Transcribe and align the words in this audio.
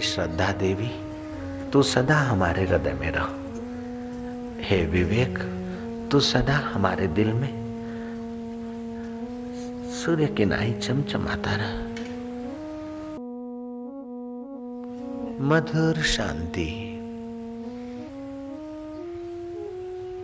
श्रद्धा 0.00 0.52
देवी, 0.52 1.10
तू 1.70 1.82
सदा 1.82 2.16
हमारे 2.16 2.64
हृदय 2.64 2.92
में 2.92 3.10
रह। 3.10 3.28
हे 4.64 4.86
विवेक, 4.86 5.38
तू 6.12 6.20
सदा 6.20 6.56
हमारे 6.56 7.06
दिल 7.06 7.32
में। 7.32 7.60
सूर्य 9.92 10.26
की 10.26 10.44
नाई 10.44 10.72
चमचमाता 10.72 11.50
रह। 11.54 11.80
मधुर 15.44 16.02
शांति। 16.02 16.96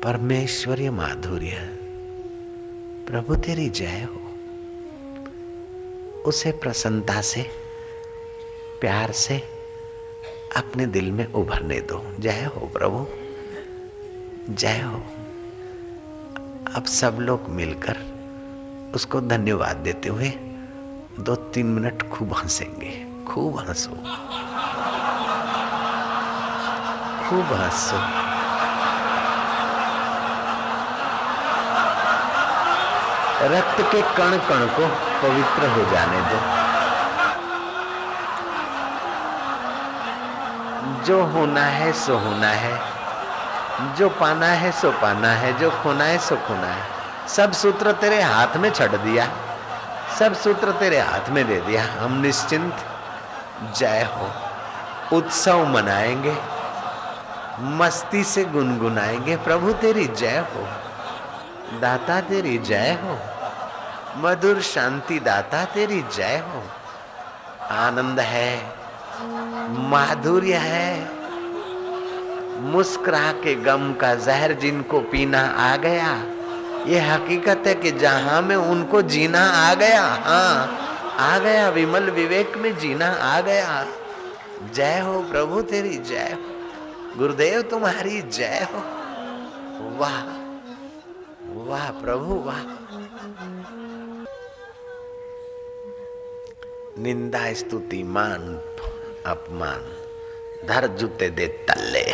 परमेश्वरीय 0.03 0.91
माधुर्य। 0.91 1.79
प्रभु 3.07 3.37
तेरी 3.37 3.69
जय 3.69 4.09
हो। 4.11 4.33
उसे 6.23 6.53
प्रसन्नता 6.53 7.21
से, 7.21 7.47
प्यार 8.81 9.13
से 9.13 9.56
अपने 10.57 10.87
दिल 10.87 11.13
में 11.13 11.33
उभरने 11.33 11.81
दो। 11.81 12.17
जय 12.21 12.51
हो 12.57 12.67
प्रभु। 12.67 13.07
जय 14.55 14.81
हो। 14.81 15.03
अब 16.77 16.85
सब 16.85 17.17
लोग 17.21 17.49
मिलकर 17.49 17.97
उसको 18.95 19.21
धन्यवाद 19.21 19.77
देते 19.77 20.09
हुए 20.09 20.29
दो 21.21 21.35
तीन 21.35 21.67
मिनट 21.67 22.11
खूब 22.11 22.33
हंसेंगे। 22.33 23.25
खूब 23.27 23.59
हंसो। 23.59 23.91
खूब 27.29 27.61
हंसो। 27.61 28.27
रक्त 33.43 33.81
के 33.81 34.03
कण 34.03 34.31
कण 34.31 34.67
को 34.67 34.89
पवित्र 35.23 35.69
हो 35.69 35.91
जाने 35.91 36.21
दो। 36.21 36.56
जो 41.07 41.25
होना 41.25 41.61
है, 41.61 41.93
सो 41.93 42.19
होना 42.19 42.49
है। 42.49 42.81
जो 43.95 44.09
पाना 44.09 44.47
है, 44.47 44.73
सो 44.73 44.91
पाना 44.91 45.29
है। 45.29 45.59
जो 45.59 45.71
खोना 45.71 46.05
है, 46.05 46.19
सो 46.19 46.37
खोना 46.37 46.67
है। 46.67 46.83
सब 47.29 47.53
सूत्र 47.53 47.93
तेरे 47.93 48.23
हाथ 48.23 48.57
में 48.57 48.71
छड़ 48.71 48.97
दिया। 48.97 49.29
सब 50.19 50.35
सूत्र 50.35 50.73
तेरे 50.73 51.01
हाथ 51.01 51.29
में 51.29 51.49
दे 51.49 51.61
दिया। 51.61 52.05
हम 52.05 52.13
निश्चिंत। 52.13 52.77
जय 53.77 54.03
हो। 54.03 54.33
उत्सव 55.17 55.67
मनाएँगे। 55.67 56.37
मस्ती 57.61 58.25
से 58.25 58.45
गुनगुनाएँगे। 58.45 59.37
प्रभु 59.37 59.73
तेरी 59.73 60.07
जय 60.07 60.39
हो। 60.39 60.69
दाता 61.81 62.21
तेरी 62.21 62.59
जय 62.59 62.99
हो। 63.03 63.19
मधुर 64.17 64.61
शांति 64.61 65.21
दाता 65.21 65.65
तेरी 65.65 66.05
जय 66.15 66.45
हो। 66.49 66.63
आनंद 67.71 68.21
है। 68.21 68.86
माधुर्य 69.91 70.55
है। 70.55 71.09
मुस्कुरा 72.61 73.33
के 73.33 73.55
गम 73.55 73.93
का 73.93 74.15
जहर 74.15 74.53
जिनको 74.53 75.01
पीना 75.01 75.41
आ 75.41 75.77
गया, 75.77 76.25
ये 76.87 76.99
हकीकत 76.99 77.63
है 77.67 77.75
कि 77.75 77.91
जहाँ 77.91 78.43
में 78.43 78.57
उनको 78.57 79.03
जीना 79.03 79.41
आ 79.41 79.75
गया 79.75 80.03
हाँ 80.03 80.83
आ 81.19 81.39
गया 81.39 81.69
विमल 81.69 82.11
विवेक 82.11 82.57
में 82.57 82.79
जीना 82.79 83.07
आ 83.07 83.41
गया। 83.41 83.87
जय 84.75 85.01
हो 85.01 85.23
प्रभु 85.23 85.63
तेरी, 85.63 85.97
जय 85.99 86.37
हो। 86.37 87.19
गुरुदेव 87.19 87.63
तुम्हारी, 87.63 88.23
जय 88.23 88.69
हो। 88.73 88.79
वाह 89.99 90.23
वाह 91.67 91.91
प्रभु, 91.91 92.35
वाह। 92.35 92.61
निंदा 97.03 97.53
स्तुति 97.53 98.03
मान। 98.03 98.61
अपमान। 99.27 99.93
धर 100.69 100.87
जूते 100.87 101.29
दे 101.29 101.47
तल्ले। 101.47 102.05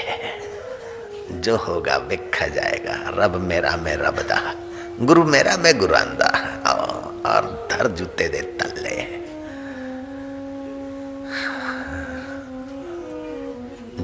जो 1.33 1.57
होगा 1.57 1.97
विखा 1.97 2.47
जाएगा। 2.47 3.11
रब 3.15 3.35
मेरा 3.35 3.77
मैं 3.77 3.97
रबदा। 3.97 4.55
गुरु 5.01 5.25
मेरा 5.25 5.57
मैं 5.57 5.79
गुरांदा। 5.79 6.49
और 7.27 7.69
धर 7.73 7.89
जूते 7.89 8.29
दे 8.29 8.41
तल्ले। 8.41 9.23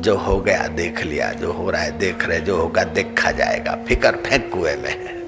जो 0.00 0.16
हो 0.16 0.40
गया 0.40 0.66
देख 0.66 1.00
लिया, 1.00 1.32
जो 1.32 1.52
हो 1.52 1.70
रहा 1.70 1.82
है 1.82 1.98
देख 1.98 2.25
रहे, 2.25 2.40
जो 2.40 2.56
होगा 2.56 2.84
देखा 2.84 3.30
जाएगा। 3.30 3.78
फिकर 3.88 4.16
फेंक 4.16 4.52
कुएँ 4.52 4.76
में। 4.76 5.19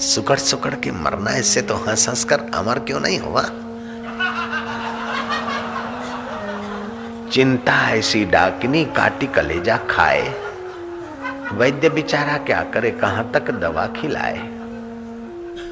सुकड़ 0.00 0.38
सुकड़ 0.38 0.74
के 0.74 0.90
मरना, 0.90 1.36
इससे 1.36 1.62
तो 1.62 1.74
हंस 1.74 2.08
हंस 2.08 2.24
कर 2.24 2.40
अमर 2.54 2.78
क्यों 2.78 3.00
नहीं 3.00 3.18
हुआ? 3.18 3.42
चिंता 7.32 7.90
ऐसी 7.90 8.24
डाकिनी 8.24 8.84
काटी 8.84 9.26
कलेजा 9.26 9.76
खाए। 9.76 10.34
वैद्य 11.52 11.88
बिचारा 11.88 12.38
क्या 12.38 12.62
करे, 12.62 12.90
कहाँ 12.90 13.30
तक 13.32 13.50
दवा 13.50 13.86
खिलाए? 13.86 14.38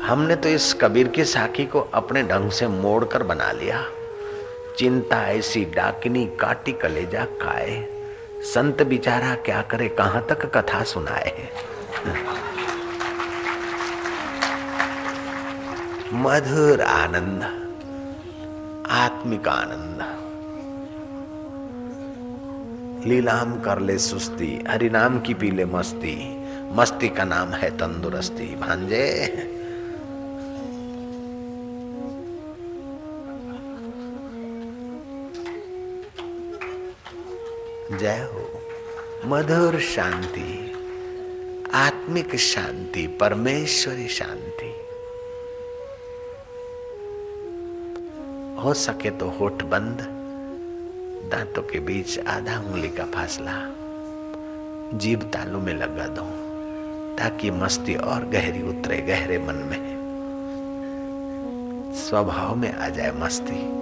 हमने 0.01 0.37
तो 0.37 0.49
इस 0.49 0.75
कबीर 0.75 1.09
की 1.09 1.25
साखी 1.25 1.67
को 1.67 1.81
अपने 1.81 2.23
ढंग 2.23 2.51
से 2.51 2.67
मोड़ 2.67 3.05
कर 3.05 3.23
बना 3.23 3.53
लिया। 3.53 3.85
चिंता 4.79 5.27
ऐसी 5.27 5.65
डाकिनी 5.65 6.27
काटी 6.27 6.73
कलेजा 6.73 7.25
खाए। 7.25 7.89
संत 8.55 8.83
बिचारा 8.83 9.35
क्या 9.35 9.63
करे, 9.63 9.89
कहाँ 9.89 10.27
तक 10.29 10.57
कथा 10.57 10.83
सुनाए? 10.83 11.49
मधुर 16.13 16.81
आनंद, 16.81 17.43
आत्मिक 18.91 19.49
आनंद। 19.49 20.18
लीलाम 23.09 23.61
कर 23.61 23.79
ले 23.79 23.99
सुस्ती 23.99 24.65
हरि 24.69 24.91
नाम 24.91 25.21
की 25.21 25.35
पीले 25.35 25.65
मस्ती। 25.65 26.45
मस्ती 26.75 27.09
का 27.09 27.25
नाम 27.25 27.49
है 27.49 27.71
तंदुरुस्ती। 27.71 28.57
भांजे। 28.57 29.27
जय 37.99 38.29
हो। 38.33 38.51
मधुर 39.25 39.81
शांति, 39.81 40.73
आत्मिक 41.75 42.37
शांति, 42.37 43.07
परमेश्वरी 43.07 44.09
शांति। 44.09 44.75
हो 48.63 48.75
सके 48.75 49.11
तो 49.11 49.29
होठ 49.29 49.63
बंद। 49.63 50.18
दांतों 51.31 51.63
के 51.63 51.81
बीच 51.81 52.19
आधा 52.19 52.59
उंगली 52.59 52.89
का 52.89 53.05
फासला। 53.05 53.71
जीभ 54.99 55.23
तालू 55.23 55.59
में 55.59 55.75
लगा 55.75 56.07
दो, 56.07 56.23
ताकि 57.17 57.51
मस्ती 57.51 57.95
और 57.95 58.27
गहरी 58.27 58.63
उतरे 58.63 58.99
गहरे 58.99 59.39
मन 59.39 59.55
में। 59.55 59.99
स्वभाव 61.95 62.57
में 62.57 62.75
आ 62.75 62.89
जाए 62.89 63.13
मस्ती। 63.13 63.79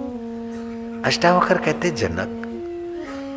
अष्टावकर 1.01 1.57
कहते 1.57 1.89
जनक, 1.89 2.43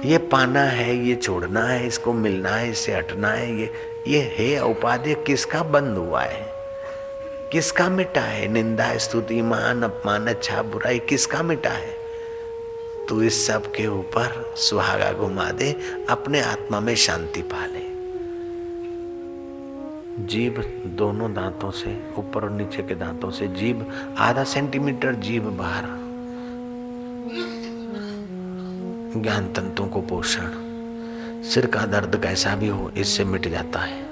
ये 0.06 0.18
पाना 0.18 0.60
है, 0.60 0.96
ये 0.96 1.14
छोड़ना 1.14 1.64
है, 1.64 1.86
इसको 1.86 2.12
मिलना 2.12 2.48
है, 2.48 2.70
इससे 2.70 2.92
हटना 2.92 3.28
है, 3.28 3.60
ये 3.60 3.72
ये 4.08 4.36
है 4.38 4.64
उपाधि 4.64 5.14
किसका 5.14 5.62
बंद 5.62 5.96
हुआ 5.98 6.22
है? 6.22 6.46
किसका 7.52 7.88
मिटा 7.88 8.20
है? 8.20 8.48
निंदा, 8.48 8.96
स्तुति, 8.96 9.42
मान, 9.42 9.82
अपमान 9.82 10.26
अच्छा 10.26 10.62
बुराई, 10.62 10.98
किसका 10.98 11.42
मिटा 11.42 11.70
है? 11.70 11.99
तू 13.10 13.22
इस 13.22 13.46
सब 13.46 13.66
के 13.66 13.86
ऊपर 13.86 14.54
सुहागा 14.56 15.12
घुमा 15.12 15.50
दे, 15.50 15.72
अपने 16.10 16.40
आत्मा 16.40 16.80
में 16.80 16.94
शांति 16.94 17.42
पा 17.42 17.66
ले 17.66 17.90
जीभ 20.24 20.82
दोनों 20.86 21.34
दांतों 21.34 21.70
से, 21.70 22.14
ऊपर 22.18 22.42
और 22.42 22.50
नीचे 22.50 22.82
के 22.82 22.94
दांतों 22.94 23.30
से 23.30 23.48
जीभ, 23.48 24.06
आधा 24.18 24.44
सेंटीमीटर 24.44 25.14
जीभ 25.14 25.42
बाहर। 25.42 25.84
ज्ञान 29.20 29.52
तंतुओं 29.52 29.88
को 29.88 30.00
पोषण। 30.00 30.48
सिर 31.42 31.66
का 31.66 31.86
दर्द 31.86 32.22
कैसा 32.22 32.56
भी 32.56 32.68
हो, 32.68 32.92
इससे 32.96 33.24
मिट 33.24 33.48
जाता 33.48 33.78
है। 33.78 34.02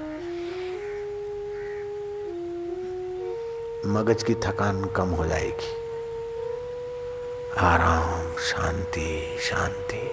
मगज 3.85 4.23
की 4.23 4.33
थकान 4.35 4.85
कम 4.85 5.09
हो 5.09 5.25
जाएगी। 5.25 5.78
आराम, 7.57 8.41
शांति 8.41 9.37
शांति। 9.41 10.11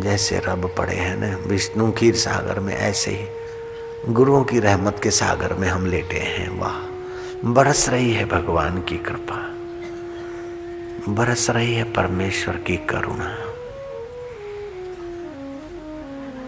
जैसे 0.00 0.38
रब 0.38 0.74
पड़े 0.78 0.94
हैं 0.94 1.16
ना, 1.16 1.38
विष्णु 1.46 1.92
खीर 1.92 2.14
सागर 2.14 2.60
में 2.60 2.76
ऐसे 2.76 3.10
ही, 3.10 3.28
गुरुओं 4.12 4.44
की 4.44 4.60
रहमत 4.60 5.00
के 5.02 5.10
सागर 5.10 5.54
में 5.54 5.68
हम 5.68 5.86
लेटे 5.86 6.18
हैं, 6.18 6.60
वाह। 6.60 6.94
बरस 7.52 7.88
रही 7.88 8.12
है 8.12 8.24
भगवान 8.24 8.82
की 8.82 8.96
कृपा। 8.98 9.50
बरस 11.08 11.50
रही 11.50 11.74
है 11.74 11.92
परमेश्वर 11.92 12.56
की 12.56 12.76
करुणा। 12.76 13.38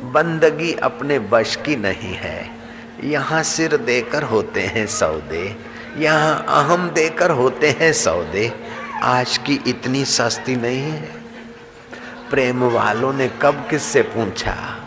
बंदगी 0.03 0.75
अपने 0.75 1.19
वश 1.19 1.57
की 1.57 1.77
नहीं 1.77 2.15
है। 2.15 2.51
यहाँ 3.05 3.43
सिर 3.43 3.77
देकर 3.77 4.23
होते 4.23 4.61
हैं 4.61 4.87
सौदे, 4.87 5.57
यहाँ 5.97 6.47
अहम 6.49 6.91
देकर 6.91 7.31
होते 7.31 7.71
हैं 7.71 7.93
सौदे। 7.93 8.66
आज 9.03 9.39
की 9.39 9.65
इतनी 9.67 10.05
सस्ती 10.05 10.57
नहीं 10.57 10.81
है। 10.81 11.03
प्रेम 12.31 12.65
वालों 12.65 13.13
ने 13.13 13.29
कब 13.43 13.67
किससे 13.71 14.03
पूछा? 14.03 14.87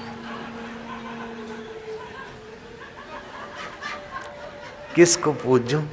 किसको 4.96 5.32
पूजूं 5.32 5.84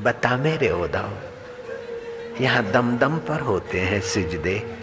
बता 0.00 0.36
मेरे 0.36 0.70
उदाव 0.70 1.10
यहाँ 2.40 2.70
दम 2.70 2.96
दम 2.96 3.18
पर 3.18 3.40
होते 3.40 3.80
हैं 3.80 4.00
सिजदे। 4.00 4.76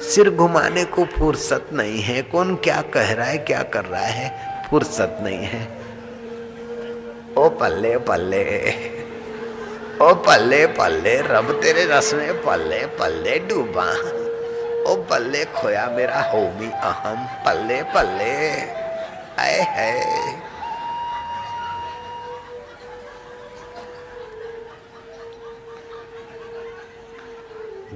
सिर 0.00 0.30
घुमाने 0.30 0.84
को 0.84 1.04
फुर्सत 1.04 1.66
नहीं 1.72 2.02
है। 2.02 2.22
कौन 2.22 2.56
क्या 2.56 2.82
कह 2.82 3.12
रहा 3.12 3.26
है, 3.26 3.38
क्या 3.38 3.62
कर 3.62 3.84
रहा 3.84 4.06
है? 4.06 4.58
फुर्सत 4.70 5.18
नहीं 5.22 5.38
है। 5.38 5.78
ओ 7.36 7.48
पल्ले 7.48 7.98
पल्ले। 7.98 8.97
ओ 9.98 10.12
पल्ले 10.14 10.66
पल्ले, 10.66 11.14
रब 11.22 11.50
तेरे 11.62 11.84
रस 11.84 12.12
में 12.14 12.42
पल्ले 12.42 12.78
पल्ले 12.98 13.38
डूबा। 13.48 13.86
ओ 14.86 14.94
पल्ले 15.10 15.44
खोया 15.54 15.86
मेरा 15.86 16.20
होमी 16.30 16.70
अहम, 16.82 17.24
पल्ले 17.44 17.82
पल्ले, 17.94 18.36
आए 19.38 19.58
है 19.70 19.92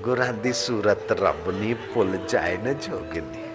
गुरा 0.02 0.26
दी 0.42 0.52
सूरत 0.52 1.06
रब 1.12 1.44
नी 1.60 1.74
भुल 1.86 2.18
जाए 2.30 2.56
न 2.56 2.72
जोगनी। 2.82 3.51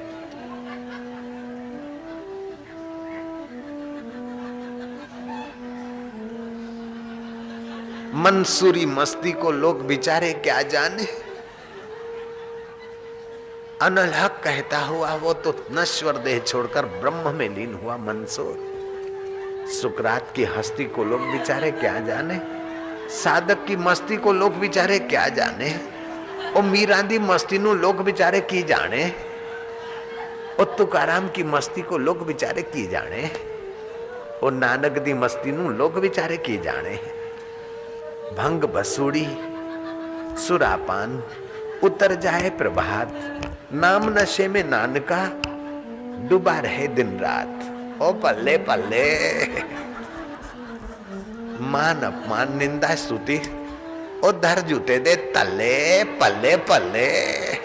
मंसूरी 8.18 8.86
मस्ती 8.86 9.32
को 9.32 9.52
लोग 9.52 9.86
बिचारे 9.88 10.34
क्या 10.34 10.62
जाने? 10.62 11.04
अनलहक 13.82 14.42
कहता 14.44 14.80
हुआ 14.80 15.14
वो 15.16 15.34
तो 15.34 15.66
नश्वर 15.72 16.18
देह 16.18 16.40
छोड़कर 16.40 16.86
ब्रह्म 16.86 17.36
में 17.36 17.50
लीन 17.50 17.74
हुआ 17.84 17.98
मंसूर। 17.98 18.56
सुकरात 19.82 20.34
की 20.36 20.44
हस्ती 20.44 20.86
को 20.86 21.04
लोग 21.04 21.22
बिचारे 21.32 21.72
क्या 21.72 22.00
जाने? 22.00 22.40
साधक 23.10 23.66
की 23.66 23.76
मस्ती 23.76 24.18
को 24.18 24.34
लोग 24.34 24.60
बिचारे 24.60 25.00
क्या 25.00 25.28
जाने? 25.30 25.80
ओ 26.58 26.62
मीरा 26.62 27.02
दी 27.02 27.20
मस्ती 27.20 27.60
नु 27.60 27.74
लोग 27.74 28.04
बिचारे 28.04 28.42
की 28.42 28.64
जाने? 28.64 29.14
ओ 30.60 30.64
तुकाराम 30.64 31.30
की 31.30 31.44
मस्ती 31.44 31.82
को 31.82 31.98
लोग 31.98 32.26
बिचारे 32.28 32.62
की 32.62 32.88
जाने? 32.88 33.32
ओ 34.44 34.50
नानक 34.50 34.98
दी 34.98 35.14
मस्ती 35.14 35.52
नु 35.52 35.70
लोग 35.70 36.02
बिचारे 36.02 36.38
की 36.38 36.58
जाने? 36.58 37.17
भंग 38.34 38.62
बसूड़ी 38.62 39.28
सुरापान, 40.48 41.24
उतर 41.84 42.16
जाए 42.16 42.50
प्रभात। 42.50 43.14
नाम 43.74 44.20
नशे 44.20 44.48
में 44.48 44.64
नानका, 44.64 45.32
डूबा 46.30 46.60
रहे 46.60 46.88
दिन 46.88 47.20
रात। 47.20 47.74
ओ 48.02 48.14
पल्ले 48.14 48.58
पल्ले। 48.58 49.46
मान 51.64 52.02
अपमान, 52.02 52.58
निंदा 52.58 52.96
स्तुति, 52.96 53.38
ओ 54.26 54.32
धर 54.32 54.60
जूते 54.60 55.00
दे 55.00 55.16
तले 55.16 56.04
पल्ले 56.04 56.58
पल्ले। 56.58 57.57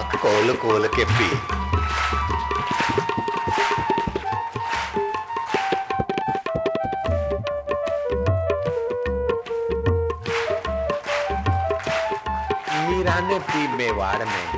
कोल 0.00 0.54
कोल 0.54 0.88
के 0.88 1.04
पी। 1.04 1.24
मीरा 12.88 13.20
ने 13.20 13.38
पी 13.38 13.68
मेवाड़ 13.68 14.24
में। 14.24 14.48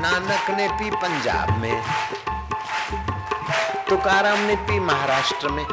नानक 0.00 0.50
ने 0.50 0.68
पी 0.68 0.90
पंजाब 0.90 1.58
में। 1.58 1.82
तुकाराम 3.88 4.38
ने 4.38 4.56
पी 4.56 4.80
महाराष्ट्र 4.80 5.48
में। 5.48 5.66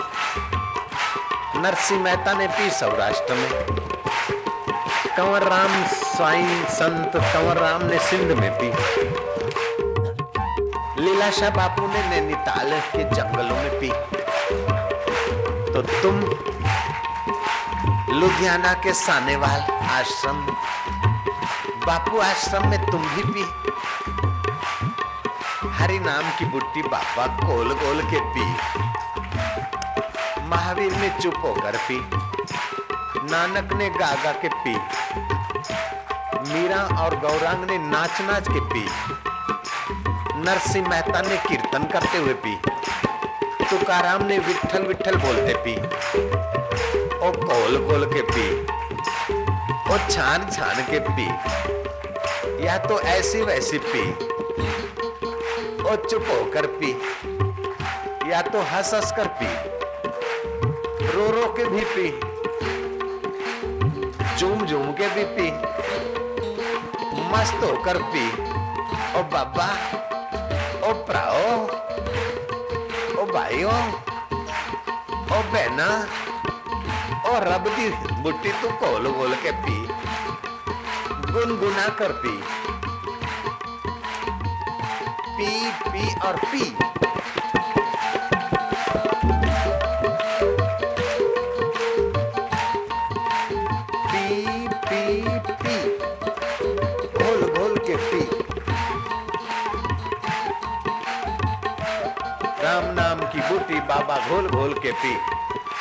नरसिंह 1.55 2.01
मेहता 2.01 2.33
ने 2.33 2.47
पी 2.47 2.69
सौराष्ट्र 2.69 3.33
में। 3.33 3.65
कंवर 5.17 5.43
राम 5.43 5.85
स्वाइन 6.17 6.63
संत 6.65 7.11
कंवर 7.15 7.57
राम 7.57 7.83
ने 7.85 7.97
सिंध 7.99 8.31
में 8.31 8.51
पी। 8.51 8.67
लीलाशाह 11.01 11.49
बापू 11.49 11.87
ने 11.87 12.01
नैनीताल 12.09 12.71
के 12.79 13.03
जंगलों 13.03 13.55
में 13.55 13.79
पी। 13.79 13.89
तो 15.73 15.81
तुम 16.01 16.19
लुधियाना 18.15 18.73
के 18.73 18.93
सानेवाल 18.93 19.61
आश्रम, 19.91 20.41
बापू 21.85 22.19
आश्रम 22.19 22.67
में 22.67 22.91
तुम 22.91 23.01
भी 23.07 23.23
पी। 23.27 23.45
हरि 25.69 25.99
नाम 25.99 26.29
की 26.39 26.45
बुट्टी 26.45 26.81
बाबा 26.81 27.27
गोल 27.47 27.73
गोल 27.73 28.01
के 28.01 28.19
पी। 28.33 28.45
महावीर 30.47 30.93
ने 30.93 31.09
चुप 31.21 31.35
होकर 31.43 31.77
पी। 31.77 31.99
नानक 33.31 33.73
ने 33.73 33.89
गागा 33.89 34.31
के 34.31 34.47
पी। 34.47 34.75
मीरा 36.57 37.03
और 37.03 37.15
गौरांग 37.15 37.69
ने 37.69 37.77
नाच 37.77 38.21
नाच 38.21 38.47
के 38.47 38.59
पी। 38.59 38.89
नरसिंह 40.39 40.89
मेहता 40.89 41.21
ने 41.21 41.37
कीर्तन 41.37 41.83
करते 41.83 42.17
हुए 42.17 42.33
पी। 42.33 42.55
तुकाराम 43.69 44.23
ने 44.23 44.39
विठल 44.39 44.83
विठल 44.83 45.15
बोलते 45.15 45.53
पी। 45.53 45.75
ओ 47.17 47.31
कोल 47.31 47.77
कोल 47.77 48.05
के 48.05 48.21
पी। 48.21 48.61
ओ 49.93 49.97
छान 50.09 50.49
छान 50.49 50.75
के 50.89 50.99
पी। 50.99 51.27
या 52.65 52.77
तो 52.77 52.99
ऐसी 52.99 53.41
वैसी 53.41 53.77
पी। 53.77 54.11
ओ 55.83 55.95
चुप 55.95 56.25
होकर 56.29 56.65
पी। 56.65 56.91
या 58.31 58.41
तो 58.41 58.61
हंस 58.61 58.93
हंस 58.93 59.11
कर 59.11 59.27
पी। 59.27 59.55
रो 61.07 61.31
रो 61.31 61.53
के 61.59 61.65
भी 61.65 61.81
पी। 61.81 62.19
झूम 64.37 64.65
झूम 64.65 64.91
के 64.91 65.07
भी 65.09 65.23
पी। 65.23 65.76
मस्त 67.37 67.63
होकर 67.63 67.97
पी 68.13 68.21
ओ 69.17 69.21
बाबा 69.31 69.65
ओ 70.87 70.93
प्राओ 71.09 71.41
ओ 73.21 73.25
भाइयों 73.33 73.75
ओ 75.35 75.41
बहना 75.51 75.87
ओ 77.29 77.35
रब 77.45 77.69
दी 77.75 77.85
बुट्टी 78.23 78.51
तू 78.61 78.71
कोल 78.83 79.07
गोल 79.17 79.35
के 79.43 79.51
पी 79.65 79.77
गुनगुना 81.31 81.87
कर 82.01 82.11
पी 82.25 82.35
पी 85.37 85.51
पी 85.85 86.05
और 86.29 86.41
पी 86.45 86.63
बूटी 103.77 103.87
बाबा 103.87 104.17
घोल 104.27 104.47
घोल 104.47 104.73
के 104.73 104.91
पी। 104.91 105.13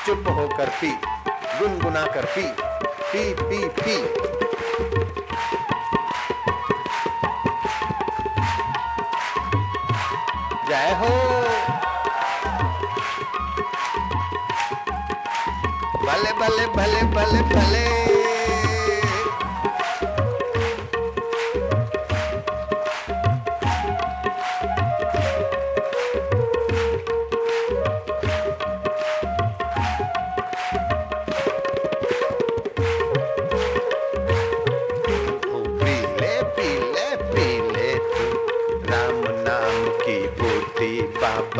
चुप 0.06 0.28
होकर 0.28 0.68
पी, 0.80 0.90
गुनगुना 1.58 2.04
कर 2.06 2.24
पी 2.34 2.42
पी 3.12 3.22
पी 3.40 3.68
पी। 3.78 3.96
जय 10.68 10.92
हो। 11.00 11.14
भले 16.06 16.32
भले 16.40 16.66
भले 16.76 17.02
भले 17.16 17.42
भले 17.54 18.15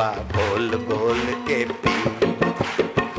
बाबा 0.06 0.38
गोल 0.38 0.68
गोल 0.68 1.20
के 1.20 1.64
पी 1.64 2.02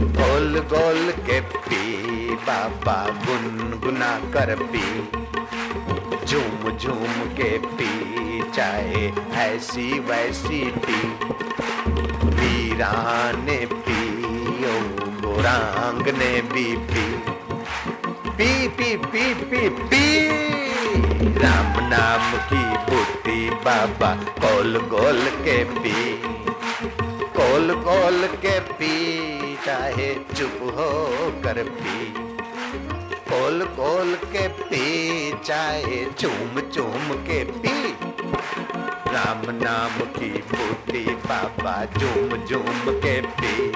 गोल 0.01 0.59
गोल 0.59 1.11
के 1.11 1.41
पी, 1.41 2.35
बाबा 2.35 3.07
गुनगुना 3.09 4.19
कर 4.33 4.55
पी। 4.55 5.01
झूम 6.25 6.77
झूम 6.77 7.21
के 7.29 7.57
पी, 7.57 8.43
चाहे 8.51 9.11
ऐसी 9.35 9.99
वैसी 9.99 10.63
पी। 10.65 11.01
वीरा 12.23 13.31
ने 13.31 13.65
पी 13.73 14.23
ओ 14.65 14.79
गोरांग 15.21 16.07
ने 16.07 16.41
भी 16.41 16.77
पी। 16.77 17.23
पी 18.29 18.67
पी 18.67 18.97
पी 18.97 19.33
पी 19.33 19.69
पी। 19.69 20.27
राम 21.37 21.87
नाम 21.87 22.37
की 22.37 22.91
बूटी 22.91 23.49
बाबा 23.49 24.15
कोल 24.15 24.77
गोल 24.77 25.25
के 25.25 25.63
पी। 25.63 26.26
कोल 27.39 27.75
कोल 27.75 28.27
के 28.27 28.59
पी, 28.59 29.57
चाहे 29.65 30.15
चुप 30.15 30.59
हो 30.63 31.07
कर 31.43 31.63
पी। 31.63 32.13
कोल 33.29 33.65
कोल 33.65 34.15
के 34.15 34.47
पी, 34.47 35.31
चाहे 35.45 36.05
चूम 36.05 36.59
चूम 36.59 37.13
के 37.13 37.43
पी। 37.43 37.95
राम 39.13 39.41
नाम 39.49 40.05
की 40.05 40.29
बूटी 40.29 41.05
बाबा 41.15 41.85
झूम 41.99 42.45
झूम 42.45 42.81
के 42.87 43.21
पी। 43.21 43.71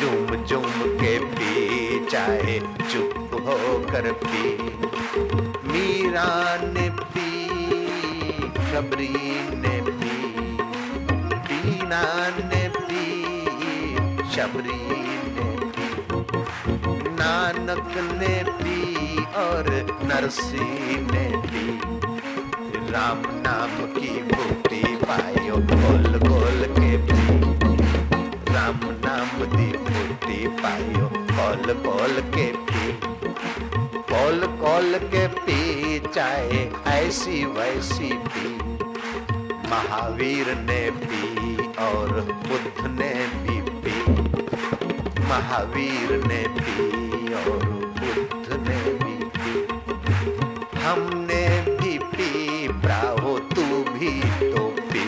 झूम 0.00 0.46
झूम 0.46 0.82
के 0.82 1.18
पी, 1.18 2.06
चाहे 2.06 2.60
चुप 2.60 3.30
हो 3.32 3.78
कर 3.92 4.12
पी। 4.12 4.58
मीरा 5.72 6.56
ने 6.62 6.90
पी 6.90 7.48
खबरी 8.48 9.40
ने 9.56 9.77
शबरी 14.38 14.82
ने 15.34 15.46
नानक 17.10 17.94
ने 18.18 18.44
पी 18.50 19.24
और 19.34 19.70
नरसी 20.02 20.66
ने 21.00 21.24
पी 21.46 21.64
राम 22.92 23.22
नाम 23.46 23.74
की 23.96 24.22
बूटी 24.22 24.82
पायो 24.96 25.56
गोल 25.56 26.18
गोल 26.28 26.64
के 26.78 26.92
पी। 27.08 27.42
राम 28.54 28.78
नाम 29.06 29.44
दी 29.56 29.66
बूटी 29.78 30.46
पायो 30.62 31.10
गोल 31.32 31.74
गोल 31.88 32.20
के 32.36 32.46
पी। 32.70 32.92
कॉल 34.14 34.46
कॉल 34.60 34.98
के 35.14 35.26
पी 35.28 35.98
चाहे 36.14 36.64
ऐसी 36.94 37.44
वैसी 37.44 38.12
पी। 38.28 38.56
महावीर 39.68 40.54
ने 40.54 40.90
पी 40.90 41.56
और 41.84 42.20
बुद्ध 42.48 42.86
ने 42.86 43.14
पी। 43.26 43.57
महावीर 45.28 46.24
ने 46.26 46.44
पी 46.48 47.34
और 47.34 47.64
बुद्ध 47.98 48.68
ने 48.68 48.78
भी। 48.92 49.16
पी 49.24 49.66
हमने 50.78 51.44
भी 51.80 51.98
पी 51.98 52.68
प्राहो 52.68 53.38
तू 53.38 53.62
भी 53.92 54.20
तो 54.52 54.62
पी। 54.92 55.04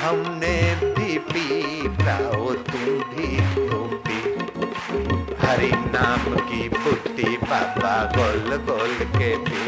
हमने 0.00 0.74
भी 0.74 1.18
पी 1.18 1.88
प्राहो 1.88 2.52
तू 2.52 2.98
भी 3.14 3.36
तो 3.68 4.02
पी। 4.06 4.18
हरि 5.46 5.72
नाम 5.72 6.34
की 6.34 6.68
बुट्टी 6.68 7.36
बाबा 7.36 7.96
गोल 8.16 8.56
गोल 8.56 8.94
के 9.18 9.36
पी। 9.36 9.62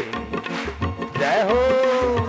जय 1.19 1.41
हो। 1.51 2.24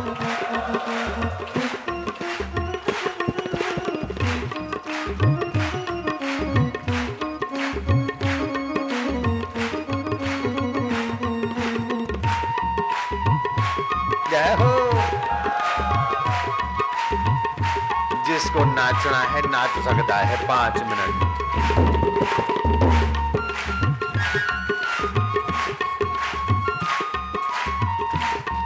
जिसको 18.56 18.72
नाचना 18.72 19.18
है, 19.30 19.40
नाच 19.50 19.70
सकता 19.84 20.16
है 20.16 20.36
पाँच 20.48 20.76
मिनट। 20.82 21.16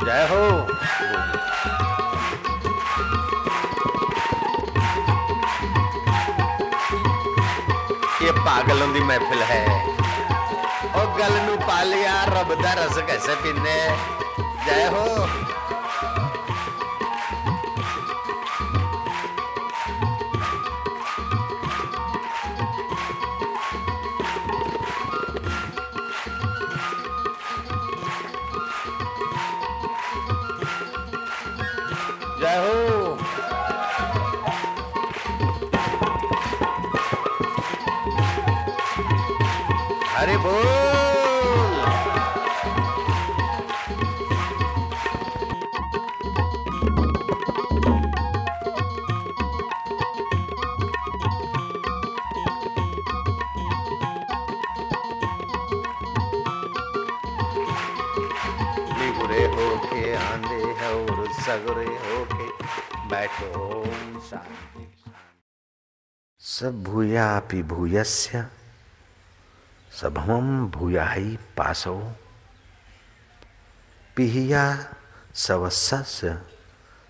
जय 0.05 0.23
हो। 0.31 0.43
ये 8.25 8.33
पागलों 8.33 8.93
की 8.95 9.01
महफिल 9.01 9.43
है। 9.43 9.65
ओ 10.95 11.07
गल 11.17 11.35
नु 11.47 11.57
पा 11.67 11.83
लिया, 11.83 12.25
रब 12.35 12.55
दा 12.63 12.73
रस 12.75 12.97
कैसे 13.11 13.35
पीने? 13.43 13.79
जय 14.67 14.87
हो। 14.95 15.60
है 60.31 60.95
और 60.95 61.33
सगरे 61.33 61.85
होके 61.85 62.49
बैठो 63.09 63.81
ओम 63.81 64.21
शांति। 64.21 64.93
सब 66.39 66.83
भूयापि 66.83 67.63
भूयस्य 67.63 68.47
सभम 69.93 70.67
भूयाही 70.69 71.39
पासो। 71.57 72.13
पिहिया 74.17 74.95
सवस्य 75.35 76.43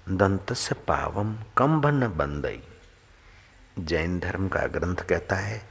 दंत 0.08 0.52
से 0.52 0.74
पावम 0.74 1.36
कम 1.56 1.80
बन 1.80 2.00
बंदई 2.08 2.62
जैन 3.78 4.18
धर्म 4.20 4.48
का 4.48 4.66
ग्रंथ 4.66 4.96
कहता 4.96 5.36
है, 5.36 5.62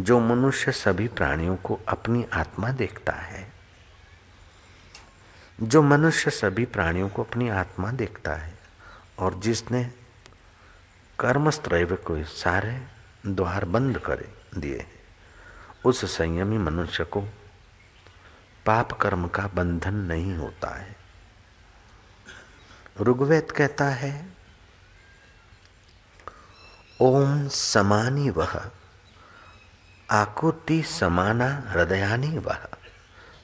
जो 0.00 0.20
मनुष्य 0.20 0.72
सभी 0.72 1.08
प्राणियों 1.08 1.56
को 1.56 1.80
अपनी 1.88 2.26
आत्मा 2.32 2.70
देखता 2.70 3.12
है। 3.12 3.43
जो 5.62 5.82
मनुष्य 5.82 6.30
सभी 6.30 6.64
प्राणियों 6.64 7.08
को 7.08 7.24
अपनी 7.24 7.48
आत्मा 7.48 7.90
देखता 7.90 8.32
है 8.32 8.58
और 9.18 9.34
जिसने 9.34 9.84
कर्मस्त्रैव 11.20 11.94
को 11.94 12.24
सारे 12.24 12.86
द्वार 13.26 13.64
बंद 13.64 13.98
कर 13.98 14.24
दिए 14.58 14.78
हैं, 14.78 14.90
उस 15.84 16.04
संयमी 16.04 16.58
मनुष्य 16.58 17.04
को 17.04 17.20
पाप 18.66 18.92
कर्म 18.92 19.28
का 19.28 19.50
बंधन 19.54 19.94
नहीं 19.94 20.36
होता 20.36 20.68
है। 20.76 20.96
ऋग्वेद 23.00 23.50
कहता 23.50 23.84
है, 23.84 24.26
ओम 27.00 27.48
समानी 27.48 28.30
वह 28.30 28.70
आकुति 30.10 30.82
समाना 30.82 31.64
हृदयानी 31.66 32.38
वह 32.38 32.68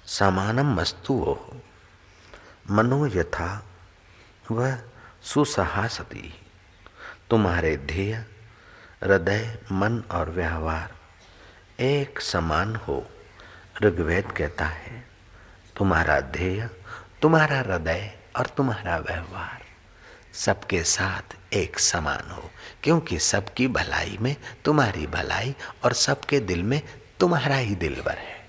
समानम 0.07 0.75
मस्तु 0.75 1.15
ओह 1.15 1.61
मनो 2.71 3.07
यथा, 3.07 3.67
वह 4.51 4.79
सुसहासती। 5.23 6.35
तुम्हारे 7.31 7.77
ध्येय, 7.77 8.15
हृदय, 9.05 9.59
मन 9.73 10.03
और 10.11 10.31
व्यवहार 10.31 10.95
एक 11.83 12.21
समान 12.21 12.77
हो, 12.77 13.11
ऋग्वेद 13.83 14.33
कहता 14.33 14.65
है। 14.65 15.05
तुम्हारा 15.77 16.21
ध्येय, 16.21 16.71
तुम्हारा 17.23 17.59
हृदय 17.59 18.19
और 18.37 18.47
तुम्हारा 18.47 18.99
व्यवहार 18.99 19.63
सबके 20.33 20.85
साथ 20.85 21.55
एक 21.55 21.79
समान 21.79 22.31
हो, 22.31 22.51
क्योंकि 22.83 23.19
सबकी 23.19 23.69
भलाई 23.69 24.19
में 24.21 24.37
तुम्हारी 24.65 25.07
भलाई 25.07 25.57
और 25.85 25.93
सबके 25.93 26.41
दिल 26.41 26.63
में 26.63 26.83
तुम्हारा 27.21 27.57
ही 27.57 27.75
दिलवर 27.75 28.19
है। 28.19 28.40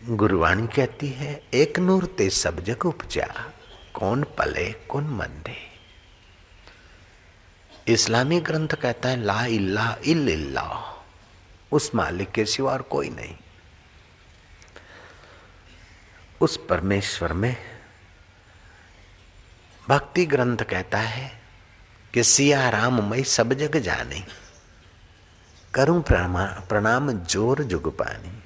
गुरुवाणी 0.00 0.66
कहती 0.66 1.08
है, 1.08 1.32
एक 1.54 1.78
नूर 1.78 2.04
ते 2.18 2.28
सब 2.32 2.60
जग 2.64 2.84
उपजा, 2.86 3.26
कौन 3.94 4.22
पले, 4.38 4.70
कौन 4.88 5.04
मंदे. 5.10 5.56
इस्लामी 7.86 8.40
ग्रंथ 8.40 8.74
कहता 8.74 9.08
है, 9.08 9.16
ला 9.18 9.44
इल्ला 9.46 9.96
इल्ला 10.04 10.64
उस 11.72 11.90
मालिक 11.94 12.30
के 12.30 12.44
सिवा 12.46 12.72
और 12.72 12.82
कोई 12.82 13.10
नहीं। 13.10 13.34
उस 16.40 16.56
परमेश्वर 16.68 17.32
में 17.34 17.56
भक्ति 19.84 20.26
ग्रंथ 20.26 20.64
कहता 20.64 20.98
है 20.98 21.30
कि 22.14 22.22
सिया 22.24 22.68
राम 22.70 23.08
मई 23.10 23.24
सब 23.28 23.52
जग 23.54 23.76
जाने, 23.78 24.24
करूँ 25.74 26.02
प्रणाम 26.02 27.12
ज़ोर 27.12 27.62
जुग 27.64 27.96
पानी। 27.98 28.39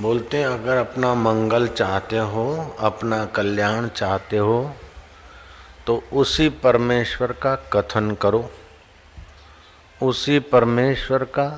बोलते 0.00 0.38
हैं, 0.38 0.46
अगर 0.46 0.76
अपना 0.76 1.14
मंगल 1.14 1.66
चाहते 1.68 2.18
हो, 2.18 2.76
अपना 2.80 3.24
कल्याण 3.26 3.88
चाहते 3.88 4.36
हो 4.38 4.74
तो 5.86 5.96
उसी 6.12 6.48
परमेश्वर 6.62 7.32
का 7.42 7.54
कथन 7.72 8.14
करो। 8.14 8.50
उसी 10.00 10.38
परमेश्वर 10.46 11.24
का 11.24 11.48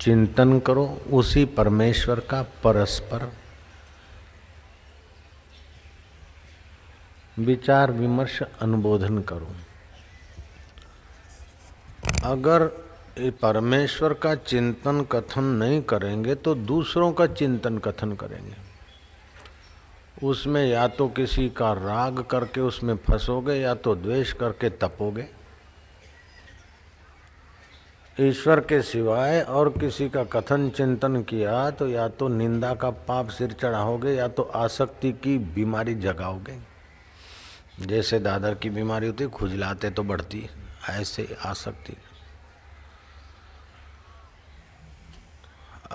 चिंतन 0.00 0.58
करो, 0.60 0.84
उसी 1.12 1.44
परमेश्वर 1.44 2.20
का 2.20 2.42
परस्पर 2.64 3.30
विचार 7.38 7.90
विमर्श, 7.92 8.40
अनुबोधन 8.62 9.18
करो। 9.22 9.54
अगर 12.24 12.66
परमेश्वर 13.16 14.12
का 14.14 14.34
चिंतन 14.34 15.00
कथन 15.12 15.44
नहीं 15.54 15.80
करेंगे 15.82 16.34
तो 16.34 16.54
दूसरों 16.54 17.12
का 17.12 17.26
चिंतन 17.26 17.78
कथन 17.78 18.12
करेंगे। 18.12 18.54
उसमें 20.22 20.64
या 20.66 20.86
तो 20.88 21.08
किसी 21.08 21.48
का 21.48 21.72
राग 21.72 22.20
करके 22.20 22.60
उसमें 22.60 22.96
फंसोगे, 22.96 23.54
या 23.54 23.74
तो 23.74 23.94
द्वेष 23.94 24.32
करके 24.32 24.70
तपोगे। 24.70 25.26
ईश्वर 28.16 28.60
के 28.60 28.80
सिवाय 28.82 29.40
और 29.40 29.68
किसी 29.70 30.08
का 30.08 30.24
कथन 30.24 30.68
चिंतन 30.70 31.22
किया 31.22 31.70
तो 31.70 31.88
या 31.88 32.08
तो 32.08 32.28
निंदा 32.28 32.74
का 32.74 32.90
पाप 32.90 33.28
सिर 33.28 33.52
चढ़ाओगे, 33.52 34.12
या 34.12 34.28
तो 34.28 34.42
आसक्ति 34.42 35.12
की 35.14 35.36
बीमारी 35.38 35.94
जगाओगे। 35.94 36.58
जैसे 37.80 38.18
दादर 38.18 38.54
की 38.54 38.70
बीमारी 38.70 39.06
होती, 39.06 39.26
खुजलाते 39.26 39.90
तो 39.90 40.02
बढ़ती, 40.02 40.48
ऐसे 40.90 41.36
आसक्ति। 41.44 41.96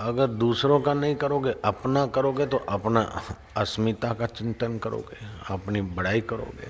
अगर 0.00 0.26
दूसरों 0.26 0.80
का 0.80 0.94
नहीं 0.94 1.14
करोगे, 1.16 1.54
अपना 1.64 2.06
करोगे 2.06 2.46
तो 2.46 2.56
अपना 2.68 3.00
अस्मिता 3.56 4.12
का 4.14 4.26
चिंतन 4.26 4.78
करोगे, 4.78 5.16
अपनी 5.50 5.80
बड़ाई 5.80 6.20
करोगे। 6.22 6.68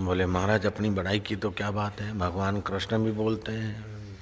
बोले, 0.00 0.26
महाराज, 0.26 0.66
अपनी 0.66 0.90
बड़ाई 0.90 1.20
की 1.20 1.36
तो 1.36 1.50
क्या 1.50 1.70
बात 1.70 2.00
है? 2.00 2.12
भगवान 2.18 2.60
कृष्ण 2.60 2.98
भी 2.98 3.12
बोलते 3.12 3.52
हैं, 3.52 4.16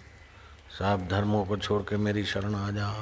सब 0.78 1.06
धर्मों 1.10 1.44
को 1.44 1.56
छोड़ 1.56 1.82
के 1.82 1.96
मेरी 1.96 2.24
शरण 2.24 2.54
आ 2.54 2.70
जा। 2.70 2.92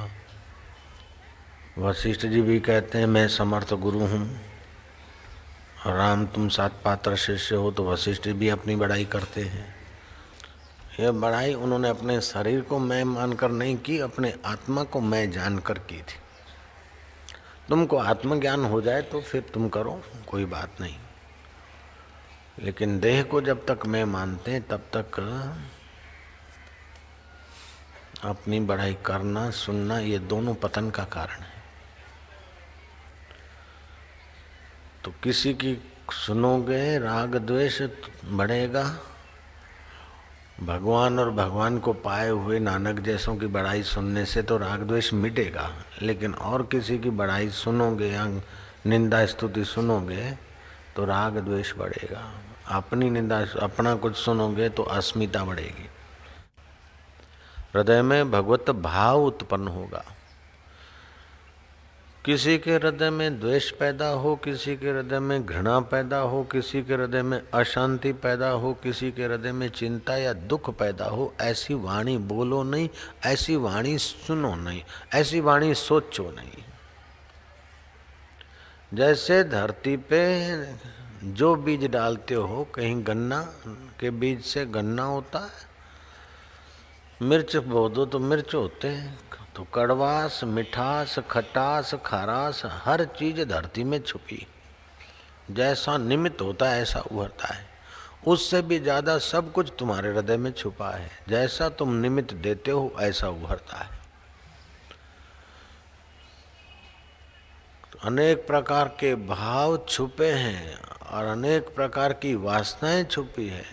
वशिष्ठ 1.79 2.27
जी 2.27 2.43
भी 2.43 2.61
कहते 2.61 2.99
हैं, 2.99 3.07
मैं 3.07 3.29
समर्थ 3.29 3.75
गुरु 3.77 4.07
हूँ। 4.07 4.27
राम, 5.87 6.27
तुम 6.27 6.49
सात 6.49 6.81
पात्र 6.85 7.17
शिष्य 7.17 7.57
हो 7.57 7.71
तो 7.71 7.91
वशिष्ठ 7.91 8.29
भी 8.29 8.49
अपनी 8.49 8.77
बड़ाई 8.77 9.05
करते 9.05 9.43
हैं। 9.43 9.76
यह 11.01 11.13
बड़ाई 11.13 11.55
उन्होंने 11.55 11.89
अपने 11.89 12.21
शरीर 12.21 12.61
को 12.61 12.79
मैं 12.79 13.05
मानकर 13.05 13.51
नहीं 13.51 13.77
की, 13.77 13.99
अपने 13.99 14.35
आत्मा 14.47 14.85
को 14.85 15.01
मैं 15.01 15.31
जानकर 15.31 15.79
की 15.79 15.99
थी। 15.99 16.21
तुमको 17.69 17.97
आत्मज्ञान 17.97 18.65
हो 18.65 18.81
जाए 18.81 19.03
तो 19.03 19.21
फिर 19.21 19.43
तुम 19.43 19.69
करो, 19.69 20.03
कोई 20.27 20.45
बात 20.45 20.81
नहीं। 20.81 20.97
लेकिन 22.59 23.01
देह 23.01 23.23
को 23.23 23.41
जब 23.41 23.67
तक 23.67 23.87
मैं 23.87 24.05
मानते 24.05 24.51
हैं, 24.51 24.63
तब 24.63 24.81
तक 24.97 25.19
अपनी 28.25 28.61
बढ़ाई 28.61 28.95
करना, 28.95 29.51
सुनना, 29.51 29.99
ये 29.99 30.19
दोनों 30.19 30.55
पतन 30.55 30.91
का 30.91 31.05
कारण 31.05 31.41
है। 31.41 31.63
तो 35.05 35.15
किसी 35.23 35.55
की 35.55 35.93
सुनोगे, 36.13 36.99
राग, 36.99 37.37
द्वेष, 37.37 37.83
बढ़ेगा। 38.25 38.99
भगवान 40.59 41.19
और 41.19 41.31
भगवान 41.31 41.79
को 41.79 41.93
पाए 41.93 42.29
हुए 42.29 42.59
नानक 42.59 43.01
जैसों 43.01 43.37
की 43.37 43.47
बड़ाई 43.47 43.83
सुनने 43.83 44.25
से 44.25 44.43
तो 44.43 44.57
राग 44.59 44.83
द्वेष 44.83 45.13
मिटेगा, 45.13 45.71
लेकिन 46.03 46.35
और 46.35 46.63
किसी 46.63 46.99
की 46.99 47.11
बड़ाई 47.11 47.49
सुनोगे, 47.51 48.07
या 48.07 48.27
निंदा 48.87 49.25
स्तुति 49.27 49.65
सुनोगे 49.65 50.31
तो 50.97 51.05
राग 51.05 51.39
द्वेष 51.39 51.75
बढ़ेगा। 51.77 52.23
अपनी 52.69 53.11
निंदा, 53.11 53.41
अपना 53.63 53.95
कुछ 53.95 54.17
सुनोगे 54.17 54.69
तो 54.69 54.83
अस्मिता 54.83 55.45
बढ़ेगी। 55.45 55.89
हृदय 57.75 58.03
में 58.03 58.31
भगवत 58.31 58.71
भाव 58.71 59.25
उत्पन्न 59.25 59.69
होगा। 59.69 60.05
किसी 62.27 62.59
के 62.59 62.75
हृदय 62.75 63.11
में 63.11 63.39
द्वेष 63.41 63.71
पैदा 63.71 64.09
हो, 64.09 64.35
किसी 64.37 64.77
के 64.77 64.91
हृदय 64.91 65.19
में 65.19 65.47
घृणा 65.47 65.79
पैदा 65.81 66.19
हो, 66.19 66.43
किसी 66.45 66.83
के 66.83 66.95
हृदय 66.95 67.23
में 67.23 67.41
अशांति 67.55 68.13
पैदा 68.13 68.49
हो, 68.49 68.73
किसी 68.75 69.11
के 69.13 69.25
हृदय 69.25 69.53
में 69.53 69.69
चिंता 69.69 70.17
या 70.17 70.33
दुख 70.33 70.71
पैदा 70.71 71.05
हो, 71.05 71.33
ऐसी 71.41 71.75
वाणी 71.75 72.17
बोलो 72.19 72.63
नहीं, 72.63 72.89
ऐसी 73.25 73.57
वाणी 73.57 73.99
सुनो 73.99 74.55
नहीं, 74.55 74.83
ऐसी 75.15 75.41
वाणी 75.41 75.75
सोचो 75.75 76.25
नहीं। 76.31 76.65
जैसे 78.95 79.45
धरती 79.45 79.97
पे 79.97 80.23
जो 81.25 81.55
बीज 81.57 81.85
डालते 81.85 82.35
हो, 82.35 82.67
कहीं 82.75 83.07
गन्ना 83.07 83.41
के 84.01 84.11
बीज 84.11 84.43
से 84.45 84.67
गन्ना 84.67 85.03
होता 85.03 85.39
है, 85.39 85.65
मिर्च 87.23 87.57
बो 87.57 87.89
दो 87.89 88.07
तो 88.07 88.19
मिर्च 88.19 88.55
होते 88.55 88.89
हैं। 88.89 89.26
तो 89.57 89.67
कड़वास 89.75 90.41
मिठास, 90.45 91.19
खटास, 91.31 91.95
खारास, 92.07 92.63
हर 92.65 93.05
चीज़ 93.05 93.45
धरती 93.45 93.85
में 93.85 94.03
छुपी। 94.03 94.47
जैसा 95.51 95.99
निमित्त 95.99 96.41
होता 96.41 96.71
है, 96.71 96.83
ऐसा 96.83 97.01
उभरता 97.01 97.55
है। 97.55 97.67
उससे 98.27 98.63
भी 98.63 98.79
ज़्यादा 98.79 99.19
सब 99.19 99.53
कुछ 99.53 99.73
तुम्हारे 99.79 100.09
हृदय 100.09 100.37
में 100.37 100.53
छुपा 100.53 100.91
है। 100.91 101.11
जैसा 101.29 101.69
तुम 101.69 101.95
निमित्त 101.95 102.35
देते 102.35 102.71
हो, 102.71 102.97
ऐसा 103.01 103.29
उभरता 103.29 103.77
है। 103.77 103.91
तो 107.93 107.99
अनेक 108.05 108.47
प्रकार 108.47 108.89
के 108.89 109.15
भाव 109.15 109.87
छुपे 109.89 110.33
हैं 110.33 110.79
और 110.83 111.25
अनेक 111.25 111.75
प्रकार 111.75 112.13
की 112.13 112.35
वासनाएँ 112.35 113.05
छुपी 113.05 113.49
है। 113.49 113.65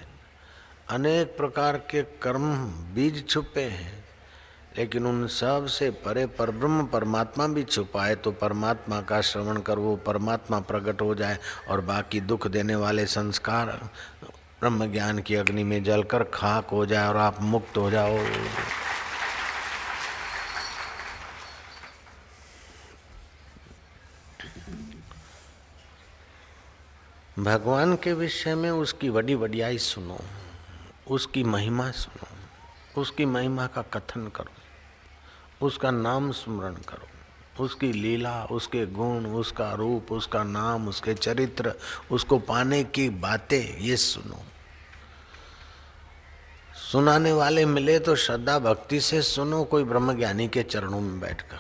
अनेक 0.90 1.38
प्रकार 1.38 1.78
के 1.78 2.04
कर्म, 2.04 2.56
बीज 2.96 3.30
छुपे 3.30 3.62
हैं। 3.62 4.03
लेकिन 4.78 5.06
उन 5.06 5.28
सबसे 5.28 5.90
परे 6.06 6.26
पर 6.26 6.52
ब्रह्म 6.52 6.86
परमात्मा 6.86 7.48
भी 7.48 7.64
छुपाए 7.64 8.16
तो 8.16 8.32
परमात्मा 8.32 9.02
का 9.02 9.22
श्रवण 9.22 9.60
कर 9.62 9.80
वो 9.80 9.96
परमात्मा 9.96 10.60
प्रकट 10.60 11.02
हो 11.02 11.16
जाए 11.16 11.38
और 11.70 11.82
बाकी 11.82 12.22
दुख 12.22 12.48
देने 12.48 12.76
वाले 12.76 13.06
संस्कार 13.06 13.68
ब्रह्म 14.60 14.92
ज्ञान 14.92 15.20
की 15.20 15.36
अग्नि 15.36 15.64
में 15.64 15.84
जलकर 15.84 16.24
खाक 16.24 16.70
हो 16.70 16.86
जाए 16.86 17.08
और 17.08 17.18
आप 17.18 17.42
मुक्त 17.42 17.78
हो 17.78 17.90
जाओ। 17.92 18.18
भगवान 27.40 27.96
के 27.96 28.14
विषय 28.14 28.56
में 28.56 28.70
उसकी 28.72 29.10
बड़ी 29.10 29.36
वडियाई 29.36 29.78
सुनो, 29.78 30.20
उसकी 31.08 31.44
महिमा 31.44 31.92
सुनो, 31.92 32.28
उसकी 33.02 33.26
महिमा 33.26 33.68
का 33.68 33.82
कथन 33.94 34.28
करो। 34.28 34.63
उसका 35.64 35.92
नाम 35.92 36.32
स्मरण 36.32 36.74
करो। 36.74 37.08
उसकी 37.64 37.94
लीला, 37.94 38.44
उसके 38.44 38.86
गुण, 38.86 39.26
उसका 39.26 39.74
रूप, 39.74 40.12
उसका 40.12 40.44
नाम, 40.44 40.88
उसके 40.88 41.14
चरित्र, 41.14 41.74
उसको 42.12 42.40
पाने 42.40 42.84
की 42.84 43.10
बातें, 43.10 43.78
ये 43.78 43.98
सुनो। 43.98 44.40
सुनाने 46.92 47.32
वाले 47.32 47.66
मिले 47.66 48.00
तो 48.00 48.16
श्रद्धा 48.16 48.60
भक्ति 48.60 49.00
से 49.00 49.22
सुनो, 49.22 49.64
कोई 49.64 49.84
ब्रह्मज्ञानी 49.84 50.48
के 50.48 50.64
चरणों 50.64 51.02
में 51.02 51.20
बैठकर। 51.20 51.60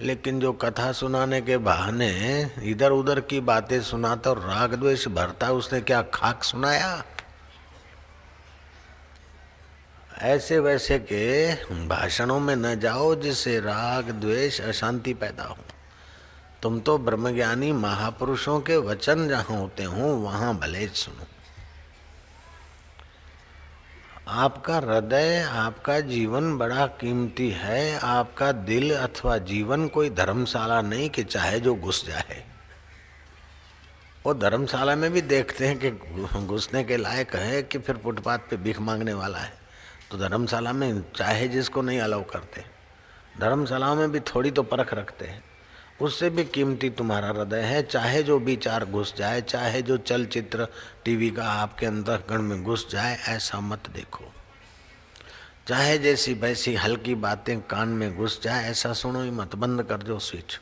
लेकिन 0.00 0.40
जो 0.40 0.52
कथा 0.52 0.92
सुनाने 0.92 1.40
के 1.40 1.56
बहाने 1.56 2.42
इधर 2.62 2.90
उधर 2.90 3.20
की 3.20 3.40
बातें 3.40 3.82
सुनाता 3.82 4.30
और 4.30 4.38
राग 4.38 4.74
द्वेष 4.74 5.08
भरता, 5.08 5.50
उसने 5.50 5.80
क्या 5.80 6.02
खाक 6.02 6.42
सुनाया? 6.42 7.04
ऐसे 10.18 10.58
वैसे 10.58 10.98
के 10.98 11.54
भाषणों 11.86 12.40
में 12.40 12.56
न 12.56 12.80
जाओ 12.80 13.14
जिससे 13.14 13.60
राग, 13.60 14.10
द्वेष, 14.10 14.60
अशांति 14.60 15.14
पैदा 15.14 15.44
हो। 15.44 15.56
तुम 16.62 16.80
तो 16.80 16.98
ब्रह्मज्ञानी 16.98 17.72
महापुरुषों 17.72 18.60
के 18.60 18.76
वचन 18.76 19.28
जहाँ 19.28 19.58
होते 19.58 19.84
हो, 19.84 20.02
वहाँ 20.02 20.58
भले 20.58 20.88
सुनो। 20.88 21.26
आपका 24.28 24.76
हृदय, 24.76 25.48
आपका 25.50 26.00
जीवन 26.00 26.58
बड़ा 26.58 26.86
कीमती 26.86 27.50
है। 27.50 27.98
आपका 27.98 28.52
दिल 28.52 28.96
अथवा 28.96 29.38
जीवन 29.38 29.88
कोई 29.88 30.10
धर्मशाला 30.10 30.82
नहीं 30.82 31.10
कि 31.10 31.24
चाहे 31.24 31.60
जो 31.60 31.74
घुस 31.74 32.06
जाए। 32.06 32.44
वो 34.26 34.34
धर्मशाला 34.34 34.96
में 34.96 35.12
भी 35.12 35.20
देखते 35.20 35.68
हैं 35.68 35.78
कि 35.78 35.90
घुसने 36.46 36.84
के 36.84 36.96
लायक 36.96 37.36
है 37.36 37.62
कि 37.62 37.78
फिर 37.78 37.96
फुटपाथ 37.96 38.38
पे 38.38 38.56
भीख 38.56 38.80
मांगने 38.80 39.14
वाला 39.14 39.38
है। 39.38 39.65
तो 40.16 40.20
धर्मशाला 40.20 40.72
में 40.72 41.12
चाहे 41.16 41.48
जिसको 41.48 41.82
नहीं 41.82 42.00
अलाउ 42.00 42.24
करते। 42.24 42.64
धर्मशालाओं 43.40 43.96
में 43.96 44.12
भी 44.12 44.20
थोड़ी 44.20 44.50
तो 44.50 44.62
परख 44.62 44.94
रखते 44.94 45.26
हैं। 45.26 45.44
उससे 46.00 46.30
भी 46.30 46.44
कीमती 46.44 46.90
तुम्हारा 46.90 47.28
हृदय 47.28 47.60
है। 47.60 47.82
चाहे 47.82 48.22
जो 48.22 48.38
विचार 48.38 48.84
घुस 48.84 49.14
जाए, 49.16 49.42
चाहे 49.42 49.82
जो 49.82 49.96
चलचित्र 49.96 50.68
टीवी 51.04 51.30
का 51.30 51.44
आपके 51.44 51.86
अंतःकरण 51.86 52.42
में 52.42 52.64
घुस 52.64 52.90
जाए, 52.90 53.16
ऐसा 53.16 53.60
मत 53.60 53.90
देखो। 53.90 54.32
चाहे 55.68 55.98
जैसी 55.98 56.34
वैसी 56.34 56.74
हल्की 56.74 57.14
बातें 57.14 57.60
कान 57.60 57.88
में 57.88 58.16
घुस 58.16 58.42
जाए, 58.42 58.70
ऐसा 58.70 58.92
सुनो 58.92 59.22
ही 59.22 59.30
मत। 59.30 59.54
बंद 59.54 59.82
कर 59.82 59.96
दो 59.96 60.18
स्विच। 60.18 60.60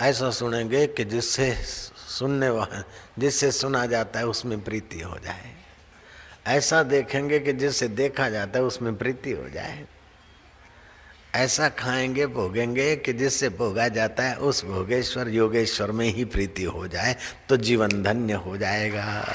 ऐसा 0.00 0.30
सुनेंगे 0.30 0.86
कि 0.86 1.04
जिससे 1.04 1.54
सुनने 2.08 2.48
जिससे 3.20 3.52
सुना 3.52 3.86
जाता 3.86 4.18
है, 4.18 4.26
उसमें 4.26 4.60
प्रीति 4.60 5.00
हो 5.00 5.18
जाए। 5.18 5.67
ऐसा 6.46 6.82
देखेंगे 6.82 7.38
कि 7.40 7.52
जिससे 7.52 7.88
देखा 7.88 8.28
जाता 8.30 8.58
है 8.58 8.64
उसमें 8.64 8.96
प्रीति 8.96 9.32
हो 9.32 9.48
जाए। 9.48 9.86
ऐसा 11.34 11.68
खाएँगे, 11.68 12.26
भोगेंगे 12.26 12.94
कि 12.96 13.12
जिससे 13.12 13.48
भोगा 13.48 13.88
जाता 13.88 14.22
है 14.22 14.36
उस 14.36 14.64
भोगेश्वर, 14.64 15.28
योगेश्वर 15.28 15.90
में 15.90 16.06
ही 16.06 16.24
प्रीति 16.24 16.64
हो 16.64 16.86
जाए 16.88 17.16
तो 17.48 17.56
जीवन 17.56 18.02
धन्य 18.02 18.34
हो 18.34 18.56
जाएगा। 18.56 19.34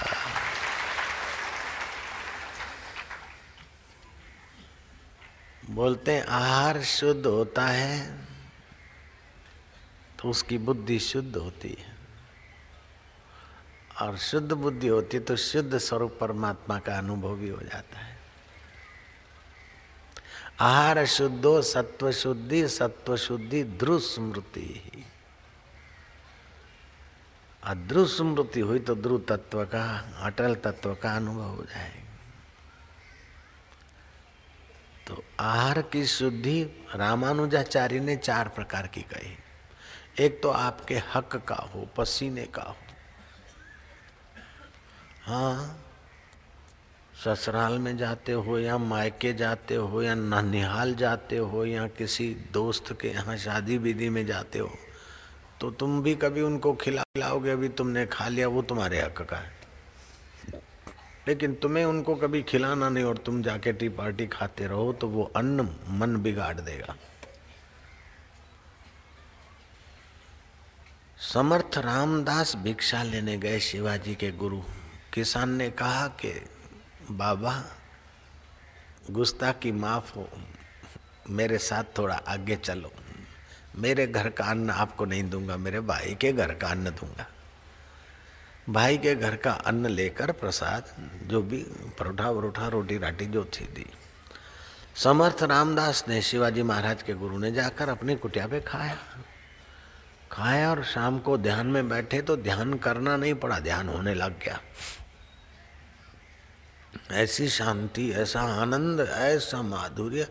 बोलते 5.70 6.12
हैं, 6.12 6.24
आहार 6.24 6.82
शुद्ध 6.82 7.26
होता 7.26 7.66
है 7.68 8.20
तो 10.20 10.30
उसकी 10.30 10.58
बुद्धि 10.58 11.00
शुद्ध 11.00 11.36
होती 11.36 11.70
है। 11.70 11.93
और 14.02 14.18
शुद्ध 14.18 14.52
बुद्धि 14.52 14.88
होती 14.88 15.20
तो 15.20 15.36
शुद्ध 15.36 15.78
स्वरूप 15.78 16.18
परमात्मा 16.22 16.78
का 16.80 16.98
अनुभव 16.98 17.36
भी 17.36 17.50
हो 17.50 17.62
जाता 17.62 18.00
है। 18.00 18.18
आहार 20.60 21.06
शुद्धो, 21.06 21.62
सत्व 21.62 22.12
शुद्धि 22.12 22.68
सत्व 22.68 23.16
शुद्धि 23.18 23.64
ध्रुव 23.64 24.00
स्मृति 24.00 25.04
अध्रुव 27.64 28.06
स्मृति 28.08 28.60
हुई 28.60 28.80
तो 28.80 28.96
ध्रुव 28.96 29.20
तत्व 29.20 29.64
का, 29.66 29.84
अटल 30.20 30.56
तत्व 30.56 30.94
का 30.96 31.16
अनुभव 31.16 31.50
हो 31.50 31.64
जाएगा। 31.64 32.02
तो 35.08 35.24
आहार 35.40 35.82
की 35.82 36.06
शुद्धि 36.06 36.64
रामानुजाचार्य 36.96 38.00
ने 38.00 38.16
चार 38.18 38.48
प्रकार 38.48 38.88
की 38.88 39.02
कही। 39.02 39.36
एक 40.20 40.42
तो 40.44 40.50
आपके 40.50 41.02
हक 41.14 41.36
का 41.48 41.56
हो, 41.56 41.88
पसीने 41.98 42.46
का 42.46 42.62
हो। 42.62 42.76
हाँ 45.24 45.80
ससुराल 47.24 47.78
में 47.80 47.96
जाते 47.98 48.32
हो 48.32 48.58
या 48.60 48.78
मायके 48.78 49.34
जाते 49.34 49.76
हो 49.76 50.02
या 50.02 50.16
ननिहाल 50.16 50.94
जाते 50.96 51.38
हो 51.38 51.66
या 51.66 51.88
किसी 51.88 52.28
दोस्त 52.54 52.92
के 53.02 53.08
यहाँ 53.08 53.38
शादी 53.38 53.78
विधि 53.78 54.10
में 54.10 54.26
जाते 54.26 54.60
हो 54.60 54.70
तो 55.62 55.72
तुम 55.72 56.02
भी 56.04 56.16
कभी 56.16 56.42
उनको 56.42 56.74
खिला 56.74 57.04
खिलाओगे, 57.06 57.50
अभी 57.52 57.70
तुमने 57.70 58.06
खा 58.06 58.28
लिया, 58.28 58.48
वो 58.48 58.62
तुम्हारे 58.62 59.02
हक 59.02 59.22
का 59.22 59.38
है। 59.38 59.52
लेकिन 61.28 61.54
तुम्हें 61.56 61.86
उनको 61.86 62.16
कभी 62.16 62.42
खिलाना 62.44 62.90
नहीं 62.90 63.04
और 63.04 63.18
तुम 63.18 63.42
जाके 63.44 63.74
टी 63.74 63.90
पार्टी 63.90 64.28
खाते 64.28 64.68
रहो 64.68 64.92
तो 64.94 65.08
वो 65.08 65.32
अन्न 65.36 65.70
मन 65.90 66.16
बिगाड़ 66.18 66.60
देगा। 66.60 66.96
समर्थ 71.34 71.78
रामदास 71.78 72.56
भिक्षा 72.56 73.04
लेने 73.04 73.38
गए 73.38 73.60
शिवाजी 73.62 74.16
के 74.16 74.32
गुरु। 74.34 74.62
किसान 75.14 75.50
ने 75.50 75.70
कहा 75.70 76.08
कि, 76.08 76.46
बाबा, 77.12 77.64
गुस्ताखी 79.12 79.72
माफ़ 79.72 80.14
हो, 80.16 80.30
मेरे 81.30 81.58
साथ 81.58 81.84
थोड़ा 81.98 82.16
आगे 82.16 82.56
चलो। 82.56 82.92
मेरे 83.76 84.08
घर 84.08 84.30
का 84.30 84.46
अन्न 84.46 84.70
आपको 84.70 85.06
नहीं 85.06 85.30
दूँगा, 85.30 85.58
मेरे 85.58 85.80
भाई 85.80 86.16
के 86.16 86.34
घर 86.34 86.54
का 86.54 86.68
अन्न 86.68 86.90
दूँगा। 86.90 87.28
भाई 88.70 88.98
के 88.98 89.16
घर 89.16 89.36
का 89.36 89.52
अन्न 89.52 89.88
लेकर 89.88 90.32
प्रसाद, 90.32 91.10
जो 91.28 91.42
भी 91.42 91.64
परोठा 92.00 92.30
वरोठा, 92.30 92.68
रोटी 92.68 92.98
राटी 92.98 93.26
जो 93.26 93.46
थी 93.46 93.66
दी। 93.66 93.86
समर्थ 94.96 95.44
रामदास 95.44 96.06
ने 96.08 96.22
शिवाजी 96.22 96.64
महाराज 96.64 97.04
के 97.04 97.14
गुरु 97.14 97.38
ने 97.38 97.52
जाकर 97.52 97.90
अपनी 97.90 98.16
कुटिया 98.16 98.48
पे 98.48 98.62
खाया। 98.62 98.98
खाया 100.32 100.72
और 100.72 100.84
शाम 100.84 101.20
को 101.20 101.38
ध्यान 101.38 101.68
में 101.68 101.90
बैठे 101.90 102.22
तो 102.22 102.38
ध्यान 102.38 102.74
करना 102.74 103.18
नहीं 103.18 103.34
पड़ा, 103.34 103.60
ध्यान 103.60 103.90
होने 103.90 104.14
लग 104.14 104.40
गया। 104.40 104.60
ऐसी 107.12 107.50
शांति, 107.50 108.12
ऐसा 108.12 108.42
आनंद, 108.42 109.02
ऐसा 109.12 109.62
माधुर्य 109.62 110.24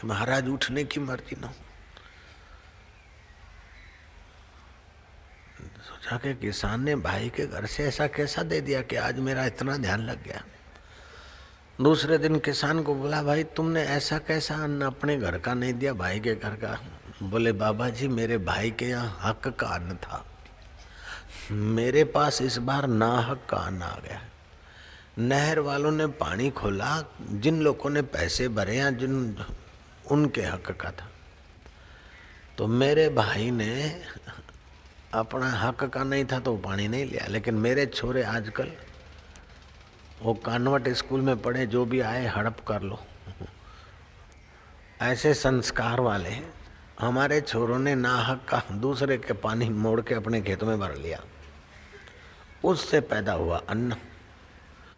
कि 0.00 0.06
महाराज 0.06 0.48
उठने 0.48 0.84
की 0.84 1.00
मर्ज़ी 1.00 1.36
न 1.40 1.44
हो। 1.44 1.52
सोचा 5.80 6.16
कि 6.16 6.34
किसान 6.34 6.84
ने 6.84 6.96
भाई 6.96 7.28
के 7.28 7.46
घर 7.46 7.66
से 7.66 7.84
ऐसा 7.84 8.06
कैसा 8.06 8.42
दे 8.42 8.60
दिया 8.60 8.82
कि 8.82 8.96
आज 8.96 9.18
मेरा 9.18 9.46
इतना 9.46 9.76
ध्यान 9.76 10.00
लग 10.00 10.24
गया। 10.24 10.44
दूसरे 11.80 12.18
दिन 12.18 12.38
किसान 12.38 12.82
को 12.82 12.94
बोला, 12.94 13.22
भाई, 13.22 13.44
तुमने 13.44 13.82
ऐसा 13.82 14.18
कैसा 14.18 14.54
अन्न 14.54 14.82
अपने 14.82 15.16
घर 15.16 15.38
का 15.38 15.54
नहीं 15.54 15.74
दिया, 15.74 15.92
भाई 15.92 16.20
के 16.20 16.34
घर 16.34 16.50
का? 16.50 16.80
बोले, 17.22 17.52
बाबा 17.52 17.88
जी, 17.88 18.08
मेरे 18.08 18.38
भाई 18.38 18.70
के 18.70 18.84
यहाँ 18.84 19.18
हक 19.22 19.48
का 19.48 19.66
अन्न 19.66 19.96
था। 19.96 20.26
मेरे 21.50 22.04
पास 22.04 22.42
इस 22.42 22.56
बार 22.56 22.86
ना 22.86 23.18
हक 23.18 23.46
का 23.50 23.56
अन्न 23.56 23.82
आ 23.82 23.98
गया। 23.98 24.29
नहर 25.18 25.58
वालों 25.58 25.90
ने 25.90 26.06
पानी 26.06 26.50
खोला, 26.50 27.04
जिन 27.30 27.60
लोगों 27.60 27.90
ने 27.90 28.02
पैसे 28.02 28.48
भरे 28.48 28.76
या 28.76 28.90
जिन, 28.90 29.44
उनके 30.10 30.42
हक 30.42 30.70
का 30.70 30.90
था। 30.90 31.10
तो 32.58 32.66
मेरे 32.66 33.08
भाई 33.08 33.50
ने 33.50 34.02
अपना 35.14 35.50
हक 35.50 35.84
का 35.84 36.04
नहीं 36.04 36.24
था 36.24 36.38
तो 36.38 36.56
पानी 36.56 36.88
नहीं 36.88 37.06
लिया, 37.06 37.26
लेकिन 37.26 37.54
मेरे 37.54 37.86
छोरे 37.86 38.22
आजकल, 38.22 38.72
वो 40.22 40.34
कानवट 40.34 40.88
स्कूल 40.88 41.20
में 41.20 41.42
पढ़े, 41.42 41.66
जो 41.66 41.84
भी 41.84 42.00
आए, 42.00 42.26
हड़प 42.26 42.60
कर 42.68 42.82
लो। 42.82 43.00
ऐसे 45.00 45.34
संस्कार 45.34 46.00
वाले, 46.00 46.38
हमारे 47.00 47.40
छोरों 47.40 47.78
ने 47.78 47.94
ना 47.94 48.16
हक 48.16 48.46
का, 48.48 48.62
दूसरे 48.72 49.18
के 49.18 49.32
पानी 49.32 49.68
मोड़ 49.68 50.00
के 50.00 50.14
अपने 50.14 50.42
खेतों 50.42 50.66
में 50.66 50.80
भर 50.80 50.96
लिया। 50.96 51.20
उससे 52.64 53.00
पैदा 53.00 53.32
हुआ 53.32 53.62
अन्न। 53.68 53.96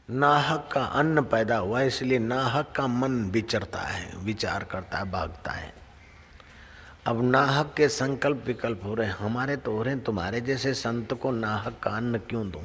नाहक 0.09 0.69
का 0.73 0.85
अन्न 0.85 1.23
पैदा 1.23 1.57
हुआ, 1.57 1.81
इसलिए 1.81 2.19
नाहक 2.19 2.73
का 2.77 2.87
मन 2.87 3.13
विचरता 3.31 3.81
है, 3.81 4.17
विचार 4.17 4.65
करता 4.65 4.99
है, 4.99 5.11
भागता 5.11 5.51
है। 5.51 5.73
अब 7.07 7.23
नाहक 7.23 7.73
के 7.77 7.89
संकल्प 7.89 8.43
विकल्प 8.47 8.81
हो 8.85 8.95
रहे 8.95 9.07
हैं। 9.07 9.15
हमारे 9.15 9.57
तो 9.57 9.73
हो 9.73 9.83
रहे 9.83 9.95
हैं, 9.95 10.03
तुम्हारे 10.05 10.41
जैसे 10.41 10.75
संत 10.75 11.15
को 11.15 11.31
नाहक 11.31 11.79
का 11.83 11.91
अन्न 11.91 12.19
क्यों 12.21 12.51
दूँ? 12.51 12.65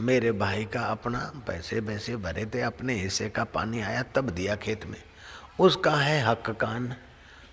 मेरे 0.00 0.32
भाई 0.32 0.64
का 0.64 0.80
अपना 0.82 1.18
पैसे 1.46 1.80
वैसे 1.80 2.16
भरे 2.16 2.46
थे, 2.46 2.60
अपने 2.60 2.94
हिस्से 2.94 3.28
का 3.28 3.44
पानी 3.44 3.80
आया, 3.80 4.02
तब 4.04 4.30
दिया 4.30 4.56
खेत 4.56 4.86
में। 4.86 5.02
उसका 5.60 5.90
है 5.92 6.20
हक 6.22 6.50
का 6.50 6.66
अन्न। 6.66 6.94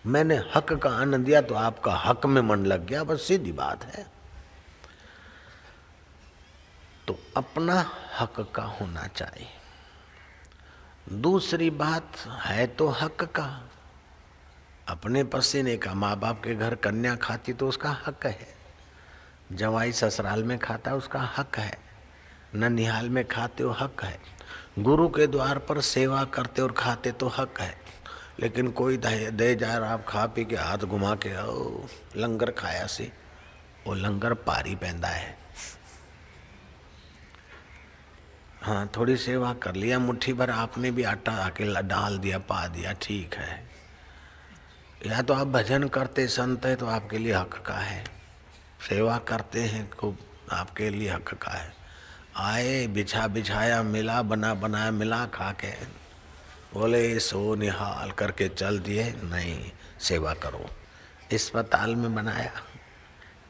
मैंने 0.06 0.36
हक 0.56 0.74
का 0.74 0.90
अन्न 0.92 1.24
दिया 1.24 1.42
तो 1.42 1.56
आपका 1.56 1.94
हक 1.96 2.26
में 2.26 2.42
मन 2.42 2.66
लग 2.66 2.86
गया, 2.86 3.04
बस 3.04 3.22
सीधी 3.22 3.52
बात 3.52 3.84
है 3.86 4.06
तो 7.08 7.18
अपना 7.38 7.92
हक 8.20 8.52
का 8.56 8.64
होना 8.64 9.08
चाहिए। 9.08 9.48
दूसरी 11.12 11.70
बात 11.70 12.18
है 12.28 12.68
तो 12.68 12.88
हक 12.88 13.24
का। 13.24 13.70
अपने 14.88 15.24
पसीने 15.24 15.78
का 15.78 15.94
माँ 15.94 16.20
बाप 16.20 16.44
के 16.44 16.56
घर 16.56 16.76
कन्या 16.76 17.16
खाती 17.16 17.54
तो 17.54 17.68
उसका 17.68 17.98
हक 18.08 18.26
है। 18.26 18.48
जवाई 19.52 19.92
ससुराल 19.92 20.44
में 20.44 20.60
खाता 20.60 20.96
उसका 20.96 21.22
हक 21.38 21.58
है। 21.58 21.78
ननिहाल 22.56 23.10
में 23.10 23.28
खाते 23.28 23.64
हो 23.64 23.72
हक 23.72 24.04
है। 24.04 24.20
गुरु 24.80 25.10
के 25.10 25.28
द्वार 25.28 25.60
पर 25.60 25.82
सेवा 25.82 26.24
करते 26.24 26.62
और 26.62 26.72
खाते 26.72 27.12
तो 27.12 27.28
हक 27.28 27.62
है। 27.62 27.82
लेकिन 28.40 28.72
कोई 28.72 28.98
दे 28.98 29.56
जा 29.56 29.78
रहा 29.78 29.94
आप 29.94 30.06
खा 30.06 30.26
पी 30.26 30.46
के 30.46 30.56
हाथ 30.56 30.78
घुमा 30.78 31.16
के 31.16 31.44
ओ 31.44 31.88
लंगर 32.18 32.52
खाया 32.52 32.86
सी, 32.86 33.12
वो 33.88 33.94
लंगर 33.94 34.34
पारी 34.34 34.76
पैदा 34.76 35.08
है। 35.08 35.45
हाँ 38.66 38.92
थोड़ी 38.98 39.18
सेवा 39.18 39.54
कर 39.54 39.76
लिया, 39.76 40.00
मुट्ठी 40.00 40.34
भर 40.34 40.50
आपने 40.50 40.92
भी 40.92 41.04
आटा 41.04 41.32
आके 41.32 41.82
डाल 41.82 42.18
दिया, 42.18 42.38
पा 42.38 42.68
दिया, 42.68 42.94
ठीक 42.94 43.34
है। 43.34 43.64
या 45.06 45.22
तो 45.22 45.34
आप 45.34 45.48
भजन 45.48 45.88
करते 45.88 46.28
संत 46.28 46.66
है 46.66 46.76
तो 46.76 46.86
आपके 46.86 47.18
लिए 47.18 47.34
हक 47.34 47.64
का 47.66 47.74
है। 47.74 48.04
सेवा 48.90 49.18
करते 49.18 49.62
हैं 49.62 49.92
खूब 49.92 50.18
आपके 50.52 50.90
लिए 50.90 51.10
हक 51.10 51.34
का 51.34 51.52
है। 51.52 51.74
आए, 52.38 52.88
बिछा 52.88 53.28
बिछाया, 53.28 53.84
मिला 53.84 54.22
बना 54.22 54.54
बनाया, 54.54 54.92
मिला 54.92 55.26
खा 55.26 55.52
के। 55.52 55.72
बोले, 56.74 57.20
सो 57.20 57.56
निहाल 57.56 58.12
करके 58.12 58.48
चल 58.50 58.80
दिए, 58.80 59.12
नहीं, 59.24 59.72
सेवा 60.00 60.34
करो। 60.34 60.70
अस्पताल 61.34 61.96
में 61.96 62.16
बनाया। 62.16 62.52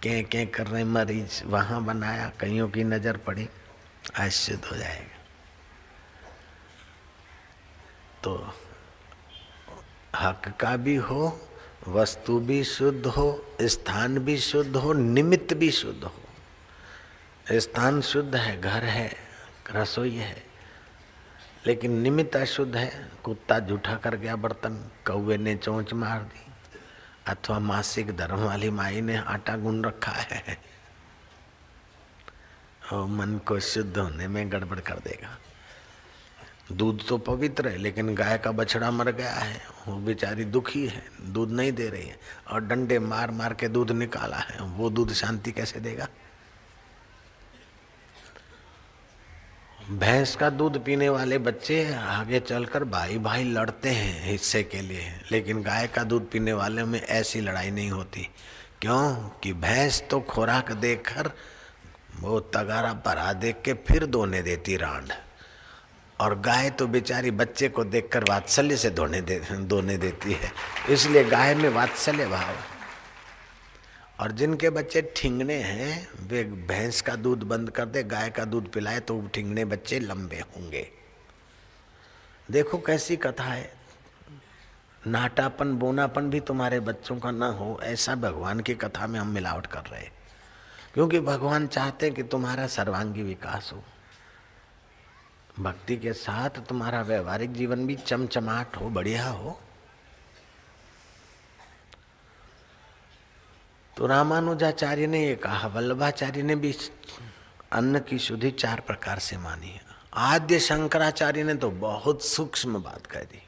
के 0.04 0.24
के 0.24 0.46
कर 0.46 0.68
रहे 0.68 0.84
मरीज़ 0.84 1.44
वहाँ 1.44 1.84
बनाया, 1.86 2.32
कईयों 2.40 2.70
की 2.70 2.84
नज़र 2.84 3.18
पड़ी। 3.18 3.50
शुद्ध 4.30 4.66
हो 4.66 4.78
जाएगा 4.78 5.14
तो 8.24 8.36
हक 10.16 10.48
का 10.60 10.76
भी 10.78 10.96
हो, 10.96 11.50
वस्तु 11.88 12.40
भी 12.40 12.64
शुद्ध 12.64 13.06
हो, 13.06 13.56
स्थान 13.62 14.18
भी 14.20 14.38
शुद्ध 14.38 14.76
हो, 14.76 14.94
निमित्त 14.94 15.54
भी 15.54 15.72
शुद्ध 15.72 16.04
हो। 16.04 17.60
स्थान 17.60 18.02
शुद्ध 18.02 18.36
है, 18.36 18.62
घर 18.62 18.84
है, 18.84 19.12
रसोई 19.72 20.16
है, 20.16 20.44
लेकिन 21.68 21.92
निमित्त 21.92 22.36
अशुद्ध 22.36 22.76
है। 22.76 23.12
कुत्ता 23.24 23.60
जूठा 23.60 23.96
कर 23.96 24.16
गया 24.16 24.36
बर्तन, 24.36 24.92
कौवे 25.08 25.38
ने 25.38 25.56
चोंच 25.56 25.94
मार 25.94 26.20
दी, 26.20 26.46
अथवा 27.28 27.60
मासिक 27.60 28.16
धर्म 28.18 28.40
वाली 28.40 28.70
माई 28.70 29.02
ने 29.02 29.18
आटा 29.18 29.58
गुन 29.58 29.84
रखा 29.86 30.12
है। 30.12 30.58
और 32.92 33.08
मन 33.08 33.38
को 33.38 33.60
शुद्ध 33.60 33.98
होने 33.98 34.28
में 34.28 34.52
गड़बड़ 34.52 34.80
कर 34.80 34.96
देगा। 34.96 35.38
दूध 36.72 37.08
तो 37.08 37.18
पवित्र 37.18 37.68
है, 37.68 37.78
लेकिन 37.78 38.16
गाय 38.16 38.38
का 38.38 38.52
बछड़ा 38.52 38.92
मर 38.92 39.12
गया 39.12 39.34
है। 39.34 39.62
वो 39.88 39.96
बेचारी 39.96 40.46
दुखी 40.46 40.88
है, 40.88 41.06
दूध 41.22 41.52
नहीं 41.52 41.72
दे 41.72 41.90
रही 41.90 42.06
है। 42.06 42.20
और 42.52 42.62
डंडे 42.62 43.00
मार 43.00 43.32
मार 43.32 43.54
के 43.54 43.68
दूध 43.68 43.92
निकाला 43.92 44.38
है, 44.38 44.62
वो 44.62 44.90
दूध 44.90 45.14
शांति 45.14 45.52
कैसे 45.52 45.80
देगा? 45.80 46.08
भैंस 49.92 50.36
का 50.36 50.50
दूध 50.50 50.86
पीने 50.86 51.10
वाले 51.10 51.38
बच्चे 51.38 51.94
आगे 51.94 52.40
चलकर 52.40 52.84
भाई 52.84 53.18
भाई 53.18 53.44
लड़ते 53.44 53.90
हैं 53.90 54.32
हिस्से 54.32 54.64
के 54.64 54.82
लिए, 54.82 55.22
लेकिन 55.32 55.62
गाय 55.64 55.88
का 55.88 56.04
दूध 56.04 56.30
पीने 56.32 56.54
वाले 56.54 56.84
में 56.84 57.02
ऐसी 57.02 57.42
लड़ाई 57.42 57.72
नहीं 57.72 57.92
होती। 57.92 58.30
क्यों? 58.82 59.16
कि 59.16 59.54
भैंस 59.54 60.04
तो 60.10 60.22
खुराक 60.22 60.72
देकर 60.72 61.32
वो 62.20 62.40
तगारा 62.40 62.94
भरा 62.94 63.34
देख 63.34 63.62
के 63.66 63.74
फिर 63.74 64.06
धोने 64.06 64.42
देती 64.42 64.78
रांड। 64.78 65.12
और 66.20 66.40
गाय 66.40 66.70
तो 66.70 66.88
बेचारी 66.88 67.32
बच्चे 67.32 67.70
को 67.70 67.84
देखकर 67.84 68.24
वात्सल्य 68.24 68.78
से 68.78 68.90
धोने 68.90 69.22
दे 69.22 69.40
दोने 69.52 69.98
देती 69.98 70.34
है। 70.34 70.52
इसलिए 70.90 71.24
गाय 71.24 71.56
में 71.56 71.70
वात्सल्य 71.70 72.28
भाव 72.28 72.50
है। 72.50 72.76
और 74.20 74.32
जिनके 74.32 74.70
बच्चे 74.70 75.14
ठिंगने 75.16 75.54
हैं, 75.54 76.08
वे 76.28 76.44
भैंस 76.44 77.02
का 77.02 77.16
दूध 77.16 77.44
बंद 77.44 77.70
कर 77.70 77.86
दे, 77.86 78.04
गाय 78.04 78.30
का 78.30 78.46
दूध 78.46 78.72
पिलाए 78.72 79.00
तो 79.00 79.30
ठिंगने 79.34 79.66
बच्चे 79.66 80.00
लंबे 80.00 80.36
होंगे। 80.36 80.92
देखो 82.52 82.78
कैसी 82.78 83.16
कथा 83.16 83.44
है। 83.44 83.74
नाटापन, 85.08 85.74
बोनापन 85.74 86.30
भी 86.30 86.40
तुम्हारे 86.40 86.80
बच्चों 86.80 87.20
का 87.20 87.32
ना 87.32 87.48
हो, 87.48 87.80
ऐसा 87.84 88.16
भगवान 88.16 88.60
की 88.60 88.74
कथा 88.76 89.08
में 89.08 89.20
हम 89.20 89.28
मिलावट 89.28 89.66
कर 89.66 89.80
रहे 89.80 90.02
क्योंकि 90.96 91.20
भगवान 91.20 91.68
चाहते 91.68 92.10
कि 92.10 92.24
तुम्हारा 92.24 92.68
सर्वांगी 92.68 93.24
विकास 93.24 93.72
हो। 93.74 93.84
भक्ति 95.60 95.98
के 95.98 96.14
साथ 96.14 96.50
तुम्हारा 96.50 97.02
व्यवहारिक 97.02 97.54
जीवन 97.54 97.88
भी 97.88 97.96
चमचमाट 97.96 98.78
हो, 98.78 98.90
बढ़िया 98.90 99.28
हो। 99.28 99.60
तो 103.98 104.08
रामानुजाचार्य 104.08 105.08
ने 105.08 105.28
ये 105.28 105.36
कहा, 105.36 105.68
वल्लभाचार्य 105.68 106.44
ने 106.44 106.56
भी 106.56 106.76
अन्न 107.72 108.00
की 108.00 108.20
शुद्धि 108.20 108.52
चार 108.52 108.80
प्रकार 108.80 109.20
से 109.20 109.38
मानी 109.38 109.68
है। 109.68 109.82
आद्य 110.14 110.60
शंकराचार्य 110.60 111.44
ने 111.44 111.54
तो 111.54 111.72
बहुत 111.72 112.26
सूक्ष्म 112.26 112.84
बात 112.84 113.08
कह 113.08 113.20
दी। 113.20 113.44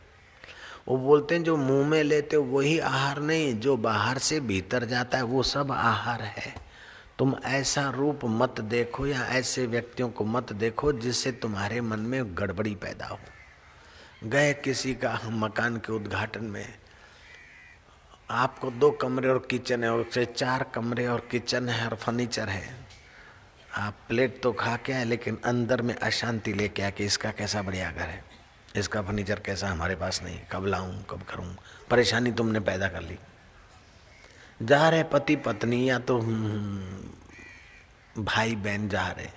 वो 0.88 0.98
बोलते 0.98 1.36
हैं, 1.36 1.44
जो 1.44 1.58
मुँह 1.58 1.88
में 1.88 2.04
लेते 2.04 2.38
वही 2.38 2.80
आहार 2.80 3.20
नहीं, 3.20 3.60
जो 3.60 3.78
बाहर 3.78 4.18
से 4.18 4.40
भीतर 4.40 4.86
जाता 4.86 5.18
है, 5.18 5.24
वो 5.24 5.44
सब 5.44 5.72
आहार 5.72 6.22
है। 6.22 6.67
तुम 7.20 7.36
ऐसा 7.46 7.90
रूप 7.90 8.20
मत 8.26 8.62
देखो 8.62 9.08
या 9.08 9.26
ऐसे 9.26 9.66
व्यक्तियों 9.66 10.10
को 10.10 10.24
मत 10.24 10.54
देखो 10.54 10.94
जिससे 10.94 11.32
तुम्हारे 11.32 11.82
मन 11.82 12.00
में 12.00 12.38
गड़बड़ी 12.38 12.76
पैदा 12.76 13.06
हो। 13.06 13.20
गए 14.24 14.54
किसी 14.54 14.96
का 14.96 15.20
मकान 15.26 15.78
के 15.78 15.94
उद्घाटन 15.94 16.44
में। 16.44 16.74
आपको 18.32 18.72
दो 18.72 18.92
कमरे 18.92 19.30
और 19.30 19.48
किचन 19.50 19.84
है, 19.84 19.92
और 19.92 20.26
चार 20.26 20.64
कमरे 20.76 21.08
और 21.08 21.28
किचन 21.32 21.70
है 21.70 21.90
और 21.90 21.96
फर्नीचर 21.96 22.50
है। 22.50 22.88
आप 23.78 23.98
प्लेट 24.08 24.42
तो 24.44 24.52
खा 24.52 24.78
के 24.78 24.94
आए, 24.94 25.04
लेकिन 25.04 25.38
अंदर 25.46 25.82
में 25.82 25.96
अशांति 25.96 26.54
लेके 26.54 26.82
आके 26.82 27.06
इसका 27.06 27.32
कैसा 27.32 27.62
बढ़िया 27.62 27.92
घर 27.92 28.08
है? 28.10 28.24
इसका 28.76 29.02
फर्नीचर 29.02 29.40
कैसा 29.40 29.68
हमारे 29.68 29.96
पास 29.96 30.24
नहीं? 30.24 30.40
कब 30.52 30.66
लाऊं, 30.66 31.04
कब 31.04 31.22
करूँ? 31.22 31.58
परेशानी 31.90 32.32
तुमने 32.32 32.60
पैदा 32.60 32.88
कर 32.88 33.02
ली। 33.02 33.18
जा 34.62 34.90
रहे 34.90 35.04
पति 35.04 35.36
पत्नी 35.36 35.90
या 35.90 36.00
तो 36.00 36.20
हम्म, 36.20 38.24
भाई 38.24 38.56
बहन 38.56 38.90
जा 38.90 39.08
रहे। 39.08 39.28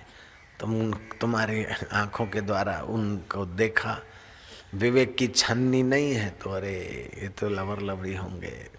तुम 0.59 0.93
तुम्हारी 1.21 1.65
आँखों 1.93 2.25
के 2.25 2.41
द्वारा 2.41 2.81
उनको 2.81 3.45
देखा। 3.45 4.01
विवेक 4.73 5.17
की 5.17 5.27
छन्नी 5.27 5.83
नहीं 5.83 6.13
है 6.13 6.29
तो 6.29 6.49
अरे 6.49 7.11
ये 7.21 7.29
तो 7.29 7.49
लवर 7.49 7.81
लवरी 7.81 8.15
होंगे। 8.15 8.69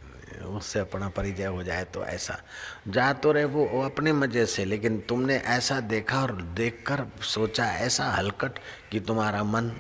उससे 0.47 0.79
अपना 0.79 1.09
परिचय 1.09 1.45
हो 1.45 1.63
जाए 1.63 1.85
तो 1.85 2.05
ऐसा। 2.05 2.43
जा 2.89 3.13
तो 3.13 3.33
रहे 3.33 3.45
वो, 3.45 3.65
वो 3.65 3.83
अपने 3.83 4.13
मज़े 4.13 4.47
से 4.47 4.65
लेकिन 4.65 5.01
तुमने 5.01 5.37
ऐसा 5.37 5.81
देखा 5.81 6.23
और 6.23 6.43
देखकर 6.43 7.07
सोचा 7.23 7.65
ऐसा 7.65 8.05
हलकट 8.05 8.53
कि 8.91 9.01
तुम्हारा 9.01 9.45
मन 9.45 9.73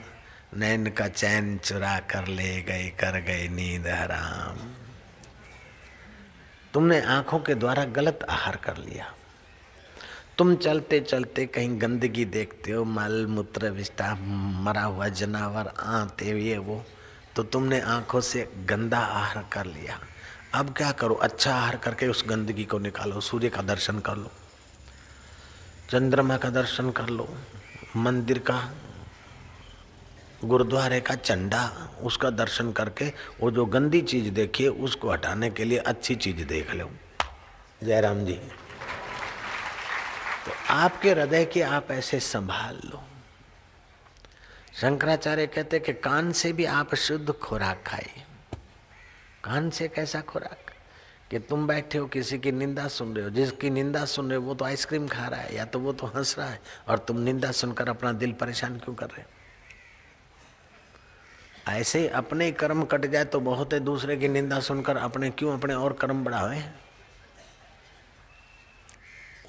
नैन 0.57 0.90
का 0.90 1.09
चैन 1.09 1.59
चुरा 1.59 2.01
कर 2.11 2.29
ले 2.29 2.62
गए 2.62 2.92
कर 3.01 3.20
गए 3.20 3.48
नींद 3.48 3.87
हराम। 3.87 4.82
तुमने 6.75 7.01
आँखों 7.03 7.39
के 7.39 7.55
द्वारा 7.55 7.85
गलत 7.87 8.27
आहार 8.31 8.57
कर 8.57 8.77
लिया। 8.79 9.13
तुम 10.39 10.55
चलते 10.57 11.01
चलते 11.01 11.45
कहीं 11.47 11.81
गंदगी 11.81 12.25
देखते 12.27 12.73
हो, 12.73 12.85
मल, 12.85 13.27
मूत्र 13.27 13.71
विष्टा 13.71 14.15
मरा 14.65 14.83
हुआ 14.83 15.09
जनावर, 15.11 15.67
आते 15.79 16.31
ये, 16.41 16.57
वो 16.59 16.85
तो 17.37 17.43
तुमने 17.43 17.81
आँखों 17.81 18.21
से 18.21 18.49
गंदा 18.69 18.99
आहार 18.99 19.45
कर 19.53 19.67
लिया। 19.67 19.99
अब 20.55 20.73
क्या 20.77 20.91
करो? 20.93 21.15
अच्छा 21.17 21.55
आहार 21.55 21.77
करके 21.77 22.09
उस 22.09 22.25
गंदगी 22.29 22.65
को 22.65 22.79
निकालो, 22.79 23.21
सूर्य 23.21 23.49
का 23.49 23.63
दर्शन 23.63 23.99
कर 24.01 24.17
लो, 24.17 24.31
चंद्रमा 25.91 26.37
का 26.37 26.51
दर्शन 26.51 26.91
कर 26.91 27.09
लो, 27.09 27.29
मंदिर 27.97 28.39
का 28.41 28.59
गुरुद्वारे 30.45 31.01
का 31.01 31.15
चंडा, 31.15 31.91
उसका 32.03 32.31
दर्शन 32.31 32.73
करके 32.73 33.13
वो 33.41 33.51
जो 33.51 33.65
गंदी 33.67 34.01
चीज़ 34.03 34.31
देखिए 34.31 34.69
उसको 34.69 35.11
हटाने 35.11 35.51
के 35.51 35.65
लिए 35.65 35.79
अच्छी 35.79 36.15
चीज़ 36.15 36.45
देख 36.45 36.75
लो। 36.75 36.91
जयराम 37.83 38.25
जी 38.25 38.35
तो 40.47 40.53
आपके 40.71 41.11
हृदय 41.11 41.45
की 41.45 41.61
आप 41.61 41.91
ऐसे 41.91 42.21
संभाल 42.21 42.81
लो। 42.85 43.03
शंकराचार्य 44.81 45.47
कहते 45.47 45.79
कि 45.79 45.93
कान 45.93 46.33
से 46.33 46.53
भी 46.53 46.65
आप 46.65 46.95
शुद्ध 46.95 47.33
खुराक 47.33 47.85
खाइए 47.87 48.25
कान 49.45 49.71
से 49.71 49.89
कैसा 49.89 50.21
खुराक? 50.21 50.59
कि 51.31 51.39
तुम 51.39 51.67
बैठे 51.67 51.99
हो, 51.99 52.07
किसी 52.07 52.39
की 52.39 52.53
निंदा 52.53 52.89
सुन 52.89 53.15
रहे 53.15 53.25
हो, 53.25 53.31
जिसकी 53.31 53.71
निंदा 53.71 54.05
सुन 54.05 54.29
रहे 54.29 54.39
हो, 54.39 54.45
वो 54.45 54.55
तो 54.55 54.65
आइसक्रीम 54.65 55.09
खा 55.09 55.27
रहा 55.29 55.41
है, 55.41 55.57
या 55.57 55.65
तो 55.65 55.79
वो 55.79 55.93
तो 55.93 56.07
हंस 56.07 56.39
रहा 56.39 56.49
है, 56.49 56.61
और 56.89 56.99
तुम 56.99 57.19
निंदा 57.19 57.53
सुनकर 57.53 57.89
अपना 57.89 58.13
दिल 58.13 58.33
परेशान 58.33 58.79
क्यों 58.79 58.95
कर 58.95 59.07
रहे 59.07 59.23
हो? 59.23 59.29
ऐसे 61.68 61.98
ही 61.98 62.09
अपने 62.09 62.51
कर्म 62.53 62.83
कट 62.85 63.07
जाए 63.07 63.25
तो 63.25 63.40
बहुत 63.40 63.72
है 63.72 63.81
दूसरे 63.81 64.16
की 64.16 64.29
निंदा 64.29 64.61
सुनकर 64.61 64.96
अपने 64.96 65.31
क्यों 65.31 65.53
अपने 65.53 65.75
और 65.75 65.92
कर्म 65.92 66.25
बढ़ावे? 66.25 66.62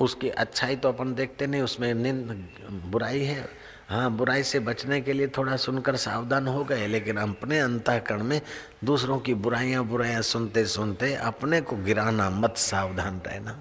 उसकी 0.02 0.30
अच्छाई 0.30 0.76
तो 0.76 0.90
अपन 0.90 1.14
देखते 1.16 1.48
नहीं, 1.48 1.62
उसमें 1.62 1.94
निंद 1.94 2.48
बुराई 2.86 3.24
है। 3.24 3.48
हाँ 3.90 4.10
बुराई 4.12 4.44
से 4.44 4.60
बचने 4.60 5.00
के 5.02 5.14
लिए 5.14 5.28
थोड़ा 5.28 5.56
सुनकर 5.58 5.96
सावधान 5.96 6.48
हो 6.48 6.64
गए, 6.64 6.88
लेकिन 6.88 7.18
अपने 7.18 7.60
अंतःकरण 7.60 8.24
में 8.24 8.42
दूसरों 8.84 9.20
की 9.20 9.34
बुराइयाँ 9.34 9.84
बुराइयाँ 9.86 10.22
सुनते 10.22 10.66
सुनते 10.66 11.14
अपने 11.16 11.62
को 11.62 11.76
गिराना 11.76 12.30
मत, 12.30 12.58
सावधान 12.58 13.22
रहना। 13.28 13.60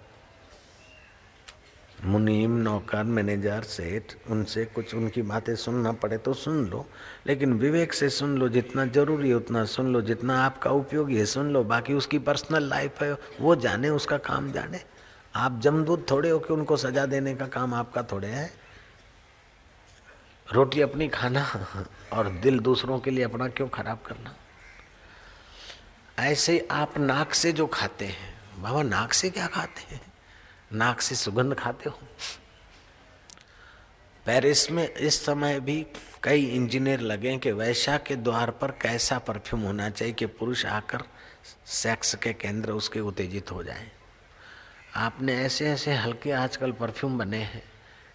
मुनीम, 2.04 2.50
नौकर, 2.50 3.04
मैनेजर, 3.04 3.62
सेठ, 3.62 4.02
उनसे 4.30 4.64
कुछ 4.64 4.94
उनकी 4.94 5.22
बातें 5.22 5.56
सुनना 5.56 5.92
पड़े 5.92 6.18
तो 6.18 6.34
सुन 6.34 6.66
लो, 6.66 6.86
लेकिन 7.26 7.52
विवेक 7.52 7.92
से 7.92 8.08
सुन 8.08 8.38
लो, 8.38 8.48
जितना 8.48 8.86
ज़रूरी 8.86 9.28
है 9.28 9.34
उतना 9.34 9.64
सुन 9.64 9.92
लो, 9.92 10.02
जितना 10.02 10.44
आपका 10.44 10.70
उपयोगी 10.70 11.16
है 11.16 11.26
सुन 11.26 11.52
लो, 11.52 11.64
बाकी 11.64 11.94
उसकी 11.94 12.18
पर्सनल 12.18 12.62
लाइफ 12.62 13.02
है, 13.02 13.16
वो 13.40 13.56
जाने, 13.56 13.88
उसका 13.88 14.18
काम 14.18 14.52
जाने। 14.52 14.80
आप 15.36 15.60
जमदूत 15.60 16.10
थोड़े 16.10 16.30
हो 16.30 16.38
कि 16.38 16.52
उनको 16.52 16.76
सजा 16.76 17.06
देने 17.06 17.34
का 17.34 17.46
काम 17.46 17.74
आपका 17.74 18.02
थोड़े 18.02 18.28
है? 18.28 18.54
रोटी 20.52 20.80
अपनी 20.80 21.08
खाना 21.08 21.46
और 22.12 22.28
दिल 22.28 22.58
दूसरों 22.58 22.98
के 22.98 23.10
लिए 23.10 23.24
अपना 23.24 23.48
क्यों 23.48 23.68
खराब 23.68 23.98
करना? 24.06 24.34
ऐसे 26.18 26.68
आप 26.70 26.98
नाक 26.98 27.34
से 27.34 27.52
जो 27.52 27.66
खाते 27.66 28.04
हैं, 28.04 28.34
बाबा 28.62 28.82
नाक 28.82 29.12
से 29.12 29.30
क्या 29.30 29.46
खाते 29.46 29.94
हैं? 29.94 30.11
नाक 30.74 31.00
से 31.00 31.14
सुगंध 31.14 31.54
खाते 31.54 31.90
हो? 31.90 31.98
पेरिस 34.26 34.70
में 34.70 34.94
इस 34.94 35.26
समय 35.26 35.60
भी 35.60 35.86
कई 36.22 36.44
इंजीनियर 36.44 37.00
लगे 37.00 37.38
कि 37.38 37.52
वैशा 37.52 37.96
के 37.96 38.16
द्वार 38.16 38.50
पर 38.50 38.70
कैसा 38.70 39.18
परफ्यूम 39.18 39.62
होना 39.62 39.90
चाहिए 39.90 40.14
कि 40.14 40.26
पुरुष 40.26 40.66
आकर 40.66 41.02
सेक्स 41.66 42.14
के 42.14 42.32
केंद्र 42.32 42.70
उसके 42.70 43.00
उत्तेजित 43.00 43.52
हो 43.52 43.62
जाए। 43.62 43.90
आपने 44.96 45.34
ऐसे 45.34 45.70
ऐसे 45.70 45.94
हल्के 45.94 46.32
आजकल 46.32 46.72
परफ्यूम 46.72 47.18
बने 47.18 47.38
हैं 47.38 47.62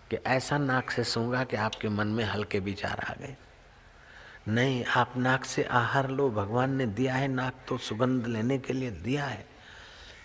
कि 0.10 0.15
ऐसा 0.15 0.58
नाक 0.58 0.89
से 0.89 1.04
सूँगा 1.04 1.43
कि 1.43 1.56
आपके 1.56 1.89
मन 1.89 2.08
में 2.08 2.26
हल्के 2.26 2.60
विचार 2.60 3.00
आ 3.00 3.13
गए। 3.13 3.36
नहीं, 4.48 4.86
आप 4.86 5.13
नाक 5.17 5.46
से 5.46 5.63
आहार 5.63 6.10
लो, 6.10 6.30
भगवान 6.30 6.76
ने 6.76 6.86
दिया 6.86 7.15
है 7.15 7.28
नाक 7.28 7.54
तो 7.67 7.78
सुगंध 7.78 8.28
लेने 8.28 8.58
के 8.58 8.74
लिए 8.74 8.91
दिया 8.91 9.26
है। 9.26 9.57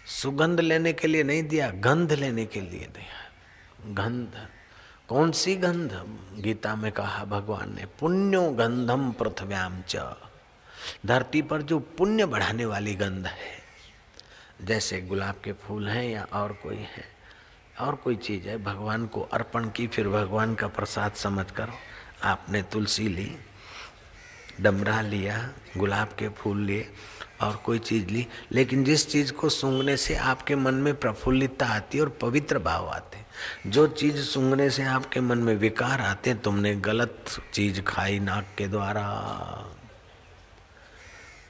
सुगंध 0.06 0.60
लेने 0.60 0.92
के 0.92 1.08
लिए 1.08 1.22
नहीं 1.22 1.42
दिया, 1.42 1.70
गंध 1.70 2.12
लेने 2.12 2.46
के 2.46 2.60
लिए 2.60 2.88
दिया। 2.94 3.30
गंध, 3.94 4.48
कौन 5.08 5.32
सी 5.32 5.56
गंध? 5.56 5.92
गीता 6.38 6.76
में 6.76 6.92
कहा, 6.92 7.24
भगवान 7.24 7.74
ने, 7.74 7.86
पुण्यो 7.86 8.50
गंधम 8.50 9.12
पृथ्व्याम 9.12 9.82
च। 9.88 9.96
धरती 11.06 11.42
पर 11.42 11.62
जो 11.62 11.78
पुण्य 11.78 12.26
बढ़ाने 12.26 12.64
वाली 12.64 12.94
गंध 12.94 13.26
है, 13.26 13.62
जैसे 14.62 15.00
गुलाब 15.00 15.34
के 15.44 15.52
फूल 15.52 15.88
हैं 15.88 16.04
या 16.04 16.26
और 16.32 16.52
कोई 16.52 16.76
है, 16.76 17.04
और 17.80 17.94
कोई 17.94 18.16
चीज़ 18.16 18.48
है, 18.48 18.64
भगवान 18.64 19.06
को 19.06 19.20
अर्पण 19.20 19.70
की, 19.70 19.86
फिर 19.86 20.08
भगवान 20.08 20.54
का 20.54 20.68
प्रसाद 20.68 21.12
समझ 21.12 21.50
कर। 21.50 21.70
आपने 22.22 22.62
तुलसी 22.62 23.08
ली, 23.08 23.36
डमरा 24.60 25.00
लिया, 25.00 25.50
गुलाब 25.76 26.08
के 26.08 26.28
फूल 26.28 26.60
लिए 26.60 26.92
और 27.42 27.56
कोई 27.56 27.78
चीज़ 27.78 28.06
ली। 28.06 28.26
लेकिन 28.52 28.84
जिस 28.84 29.08
चीज़ 29.08 29.32
को 29.32 29.48
सूंघने 29.48 29.96
से 29.96 30.16
आपके 30.16 30.56
मन 30.56 30.74
में 30.74 30.96
प्रफुल्लितता 30.96 31.66
आती 31.66 31.98
है 31.98 32.04
और 32.04 32.10
पवित्र 32.10 32.58
भाव 32.58 32.88
आते 32.88 33.16
हैं। 33.16 33.26
जो 33.66 33.86
चीज़ 33.86 34.16
सूंघने 34.16 34.70
से 34.70 34.82
आपके 34.82 35.20
मन 35.20 35.38
में 35.38 35.56
विकार 35.56 36.00
आते 36.00 36.30
हैं, 36.30 36.40
तुमने 36.40 36.74
गलत 36.74 37.24
चीज़ 37.54 37.80
खाई 37.80 38.18
नाक 38.18 38.46
के 38.58 38.68
द्वारा। 38.68 39.08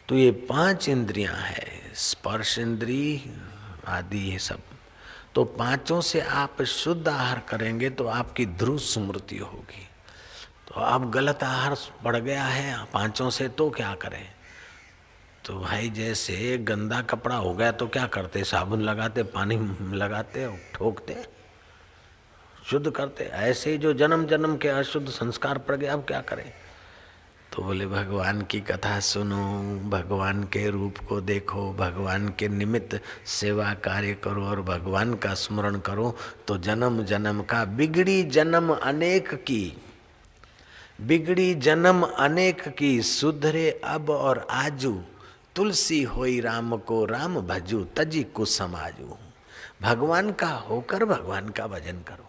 तो 0.08 0.14
ये 0.14 0.30
पाँच 0.30 0.88
इंद्रियाँ 0.88 1.34
है, 1.34 1.92
स्पर्श 1.94 2.58
इंद्री 2.58 3.30
आदि 3.86 4.32
ये 4.32 4.38
सब। 4.38 4.60
तो 5.34 5.44
पाँचों 5.44 6.00
से 6.00 6.20
आप 6.20 6.62
शुद्ध 6.62 7.08
आहार 7.08 7.42
करेंगे 7.48 7.90
तो 7.90 8.06
आपकी 8.06 8.46
ध्रुव 8.46 8.78
स्मृति 8.78 9.38
होगी। 9.38 9.88
तो 10.68 10.80
आप 10.80 11.02
गलत 11.02 11.42
आहार 11.42 11.76
पड़ 12.04 12.16
गया 12.16 12.44
है, 12.44 12.84
पाँचों 12.84 13.30
से 13.30 13.48
तो 13.48 13.70
क्या 13.70 13.94
करें? 13.94 14.34
तो 15.44 15.58
भाई 15.60 15.88
जैसे 15.90 16.56
गंदा 16.58 17.00
कपड़ा 17.02 17.36
हो 17.36 17.52
गया 17.54 17.70
तो 17.72 17.86
क्या 17.86 18.06
करते? 18.06 18.42
साबुन 18.44 18.82
लगाते, 18.82 19.22
पानी 19.22 19.56
लगाते 19.92 20.46
ठोकते, 20.74 21.16
शुद्ध 22.66 22.90
करते। 22.90 23.24
ऐसे 23.24 23.70
ही 23.70 23.78
जो 23.78 23.92
जन्म 23.92 24.26
जन्म 24.26 24.56
के 24.56 24.68
अशुद्ध 24.68 25.08
संस्कार 25.08 25.58
पड़ 25.58 25.76
गए, 25.76 25.86
अब 25.86 26.04
क्या 26.08 26.20
करें? 26.20 26.52
तो 27.52 27.62
बोले, 27.62 27.86
भगवान 27.86 28.42
की 28.42 28.60
कथा 28.60 28.98
सुनो, 29.00 29.36
भगवान 29.90 30.42
के 30.44 30.68
रूप 30.70 30.98
को 31.08 31.20
देखो, 31.20 31.72
भगवान 31.72 32.28
के 32.28 32.48
निमित्त 32.48 33.00
सेवा 33.26 33.72
कार्य 33.74 34.14
करो 34.14 34.44
और 34.44 34.62
भगवान 34.62 35.14
का 35.14 35.34
स्मरण 35.34 35.78
करो 35.80 36.16
तो 36.48 36.58
जन्म 36.58 37.02
जन्म 37.04 37.42
का, 37.42 37.64
बिगड़ी 37.66 38.22
जन्म 38.24 38.74
अनेक 38.74 39.34
की, 39.34 39.76
बिगड़ी 41.00 41.54
जन्म 41.56 42.02
अनेक 42.02 42.68
की, 42.68 43.00
सुधरे 43.02 43.70
अब 43.84 44.10
और 44.10 44.46
आजू। 44.50 45.00
तुलसी 45.56 46.02
होई 46.02 46.40
राम 46.40 46.76
को 46.76 47.04
राम 47.04 47.40
भजू, 47.40 47.84
तजी 47.84 48.22
को 48.22 48.44
समाजू। 48.44 49.16
भगवान 49.82 50.32
का 50.32 50.48
होकर 50.48 51.04
भगवान 51.04 51.48
का 51.48 51.66
भजन 51.66 51.92
करो। 51.92 52.28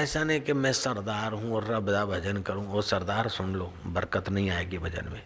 ऐसा 0.00 0.24
नहीं 0.24 0.40
कि 0.40 0.52
मैं 0.52 0.72
सरदार 0.72 1.32
हूँ 1.32 1.54
और 1.54 1.64
रब 1.64 1.90
दा 1.90 2.06
भजन 2.06 2.42
करूँ। 2.42 2.66
वो 2.66 2.82
सरदार 2.82 3.28
सुन 3.28 3.54
लो, 3.54 3.72
बरकत 3.86 4.28
नहीं 4.28 4.50
आएगी 4.50 4.78
भजन 4.78 5.08
में। 5.12 5.22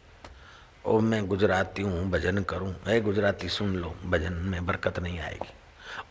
ओ 0.86 1.00
मैं 1.00 1.26
गुजराती 1.26 1.82
हूँ, 1.82 2.10
भजन 2.10 2.42
करूँ। 2.42 2.74
ऐ 2.88 3.00
गुजराती 3.00 3.48
सुन 3.48 3.76
लो, 3.76 3.94
भजन 4.04 4.32
में 4.32 4.66
बरकत 4.66 4.98
नहीं 4.98 5.20
आएगी। 5.20 5.52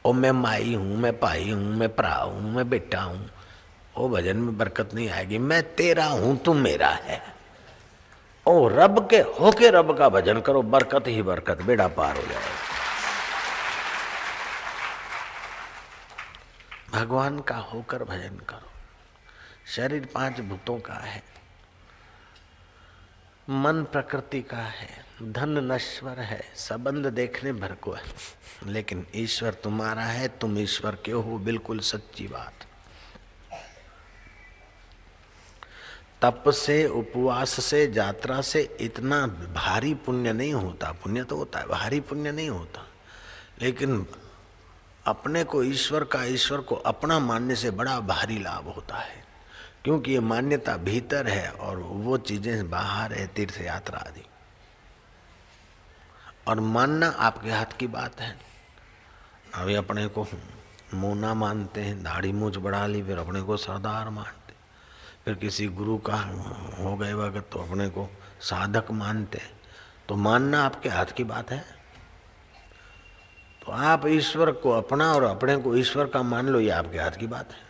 ओ 0.05 0.13
मैं 0.13 0.31
माई 0.31 0.73
हूँ, 0.73 0.97
मैं 0.97 1.19
भाई 1.19 1.51
हूँ, 1.51 1.75
मैं 1.75 1.95
प्रा 1.95 2.15
हूँ, 2.15 2.53
मैं 2.53 2.69
बेटा 2.69 3.01
हूँ। 3.01 3.29
ओ 3.97 4.09
भजन 4.09 4.37
में 4.37 4.57
बरकत 4.57 4.93
नहीं 4.93 5.09
आएगी। 5.09 5.37
मैं 5.37 5.75
तेरा 5.75 6.05
हूँ, 6.05 6.37
तू 6.37 6.53
मेरा 6.53 6.89
है। 6.89 7.34
ओ 8.47 8.67
रब 8.67 9.07
के 9.09 9.17
होके 9.39 9.69
रब 9.71 9.97
का 9.97 10.07
भजन 10.09 10.39
करो, 10.41 10.61
बरकत 10.63 11.07
ही 11.07 11.21
बरकत, 11.21 11.61
बेड़ा 11.61 11.87
पार 11.89 12.17
हो 12.17 12.23
जाएगा 12.23 12.63
भगवान 16.91 17.39
का 17.39 17.55
होकर 17.63 18.03
भजन 18.03 18.37
करो। 18.49 18.69
शरीर 19.67 20.07
पाँच 20.13 20.39
भूतों 20.41 20.77
का 20.79 20.93
है, 20.95 21.23
मन 23.47 23.83
प्रकृति 23.91 24.41
का 24.41 24.57
है, 24.57 24.89
धन 25.23 25.57
नश्वर 25.71 26.19
है, 26.19 26.41
संबंध 26.55 27.05
देखने 27.07 27.53
भर 27.53 27.73
को 27.75 27.91
है। 27.91 28.03
लेकिन 28.67 29.05
ईश्वर 29.15 29.53
तुम्हारा 29.53 30.03
है, 30.03 30.27
तुम 30.39 30.57
ईश्वर 30.59 30.97
के 31.05 31.11
हो, 31.11 31.37
बिल्कुल 31.39 31.79
सच्ची 31.81 32.27
बात। 32.27 32.64
तप 36.25 36.49
से, 36.49 36.87
उपवास 36.87 37.65
से, 37.65 37.93
यात्रा 37.95 38.41
से 38.41 38.77
इतना 38.79 39.27
भारी 39.27 39.93
पुण्य 39.93 40.33
नहीं 40.33 40.53
होता। 40.53 40.91
पुण्य 40.91 41.23
तो 41.23 41.37
होता 41.37 41.59
है, 41.59 41.67
भारी 41.67 41.99
पुण्य 41.99 42.31
नहीं 42.31 42.49
होता। 42.49 42.87
लेकिन 43.61 44.07
अपने 45.05 45.43
को, 45.43 45.63
ईश्वर 45.63 46.03
का, 46.03 46.23
ईश्वर 46.23 46.61
को 46.61 46.75
अपना 46.75 47.19
मानने 47.19 47.55
से 47.55 47.71
बड़ा 47.71 47.99
भारी 47.99 48.39
लाभ 48.39 48.67
होता 48.67 48.95
है। 48.95 49.25
क्योंकि 49.83 50.11
ये 50.11 50.19
मान्यता 50.19 50.77
भीतर 50.77 51.27
है 51.27 51.51
और 51.51 51.77
वो 51.77 52.17
चीज़ें 52.17 52.69
बाहर 52.69 53.13
है 53.13 53.27
तीर्थ 53.27 53.61
यात्रा 53.61 53.99
आदि। 53.99 54.25
और 56.47 56.59
मानना 56.59 57.07
आपके 57.07 57.51
हाथ 57.51 57.77
की 57.79 57.87
बात 57.87 58.21
है। 58.21 58.39
अभी 59.55 59.75
अपने 59.75 60.07
को 60.07 60.27
मोना 60.93 61.33
मानते 61.33 61.81
हैं 61.81 62.03
दाढ़ी 62.03 62.31
मूछ 62.31 62.57
बढ़ा 62.57 62.87
ली, 62.87 63.03
फिर 63.03 63.17
अपने 63.17 63.41
को 63.41 63.57
सरदार 63.57 64.09
मानते 64.09 64.44
फिर 65.25 65.33
किसी 65.35 65.67
गुरु 65.69 65.97
का 65.99 66.17
हो 66.79 66.95
गए 66.97 67.13
वक्त 67.13 67.49
तो 67.51 67.59
अपने 67.59 67.87
को 67.89 68.07
साधक 68.41 68.91
मानते 68.93 69.39
तो 70.09 70.15
मानना 70.15 70.63
आपके 70.63 70.89
हाथ 70.89 71.05
की 71.17 71.23
बात 71.23 71.51
है। 71.51 71.63
तो 73.61 73.71
आप 73.71 74.05
ईश्वर 74.07 74.51
को 74.53 74.71
अपना 74.71 75.11
और 75.13 75.23
अपने 75.23 75.55
को 75.57 75.75
ईश्वर 75.75 76.07
का 76.07 76.21
मान 76.23 76.47
लो, 76.47 76.59
ये 76.59 76.69
आपके 76.71 76.97
हाथ 76.97 77.11
की 77.11 77.27
बात 77.27 77.51
है। 77.51 77.63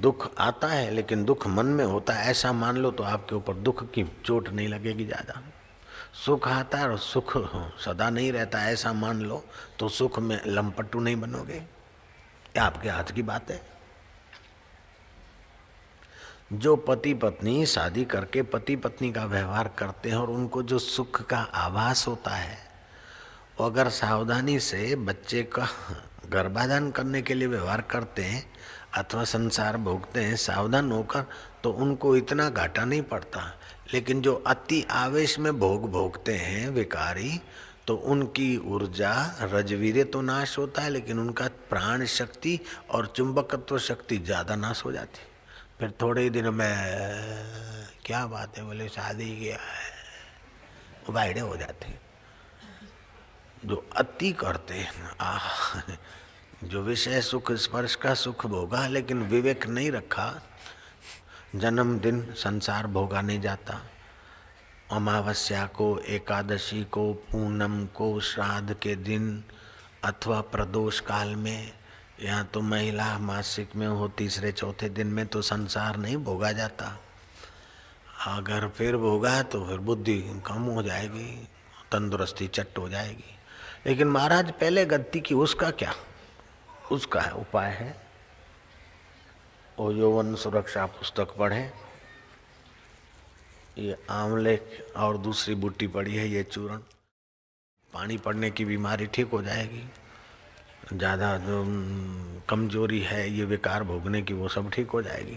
दुख 0.00 0.30
आता 0.38 0.68
है, 0.68 0.90
लेकिन 0.90 1.24
दुख 1.24 1.46
मन 1.46 1.66
में 1.66 1.84
होता 1.84 2.12
है। 2.12 2.30
ऐसा 2.30 2.52
मान 2.54 2.76
लो 2.76 2.90
तो 2.90 3.04
आपके 3.04 3.34
ऊपर 3.34 3.54
दुख 3.54 3.82
की 3.92 4.04
चोट 4.24 4.48
नहीं 4.50 4.68
लगेगी 4.68 5.04
ज़्यादा। 5.04 5.40
सुख 6.16 6.48
आता 6.48 6.78
है 6.78 6.88
और 6.88 6.98
सुख 6.98 7.32
सदा 7.80 8.10
नहीं 8.10 8.32
रहता। 8.32 8.62
ऐसा 8.70 8.92
मान 8.92 9.20
लो 9.22 9.44
तो 9.78 9.88
सुख 9.88 10.18
में 10.18 10.40
लंपट्टू 10.46 11.00
नहीं 11.00 11.16
बनोगे। 11.16 11.54
ये 11.54 12.60
आपके 12.60 12.88
हाथ 12.88 13.12
की 13.14 13.22
बात 13.24 13.50
है। 13.50 13.60
जो 16.50 16.74
पति 16.76 17.12
पत्नी 17.14 17.64
शादी 17.66 18.04
करके 18.04 18.42
पति 18.42 18.76
पत्नी 18.76 19.10
का 19.12 19.24
व्यवहार 19.24 19.68
करते 19.78 20.10
हैं 20.10 20.16
और 20.16 20.30
उनको 20.30 20.62
जो 20.62 20.78
सुख 20.78 21.20
का 21.22 21.38
आभास 21.38 22.06
होता 22.08 22.30
है, 22.30 22.56
वो 23.60 23.66
अगर 23.66 23.88
सावधानी 23.88 24.58
से 24.60 24.94
बच्चे 24.96 25.42
का 25.52 25.68
गर्भाधान 26.30 26.90
करने 26.90 27.22
के 27.22 27.34
लिए 27.34 27.48
व्यवहार 27.48 27.80
करते 27.90 28.22
हैं 28.22 28.44
अथवा 28.96 29.24
संसार 29.24 29.76
भोगते 29.76 30.20
हैं, 30.20 30.36
सावधान 30.36 30.90
होकर 30.92 31.24
तो 31.62 31.70
उनको 31.72 32.16
इतना 32.16 32.48
घाटा 32.50 32.84
नहीं 32.84 33.02
पड़ता। 33.04 33.40
लेकिन 33.94 34.20
जो 34.22 34.34
अति 34.46 34.84
आवेश 34.90 35.38
में 35.38 35.58
भोग 35.58 35.90
भोगते 35.92 36.34
हैं 36.34 36.68
विकारी 36.70 37.40
तो 37.86 37.94
उनकी 37.94 38.56
ऊर्जा, 38.66 39.14
रजवीर 39.42 40.04
तो 40.04 40.20
नाश 40.22 40.58
होता 40.58 40.82
है, 40.82 40.90
लेकिन 40.90 41.18
उनका 41.18 41.46
प्राण 41.70 42.04
शक्ति 42.06 42.60
और 42.90 43.12
चुंबकत्व 43.16 43.78
शक्ति 43.78 44.18
ज़्यादा 44.18 44.56
नाश 44.56 44.84
हो 44.84 44.92
जाती 44.92 45.26
फिर 45.80 45.94
थोड़े 46.02 46.22
ही 46.22 46.30
दिन 46.30 46.48
में, 46.48 47.88
क्या 48.04 48.26
बात 48.26 48.58
है, 48.58 48.64
बोले, 48.64 48.88
शादी 48.88 49.38
किया 49.38 49.56
है। 49.56 49.96
वाइडे 51.10 51.40
हो 51.40 51.56
जाते 51.56 51.98
जो 53.64 53.90
अति 53.96 54.32
करते 54.32 54.74
हैं 54.74 55.16
आ 55.20 55.38
जो 56.64 56.82
विषय 56.82 57.20
सुख, 57.20 57.52
स्पर्श 57.52 57.94
का 57.94 58.14
सुख 58.14 58.46
भोगा, 58.46 58.86
लेकिन 58.86 59.22
विवेक 59.22 59.66
नहीं 59.66 59.90
रखा, 59.90 60.42
जन्मदिन 61.54 62.34
संसार 62.34 62.86
भोगा 62.86 63.20
नहीं 63.20 63.40
जाता। 63.40 63.80
अमावस्या 64.92 65.66
को, 65.66 65.98
एकादशी 65.98 66.84
को, 66.84 67.12
पूनम 67.12 67.86
को, 67.86 68.20
श्राद्ध 68.20 68.74
के 68.74 68.96
दिन 68.96 69.44
अथवा 70.04 70.40
प्रदोष 70.40 71.00
काल 71.00 71.36
में 71.36 71.77
या 72.22 72.42
तो 72.42 72.60
महिला 72.60 73.18
मासिक 73.18 73.76
में 73.76 73.86
हो 73.86 74.08
तीसरे 74.08 74.52
चौथे 74.52 74.88
दिन 74.88 75.06
में 75.06 75.26
तो 75.26 75.42
संसार 75.42 75.96
नहीं 75.96 76.16
भोगा 76.16 76.52
जाता। 76.52 77.00
अगर 78.26 78.68
फिर 78.68 78.96
भोगा 78.96 79.42
तो 79.42 79.66
फिर 79.66 79.78
बुद्धि 79.78 80.42
कम 80.46 80.62
हो 80.62 80.82
जाएगी, 80.82 81.48
तंदुरुस्ती 81.92 82.48
चट 82.48 82.78
हो 82.78 82.88
जाएगी। 82.88 83.38
लेकिन 83.86 84.08
महाराज, 84.08 84.50
पहले 84.50 84.84
गलती 84.84 85.20
की 85.20 85.34
उसका 85.34 85.70
क्या? 85.70 85.94
उसका 86.92 87.20
है, 87.20 87.32
उपाय 87.32 87.70
है। 87.70 88.08
वो 89.78 89.92
यौवन 89.92 90.34
सुरक्षा 90.34 90.86
पुस्तक 90.86 91.36
पढ़े। 91.38 91.72
ये 93.78 93.96
आंवले 94.10 94.60
और 94.96 95.18
दूसरी 95.18 95.54
बूटी 95.54 95.86
पड़ी 95.86 96.16
है, 96.16 96.28
ये 96.28 96.42
चूर्ण। 96.42 96.78
पानी 97.92 98.16
पड़ने 98.18 98.50
की 98.50 98.64
बीमारी 98.64 99.06
ठीक 99.06 99.26
हो 99.26 99.42
जाएगी। 99.42 99.84
ज़्यादा 100.92 101.36
जो 101.36 101.64
कमज़ोरी 102.48 103.00
है, 103.00 103.30
ये 103.30 103.44
विकार 103.44 103.82
भोगने 103.84 104.22
की, 104.22 104.34
वो 104.34 104.48
सब 104.48 104.70
ठीक 104.70 104.90
हो 104.90 105.02
जाएगी। 105.02 105.36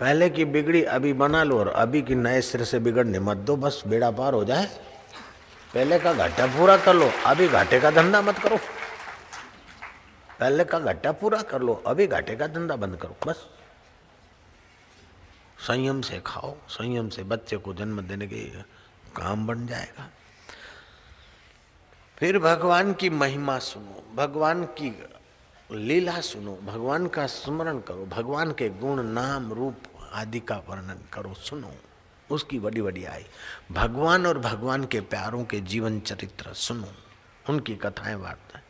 पहले 0.00 0.28
की 0.30 0.44
बिगड़ी, 0.44 0.82
अभी 0.82 1.12
बना 1.12 1.42
लो 1.44 1.58
और 1.58 1.68
अभी 1.68 2.02
की 2.02 2.14
नए 2.14 2.40
सिर 2.40 2.64
से 2.64 2.78
बिगड़ने 2.78 3.18
मत 3.20 3.36
दो, 3.36 3.56
बस 3.56 3.82
बेड़ा 3.86 4.10
पार 4.10 4.34
हो 4.34 4.44
जाए। 4.44 4.66
पहले 5.74 5.98
का 5.98 6.12
घाटा 6.12 6.46
पूरा 6.46 6.76
कर 6.76 6.94
लो, 6.94 7.10
अभी 7.26 7.48
घाटे 7.48 7.80
का 7.80 7.90
धंधा 7.90 8.22
मत 8.22 8.38
करो। 8.38 8.56
पहले 10.40 10.64
का 10.64 10.78
घाटा 10.78 11.12
पूरा 11.12 11.42
कर 11.42 11.62
लो, 11.62 11.74
अभी 11.86 12.06
घाटे 12.06 12.36
का 12.36 12.46
धंधा 12.46 12.76
बंद 12.76 12.96
करो, 12.96 13.16
बस। 13.26 13.46
संयम 15.66 16.00
से 16.00 16.20
खाओ, 16.26 16.54
संयम 16.68 17.08
से 17.08 17.22
बच्चे 17.22 17.56
को 17.56 17.74
जन्म 17.74 18.00
देने 18.00 18.26
के 18.26 18.36
काम 19.16 19.46
बन 19.46 19.66
जाएगा। 19.66 20.10
फिर 22.20 22.38
भगवान 22.38 22.92
की 22.92 23.10
महिमा 23.10 23.58
सुनो, 23.58 24.04
भगवान 24.14 24.64
की 24.64 25.02
लीला 25.72 26.20
सुनो, 26.20 26.56
भगवान 26.56 27.06
का 27.06 27.26
स्मरण 27.26 27.78
करो, 27.78 28.06
भगवान 28.06 28.52
के 28.52 28.68
गुण, 28.68 29.02
नाम, 29.02 29.52
रूप 29.52 29.76
आदि 30.12 30.40
का 30.40 30.56
वर्णन 30.68 30.98
करो, 31.12 31.34
सुनो, 31.34 31.72
उसकी 32.30 32.58
बड़ी 32.58 32.82
बड़ी 32.82 33.04
आई। 33.04 33.24
भगवान 33.72 34.26
और 34.26 34.38
भगवान 34.38 34.84
के 34.84 35.00
प्यारों 35.00 35.44
के 35.44 35.60
जीवन 35.60 36.00
चरित्र 36.00 36.54
सुनो, 36.54 36.88
उनकी 37.48 37.76
कथाएँ 37.76 38.14
वार्ताएँ 38.14 38.62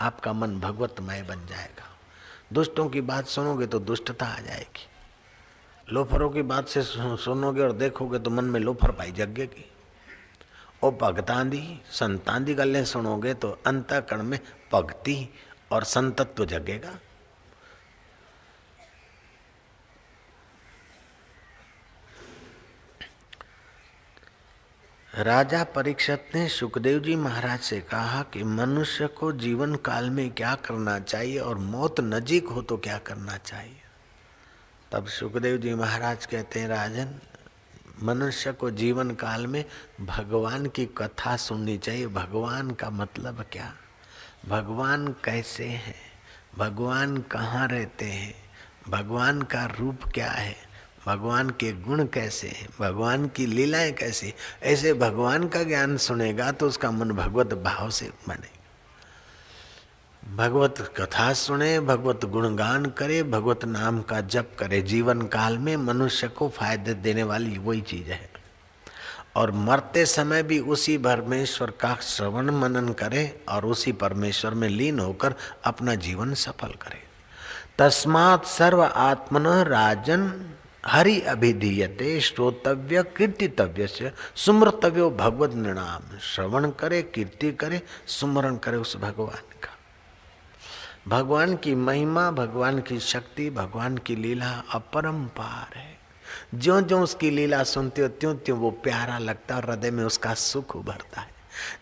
आपका 0.00 0.32
मन 0.32 0.60
भगवतमय 0.60 1.22
बन 1.22 1.46
जाएगा। 1.46 1.98
दुष्टों 2.52 2.88
की 2.88 3.00
बात 3.00 3.26
सुनोगे 3.26 3.66
तो 3.66 3.78
दुष्टता 3.78 4.26
आ 4.26 4.40
जाएगी। 4.40 4.86
लोफरों 5.92 6.30
की 6.30 6.42
बात 6.42 6.68
से, 6.68 6.82
सुनोगे 7.16 7.62
और 7.62 7.72
देखोगे 7.72 8.18
तो 8.18 8.30
मन 8.30 8.44
में 8.44 8.60
लोफर 8.60 8.90
पाई 8.90 9.12
जगेगी। 9.12 9.72
और 10.82 10.90
भगतां 11.00 11.48
दी 11.50 11.80
संतां 11.90 12.44
दी 12.44 12.54
गलें 12.54 12.84
सुनोगे 12.84 13.34
तो 13.34 13.50
अंतकरण 13.66 14.22
में 14.22 14.38
भक्ति 14.72 15.28
और 15.72 15.84
संतत्व 15.84 16.44
जगेगा। 16.44 16.98
राजा 25.12 25.62
परीक्षत 25.64 26.24
ने 26.34 26.48
सुखदेव 26.48 26.98
जी 27.00 27.14
महाराज 27.16 27.60
से 27.60 27.80
कहा 27.80 28.22
कि 28.22 28.42
मनुष्य 28.44 29.06
को 29.06 29.30
जीवन 29.32 29.74
काल 29.74 30.10
में 30.10 30.30
क्या 30.30 30.54
करना 30.54 30.98
चाहिए 30.98 31.38
और 31.38 31.58
मौत 31.58 32.00
नजीक 32.00 32.48
हो 32.48 32.62
तो 32.62 32.76
क्या 32.76 32.98
करना 32.98 33.36
चाहिए? 33.36 33.80
तब 34.92 35.06
सुखदेव 35.08 35.56
जी 35.56 35.74
महाराज 35.74 36.26
कहते 36.26 36.60
हैं, 36.60 36.68
राजन 36.68 37.14
मनुष्य 38.02 38.52
को 38.52 38.70
जीवन 38.70 39.10
काल 39.10 39.46
में 39.46 39.64
भगवान 40.00 40.66
की 40.66 40.86
कथा 40.86 41.36
सुननी 41.36 41.78
चाहिए। 41.78 42.06
भगवान 42.06 42.70
का 42.70 42.90
मतलब 42.90 43.44
क्या? 43.52 43.74
भगवान 44.48 45.08
कैसे 45.08 45.64
हैं? 45.64 45.94
भगवान 46.58 47.16
कहाँ 47.16 47.68
रहते 47.68 48.04
हैं? 48.04 48.34
भगवान 48.88 49.42
का 49.42 49.64
रूप 49.64 49.98
क्या 50.14 50.30
है? 50.30 50.56
भगवान 51.06 51.50
के 51.50 51.72
गुण 51.72 52.04
कैसे 52.06 52.48
हैं? 52.48 52.68
भगवान 52.80 53.28
की 53.28 53.46
लीलाएँ 53.46 53.92
कैसी 53.92 54.34
ऐसे 54.62 54.94
भगवान 54.94 55.48
का 55.48 55.62
ज्ञान 55.62 55.96
सुनेगा 55.96 56.52
तो 56.52 56.66
उसका 56.66 56.90
मन 56.90 57.10
भगवत 57.10 57.54
भाव 57.54 57.90
से 57.90 58.12
बने 58.28 58.55
भगवत 60.34 60.94
कथा 60.96 61.32
सुने, 61.32 61.80
भगवत 61.80 62.24
गुणगान 62.24 62.86
करे, 62.86 63.22
भगवत 63.22 63.64
नाम 63.64 64.00
का 64.00 64.20
जप 64.20 64.50
करे। 64.58 64.82
जीवन 64.82 65.22
काल 65.22 65.58
में 65.58 65.76
मनुष्य 65.76 66.28
को 66.28 66.48
फ़ायदे 66.48 66.94
देने 66.94 67.22
वाली 67.22 67.58
वही 67.58 67.80
चीज़ 67.80 68.08
है। 68.08 68.30
और 69.36 69.50
मरते 69.50 70.06
समय 70.06 70.42
भी 70.42 70.58
उसी 70.58 70.98
परमेश्वर 70.98 71.70
का 71.70 71.94
श्रवण 71.94 72.50
मनन 72.50 72.88
करे 72.88 73.44
और 73.48 73.66
उसी 73.66 73.92
परमेश्वर 73.92 74.54
में 74.54 74.68
लीन 74.68 74.98
होकर 74.98 75.34
अपना 75.64 75.94
जीवन 75.94 76.34
सफल 76.34 76.68
करे। 76.68 77.02
तस्मात 77.78 78.46
सर्व 78.46 78.84
आत्मन 78.84 79.46
राजन 79.46 80.50
हरि 80.86 81.20
अभिधीयते, 81.20 82.20
श्रोतव्य 82.20 83.02
कीर्तितव्य 83.02 83.86
से 83.86 84.12
सुमृतव्यो 84.36 85.10
भगवत 85.10 85.54
निर्णाम 85.54 86.18
श्रवण 86.18 86.70
करे, 86.70 87.02
कीर्ति 87.02 87.52
करे, 87.52 87.82
सुमरण 88.06 88.56
करे 88.56 88.76
उस 88.76 88.96
भगवान 88.96 89.55
भगवान 91.08 91.56
की 91.56 91.74
महिमा, 91.74 92.30
भगवान 92.30 92.78
की 92.78 92.98
शक्ति, 93.00 93.50
भगवान 93.50 93.98
की 93.98 94.16
लीला 94.16 94.50
अपरंपार 94.72 95.76
है। 95.76 95.98
ज्यो 96.54 96.80
ज्यो 96.80 96.98
उसकी 96.98 97.30
लीला 97.30 97.62
सुनते 97.62 98.02
हो 98.02 98.08
त्यों 98.08 98.34
त्यों 98.34 98.58
वो 98.58 98.70
प्यारा 98.70 99.18
लगता 99.18 99.54
है 99.54 99.62
और 99.62 99.70
हृदय 99.70 99.90
में 99.90 100.04
उसका 100.04 100.34
सुख 100.34 100.76
उभरता 100.76 101.20
है। 101.20 101.34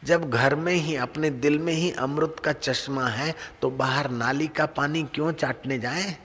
जब 0.05 0.31
घर 0.31 0.55
में 0.55 0.75
ही, 0.75 0.97
अपने 0.97 1.31
दिल 1.31 1.59
में 1.59 1.73
ही 1.73 1.91
अमृत 1.91 2.37
का 2.45 2.53
चश्मा 2.53 3.07
है 3.07 3.35
तो 3.63 3.71
बाहर 3.71 4.11
नाली 4.11 4.47
का 4.47 4.67
पानी 4.67 5.03
क्यों 5.15 5.33
चाटने 5.33 5.79
जाए? 5.79 6.17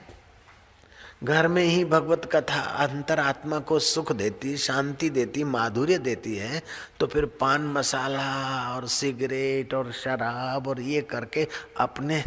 घर 1.24 1.48
में 1.48 1.64
ही 1.64 1.84
भगवत 1.84 2.30
कथा 2.32 2.60
अंतर 2.60 3.18
आत्मा 3.18 3.58
को 3.58 3.78
सुख 3.78 4.12
देती, 4.12 4.56
शांति 4.56 5.10
देती, 5.10 5.44
माधुर्य 5.44 5.98
देती 5.98 6.36
है 6.36 6.62
तो 7.00 7.06
फिर 7.06 7.24
पान 7.40 7.62
मसाला 7.62 8.76
और 8.76 8.86
सिगरेट 8.88 9.74
और 9.74 9.92
शराब 9.92 10.68
और 10.68 10.80
ये 10.80 11.00
करके 11.00 11.46
अपने 11.80 12.24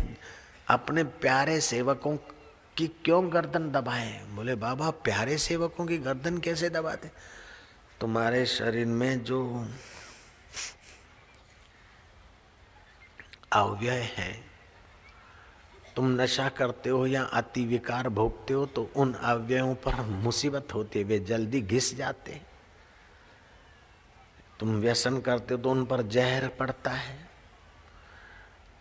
अपने 0.67 1.03
प्यारे 1.03 1.59
सेवकों 1.61 2.15
की 2.77 2.87
क्यों 3.05 3.33
गर्दन 3.33 3.69
दबाए? 3.71 4.11
बोले, 4.25 4.55
बाबा, 4.55 4.89
प्यारे 4.89 5.37
सेवकों 5.37 5.85
की 5.85 5.97
गर्दन 5.97 6.37
कैसे 6.37 6.69
दबाते? 6.69 7.09
तुम्हारे 8.01 8.45
शरीर 8.45 8.85
में 8.85 9.23
जो 9.23 9.67
अव्यय 13.53 14.01
है, 14.15 14.31
तुम 15.95 16.09
नशा 16.21 16.47
करते 16.49 16.89
हो 16.89 17.05
या 17.07 17.23
अति 17.23 17.65
विकार 17.65 18.09
भोगते 18.09 18.53
हो 18.53 18.65
तो 18.65 18.89
उन 18.95 19.13
अव्ययों 19.13 19.73
पर 19.75 20.01
मुसीबत 20.01 20.73
होती 20.73 20.99
है, 20.99 21.05
वे 21.05 21.19
जल्दी 21.19 21.61
घिस 21.61 21.95
जाते 21.95 22.41
तुम 24.59 24.75
व्यसन 24.75 25.19
करते 25.21 25.53
हो 25.53 25.61
तो 25.61 25.71
उन 25.71 25.85
पर 25.85 26.01
जहर 26.07 26.47
पड़ता 26.49 26.91
है। 26.91 27.17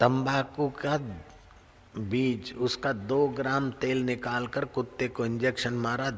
तंबाकू 0.00 0.68
का 0.78 0.96
बीज, 1.98 2.54
उसका 2.54 2.92
दो 2.92 3.28
ग्राम 3.28 3.70
तेल 3.70 4.02
निकाल 4.02 4.46
कर 4.46 4.64
कुत्ते 4.64 5.08
को 5.08 5.26
इंजेक्शन 5.26 5.74
मारा, 5.74 6.10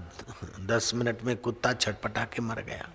दस 0.61 0.93
मिनट 0.95 1.23
में 1.23 1.37
कुत्ता 1.37 1.73
छटपटा 1.73 2.25
के 2.25 2.43
मर 2.43 2.61
गया। 2.61 2.89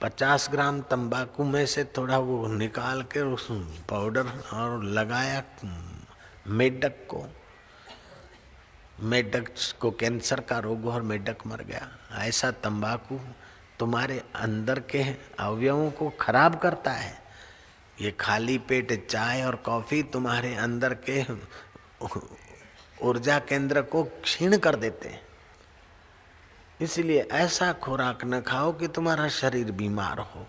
पचास 0.00 0.48
ग्राम 0.50 0.80
तंबाकू 0.80 1.44
में 1.44 1.66
से 1.66 1.84
थोड़ा 1.84 2.18
वो 2.18 2.46
निकाल 2.46 3.02
कर 3.02 3.20
उस 3.20 3.48
पाउडर 3.90 4.26
और 4.52 4.84
लगाया, 4.84 5.42
मेढक 6.46 7.06
को। 7.08 7.26
मेढक 9.00 9.48
को 9.80 9.90
कैंसर 9.90 10.40
का 10.40 10.58
रोग 10.58 10.86
और 10.86 11.02
मेढक 11.02 11.46
मर 11.46 11.62
गया। 11.62 11.88
ऐसा 12.14 12.50
तंबाकू 12.50 13.20
तुम्हारे 13.78 14.22
अंदर 14.34 14.80
के 14.80 15.02
अवयवों 15.38 15.90
को 15.90 16.10
खराब 16.10 16.58
करता 16.58 16.90
है। 16.90 17.25
ये 18.00 18.10
खाली 18.10 18.58
पेट 18.58 19.06
चाय 19.06 19.42
और 19.44 19.56
कॉफ़ी 19.56 20.02
तुम्हारे 20.02 20.54
अंदर 20.54 20.94
के 21.08 21.22
ऊर्जा 23.02 23.38
केंद्र 23.38 23.82
को 23.82 24.02
क्षीण 24.02 24.56
कर 24.58 24.76
देते 24.76 25.08
हैं। 25.08 25.22
इसलिए 26.80 27.20
ऐसा 27.32 27.72
खुराक 27.72 28.24
न 28.24 28.40
खाओ 28.40 28.72
कि 28.72 28.88
तुम्हारा 28.88 29.28
शरीर 29.28 29.72
बीमार 29.72 30.18
हो। 30.18 30.46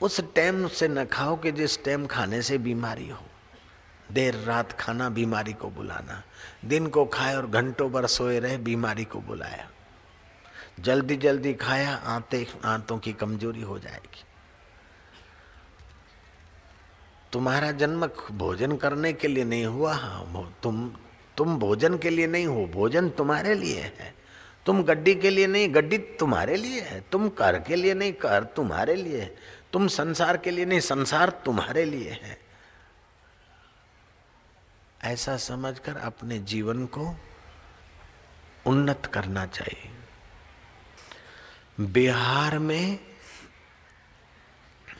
उस 0.00 0.20
टाइम 0.34 0.66
से 0.68 0.88
न 0.88 1.04
खाओ 1.04 1.36
कि 1.36 1.52
जिस 1.52 1.84
टाइम 1.84 2.06
खाने 2.06 2.42
से 2.42 2.58
बीमारी 2.58 3.08
हो। 3.08 3.24
देर 4.12 4.34
रात 4.34 4.72
खाना 4.72 5.08
बीमारी 5.08 5.52
को 5.52 5.68
बुलाना, 5.70 6.22
दिन 6.64 6.86
को 6.86 7.04
खाए 7.04 7.36
और 7.36 7.46
घंटों 7.46 7.90
भर 7.92 8.06
सोए 8.06 8.38
रहे 8.40 8.56
बीमारी 8.58 9.04
को 9.04 9.20
बुलाया। 9.20 9.68
जल्दी 10.80 11.16
जल्दी 11.16 11.54
खाया 11.54 11.94
आते 11.94 12.46
आंतों 12.64 12.98
की 12.98 13.12
कमज़ोरी 13.12 13.62
हो 13.62 13.78
जाएगी। 13.78 14.24
तुम्हारा 17.32 17.70
जन्म 17.72 18.06
भोजन 18.32 18.76
करने 18.76 19.12
के 19.12 19.28
लिए 19.28 19.44
नहीं 19.44 19.66
हुआ 19.66 19.92
हाँ 19.94 20.54
तुम 20.62 20.92
तुम 21.36 21.58
भोजन 21.58 21.98
के 21.98 22.10
लिए 22.10 22.26
नहीं 22.26 22.46
हो, 22.46 22.66
भोजन 22.66 23.08
तुम्हारे 23.08 23.54
लिए 23.54 23.80
है। 23.80 24.14
तुम 24.66 24.82
गड्डी 24.82 25.14
के 25.14 25.30
लिए 25.30 25.46
नहीं, 25.46 25.74
गड्डी 25.74 25.98
तुम्हारे 25.98 26.56
लिए 26.56 26.80
है। 26.80 27.04
तुम 27.12 27.28
कर 27.28 27.58
के 27.58 27.76
लिए 27.76 27.94
नहीं 27.94 28.12
कर 28.12 28.44
तुम्हारे 28.44 28.94
लिए 28.94 29.20
है। 29.20 29.36
तुम 29.72 29.88
संसार 29.88 30.36
के 30.36 30.50
लिए 30.50 30.64
नहीं, 30.64 30.80
संसार 30.80 31.30
तुम्हारे 31.30 31.84
लिए 31.84 32.10
है। 32.10 32.38
ऐसा 35.04 35.36
समझकर 35.36 35.96
अपने 35.96 36.38
जीवन 36.38 36.86
को 36.86 37.14
उन्नत 38.66 39.06
करना 39.06 39.46
चाहिए। 39.46 39.90
बिहार 41.80 42.58
में 42.58 42.98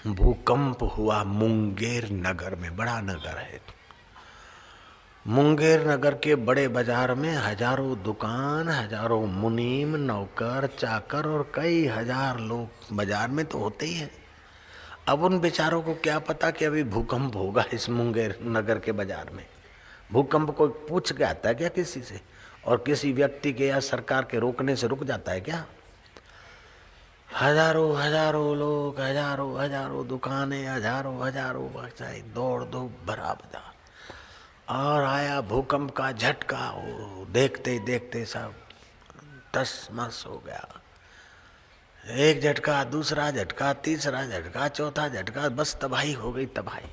भूकंप 0.01 0.83
हुआ 0.97 1.23
मुंगेर 1.25 2.09
नगर 2.13 2.55
में, 2.55 2.77
बड़ा 2.77 3.01
नगर 3.01 3.39
है 3.39 3.61
मुंगेर 5.25 5.87
नगर 5.89 6.15
के 6.15 6.35
बड़े 6.35 6.67
बाज़ार 6.69 7.15
में 7.15 7.33
हज़ारों 7.37 8.03
दुकान, 8.03 8.69
हज़ारों 8.69 9.27
मुनीम, 9.27 9.97
नौकर, 9.97 10.69
चाकर 10.79 11.27
और 11.29 11.51
कई 11.55 11.85
हज़ार 11.87 12.39
लोग 12.41 12.97
बाज़ार 12.97 13.29
में 13.29 13.45
तो 13.45 13.59
होते 13.59 13.87
ही 13.87 13.95
हैं। 13.95 14.11
अब 15.09 15.23
उन 15.23 15.39
बेचारों 15.41 15.83
को 15.83 15.95
क्या 15.95 16.19
पता 16.19 16.51
कि 16.51 16.65
अभी 16.65 16.85
भूकंप 16.85 17.37
होगा 17.37 17.65
इस 17.73 17.89
मुंगेर 17.91 18.39
नगर 18.47 18.79
के 18.79 18.93
बाज़ार 18.93 19.31
में? 19.31 19.45
भूकंप 20.13 20.51
को 20.51 20.69
पूछ 20.69 21.13
के 21.13 21.25
आता 21.25 21.49
है 21.49 21.55
क्या 21.55 21.69
किसी 21.69 22.01
से? 22.01 22.21
और 22.67 22.83
किसी 22.87 23.13
व्यक्ति 23.13 23.53
के 23.53 23.67
या 23.67 23.81
सरकार 23.81 24.29
के 24.31 24.39
रोकने 24.39 24.77
से 24.77 24.87
रुक 24.87 25.05
जाता 25.05 25.33
है 25.33 25.41
क्या? 25.41 25.65
हज़ारों 27.33 27.97
हज़ारों 27.97 28.57
लोग, 28.57 29.01
हज़ारों 29.01 29.61
हज़ारों 29.61 30.07
दुकानें, 30.09 30.67
हज़ारों 30.69 31.17
हज़ारों 31.23 31.69
बचाई 31.73 32.21
दौड़ 32.35 32.65
दो 32.65 32.81
भरा 33.07 33.33
बाज़ार 33.35 34.77
और 34.77 35.05
आया 35.05 35.41
भूकंप 35.41 35.91
का 35.91 36.11
झटका, 36.13 36.71
वो 36.71 37.27
देखते 37.33 37.79
देखते 37.79 38.25
सब 38.25 38.55
टस 39.55 39.89
मस 39.93 40.25
हो 40.29 40.43
गया। 40.47 40.67
एक 42.19 42.41
झटका, 42.43 42.83
दूसरा 42.85 43.31
झटका, 43.31 43.73
तीसरा 43.79 44.25
झटका, 44.25 44.69
चौथा 44.69 45.09
झटका, 45.09 45.49
बस 45.51 45.77
तबाही 45.83 46.13
हो 46.13 46.33
गई, 46.33 46.47
तबाही। 46.47 46.89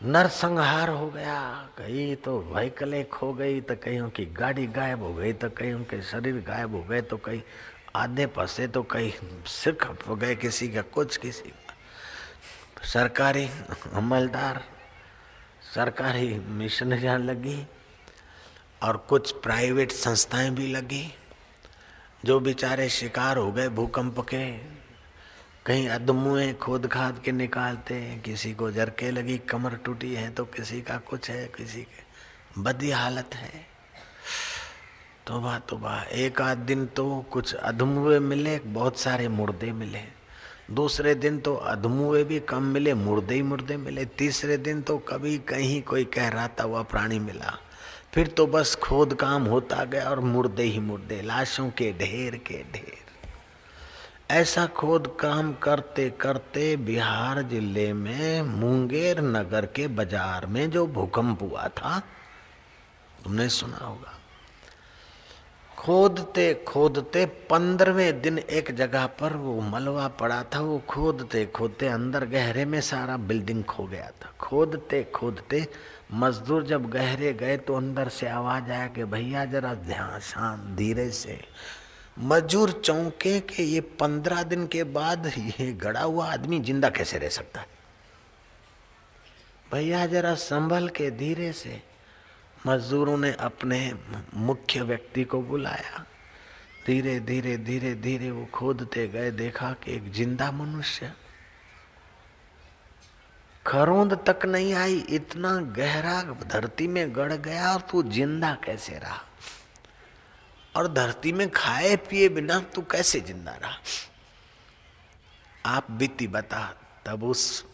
नरसंहार 0.00 0.88
हो 0.90 1.06
गया, 1.10 1.40
कहीं 1.78 2.16
तो 2.16 2.38
व्हीकलें 2.52 3.08
खो 3.08 3.32
गई 3.32 3.60
तो 3.60 3.74
कहीं 3.76 4.08
की 4.10 4.26
गाड़ी 4.34 4.66
गायब 4.66 5.02
हो 5.02 5.12
गई 5.14 5.32
तो 5.32 5.48
कहीं 5.50 5.72
उनके 5.74 6.00
शरीर 6.02 6.44
गायब 6.46 6.74
हो 6.74 6.82
गए 6.82 7.00
तो 7.02 7.16
कहीं 7.16 7.40
आधे 7.96 8.26
फंसे 8.26 8.66
तो 8.66 8.82
कहीं 8.82 9.12
सिर 9.46 9.74
खप 9.74 10.12
गए, 10.12 10.34
किसी 10.34 10.68
का 10.68 10.82
कुछ, 10.82 11.16
किसी 11.16 11.48
का। 11.48 12.84
सरकारी 12.84 13.48
अमलदार 13.94 14.64
सरकारी 15.74 16.34
मिशनरियाँ 16.34 17.18
लगी 17.18 17.66
और 18.82 18.96
कुछ 18.96 19.32
प्राइवेट 19.32 19.92
संस्थाएँ 19.92 20.50
भी 20.50 20.66
लगी, 20.66 21.14
जो 22.24 22.40
बेचारे 22.40 22.88
शिकार 22.88 23.36
हो 23.36 23.52
गए 23.52 23.68
भूकंप 23.68 24.20
के। 24.20 24.46
कहीं 25.66 25.88
अदमुए 25.88 26.52
खोद 26.52 26.86
खाद 26.86 27.20
के 27.24 27.32
निकालते 27.32 27.94
हैं, 27.94 28.20
किसी 28.22 28.54
को 28.54 28.70
जरके 28.70 29.10
लगी, 29.10 29.38
कमर 29.38 29.76
टूटी 29.76 30.14
है 30.14 30.30
तो 30.30 30.44
किसी 30.44 30.80
का 30.82 30.96
कुछ 30.98 31.30
है, 31.30 31.46
किसी 31.46 31.82
के 31.82 32.62
बदी 32.62 32.90
हालत 32.90 33.34
है। 33.34 33.67
तोबा 35.28 35.58
तोबा। 35.68 35.94
एक 36.16 36.40
आध 36.40 36.58
दिन 36.58 36.84
तो 36.86 37.04
कुछ 37.30 37.54
अधमुए 37.54 38.18
मिले, 38.18 38.58
बहुत 38.58 38.98
सारे 38.98 39.28
मुर्दे 39.28 39.72
मिले। 39.72 40.00
दूसरे 40.70 41.14
दिन 41.14 41.38
तो 41.38 41.54
अधमुए 41.54 42.22
भी 42.24 42.38
कम 42.40 42.62
मिले, 42.64 42.94
मुर्दे 42.94 43.34
ही 43.34 43.42
मुर्दे 43.42 43.76
मिले। 43.76 44.04
तीसरे 44.18 44.56
दिन 44.58 44.80
तो 44.82 44.96
कभी 45.08 45.36
कहीं 45.48 45.80
कोई 45.82 46.04
कह 46.06 46.28
रहा 46.28 46.48
था 46.50 46.64
वह 46.64 46.82
प्राणी 46.82 47.18
मिला। 47.18 47.54
फिर 48.14 48.26
तो 48.26 48.46
बस 48.46 48.74
खोद 48.82 49.14
काम 49.14 49.44
होता 49.44 49.84
गया 49.84 50.08
और 50.10 50.20
मुर्दे 50.22 50.62
ही 50.62 50.80
मुर्दे, 50.80 51.20
लाशों 51.22 51.68
के 51.70 51.92
ढेर 51.92 52.36
के 52.46 52.62
ढेर। 52.72 53.06
ऐसा 54.30 54.66
खोद 54.66 55.16
काम 55.20 55.52
करते 55.52 56.08
करते 56.10 56.76
बिहार 56.78 57.42
ज़िले 57.42 57.92
में, 57.92 58.42
मुंगेर 58.42 59.20
नगर 59.20 59.66
के 59.66 59.86
बाज़ार 59.88 60.46
में 60.46 60.70
जो 60.70 60.86
भूकंप 60.86 61.42
हुआ 61.42 61.68
था, 61.68 61.98
तुमने 63.24 63.48
सुना 63.50 63.84
होगा। 63.84 64.17
खोदते 65.88 66.42
खोदते 66.68 67.24
पंद्रहवें 67.50 68.20
दिन 68.22 68.38
एक 68.38 68.70
जगह 68.76 69.06
पर 69.20 69.32
वो 69.36 69.60
मलबा 69.60 70.08
पड़ा 70.20 70.42
था। 70.54 70.60
वो 70.60 70.76
खोदते 70.88 71.44
खोदते 71.46 71.86
अंदर 71.88 72.24
गहरे 72.26 72.64
में 72.64 72.80
सारा 72.80 73.16
बिल्डिंग 73.16 73.62
खो 73.64 73.84
गया 73.84 74.10
था। 74.20 74.32
खोदते 74.40 75.02
खोदते 75.14 75.64
मजदूर 76.12 76.64
जब 76.64 76.90
गहरे 76.90 77.32
गए 77.32 77.56
तो 77.56 77.76
अंदर 77.76 78.08
से 78.08 78.28
आवाज़ 78.28 78.70
आया 78.70 78.86
कि 78.86 79.04
भैया 79.06 79.44
जरा 79.44 79.72
ध्यान 79.74 80.20
शांत, 80.20 80.76
धीरे 80.76 81.10
से। 81.10 81.40
मजदूर 82.18 82.70
चौंके 82.84 83.38
के 83.40 83.62
ये 83.62 83.80
पंद्रह 83.80 84.42
दिन 84.44 84.66
के 84.66 84.84
बाद 84.92 85.32
ये 85.38 85.72
गड़ा 85.72 86.02
हुआ 86.02 86.32
आदमी 86.32 86.60
ज़िंदा 86.60 86.88
कैसे 86.90 87.18
रह 87.18 87.28
सकता 87.32 87.60
है? 87.60 87.66
भैया 89.72 90.06
जरा 90.06 90.34
संभल 90.44 90.88
के 90.88 91.10
धीरे 91.10 91.52
से 91.54 91.80
मजदूरों 92.66 93.16
ने 93.18 93.32
अपने 93.32 93.78
मुख्य 94.34 94.80
व्यक्ति 94.80 95.24
को 95.24 95.40
बुलाया। 95.42 96.04
धीरे 96.86 97.20
धीरे 97.20 97.56
धीरे 97.56 97.94
धीरे 97.94 98.30
वो 98.30 98.44
खोदते 98.44 99.06
गए, 99.08 99.30
देखा 99.30 99.72
कि 99.72 99.92
एक 99.92 100.12
ज़िंदा 100.12 100.50
मनुष्य। 100.52 101.12
खरोंद 103.66 104.14
तक 104.26 104.46
नहीं 104.46 104.72
आई, 104.74 104.98
इतना 104.98 105.54
गहरा 105.76 106.22
धरती 106.22 106.86
में 106.88 107.16
गड़ 107.16 107.32
गया, 107.32 107.72
और 107.72 107.80
तू 107.80 108.02
ज़िंदा 108.02 108.54
कैसे 108.64 108.98
रहा? 108.98 109.20
और 110.76 110.92
धरती 110.92 111.32
में 111.32 111.48
खाए 111.50 111.96
पिए 111.96 112.28
बिना 112.28 112.58
तू 112.74 112.82
कैसे 112.82 113.20
ज़िंदा 113.20 113.52
रहा? 113.52 113.76
आप 115.66 115.90
बीती 115.90 116.28
बता, 116.28 116.64
तब 117.06 117.24
उस 117.24 117.64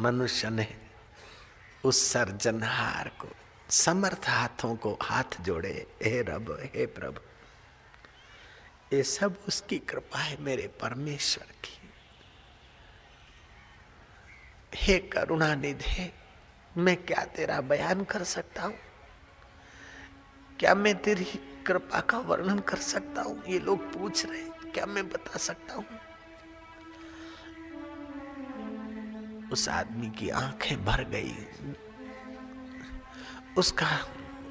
मनुष्य 0.00 0.50
ने 0.50 0.66
उस 1.84 2.02
सर्जनहार 2.06 3.08
को 3.20 3.28
समर्थ 3.76 4.24
हाथों 4.28 4.76
को 4.76 4.98
हाथ 5.02 5.40
जोड़े, 5.40 5.86
हे 6.02 6.22
रब, 6.22 6.58
हे 6.74 6.86
प्रभु, 6.86 7.20
ये 8.96 9.02
सब 9.02 9.38
उसकी 9.48 9.78
कृपा 9.78 10.18
है 10.18 10.36
मेरे 10.42 10.66
परमेश्वर 10.80 11.46
की। 11.64 11.78
हे 14.74 14.98
करुणा 14.98 15.54
निधे 15.54 16.12
मैं 16.76 16.96
क्या 16.96 17.24
तेरा 17.24 17.60
बयान 17.60 18.04
कर 18.04 18.24
सकता 18.24 18.62
हूँ? 18.62 18.74
क्या 20.60 20.74
मैं 20.74 20.94
तेरी 21.02 21.24
कृपा 21.66 22.00
का 22.00 22.18
वर्णन 22.18 22.58
कर 22.58 22.76
सकता 22.76 23.22
हूँ? 23.22 23.42
ये 23.48 23.58
लोग 23.58 23.92
पूछ 23.92 24.26
रहे 24.26 24.40
हैं, 24.40 24.72
क्या 24.72 24.86
मैं 24.86 25.08
बता 25.08 25.38
सकता 25.38 25.74
हूँ? 25.74 25.86
उस 29.52 29.68
आदमी 29.68 30.10
की 30.10 30.28
आँखें 30.28 30.84
भर 30.84 31.04
गई। 31.04 31.34
उसका 33.56 33.88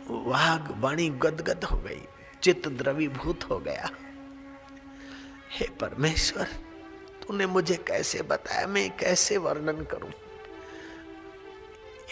वाग 0.10 0.74
वाणी 0.80 1.10
गदगद 1.22 1.64
हो 1.64 1.78
गई, 1.78 2.01
चित्त 2.43 2.68
द्रवीभूत 2.68 3.43
हो 3.49 3.60
गया। 3.60 3.89
हे 5.51 5.68
परमेश्वर, 5.80 6.47
तूने 7.22 7.45
मुझे 7.45 7.76
कैसे 7.88 8.22
बताया? 8.22 8.68
मैं 8.68 8.89
कैसे 8.97 9.38
वर्णन 9.38 9.84
करूँ? 9.84 10.12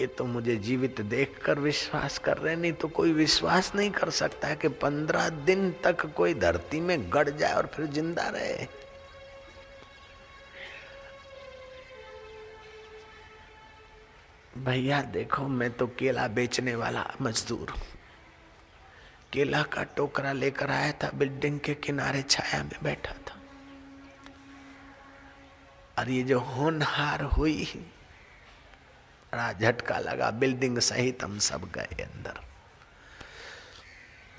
ये 0.02 0.08
तो 0.08 0.26
मुझे 0.26 0.56
जीवित 0.56 1.02
देखकर 1.02 1.60
विश्वास 1.60 2.18
कर 2.18 2.38
रहे 2.38 2.56
नहीं 2.56 2.74
तो 2.74 2.88
कोई 2.88 3.12
विश्वास 3.14 3.72
नहीं 3.76 3.90
कर 3.92 4.10
सकता 4.10 4.48
है 4.48 4.56
कि 4.56 4.68
पंद्रह 4.68 5.30
दिन 5.30 5.70
तक 5.84 6.06
कोई 6.16 6.34
धरती 6.34 6.80
में 6.80 7.12
गड़ 7.14 7.30
जाए 7.30 7.54
और 7.54 7.66
फिर 7.66 7.86
ज़िंदा 7.86 8.28
रहे। 8.30 8.66
भैया, 14.58 15.02
देखो, 15.02 15.48
मैं 15.48 15.72
तो 15.72 15.88
केला 15.88 16.28
बेचने 16.28 16.76
वाला 16.76 17.14
मजदूर 17.22 17.74
केला 19.34 19.64
का 19.64 19.84
टोकरा 19.84 20.34
लेकर 20.34 20.72
आया 20.72 20.92
था, 20.92 21.10
बिल्डिंग 21.10 21.60
के 21.60 21.74
किनारे 21.74 22.22
छाया 22.22 22.64
में 22.64 22.84
बैठा 22.84 23.14
था। 23.14 23.42
और 26.00 26.10
ये 26.10 26.24
जो 26.24 26.40
होनहार 26.40 27.22
हुई, 27.22 27.66
बड़ा 29.34 29.54
झटका 29.54 29.98
लगा, 29.98 30.32
बिल्डिंग 30.32 30.80
सहित 30.80 31.24
हम 31.24 31.40
सब 31.40 31.72
गए 31.72 32.04
अंदर। 32.04 32.40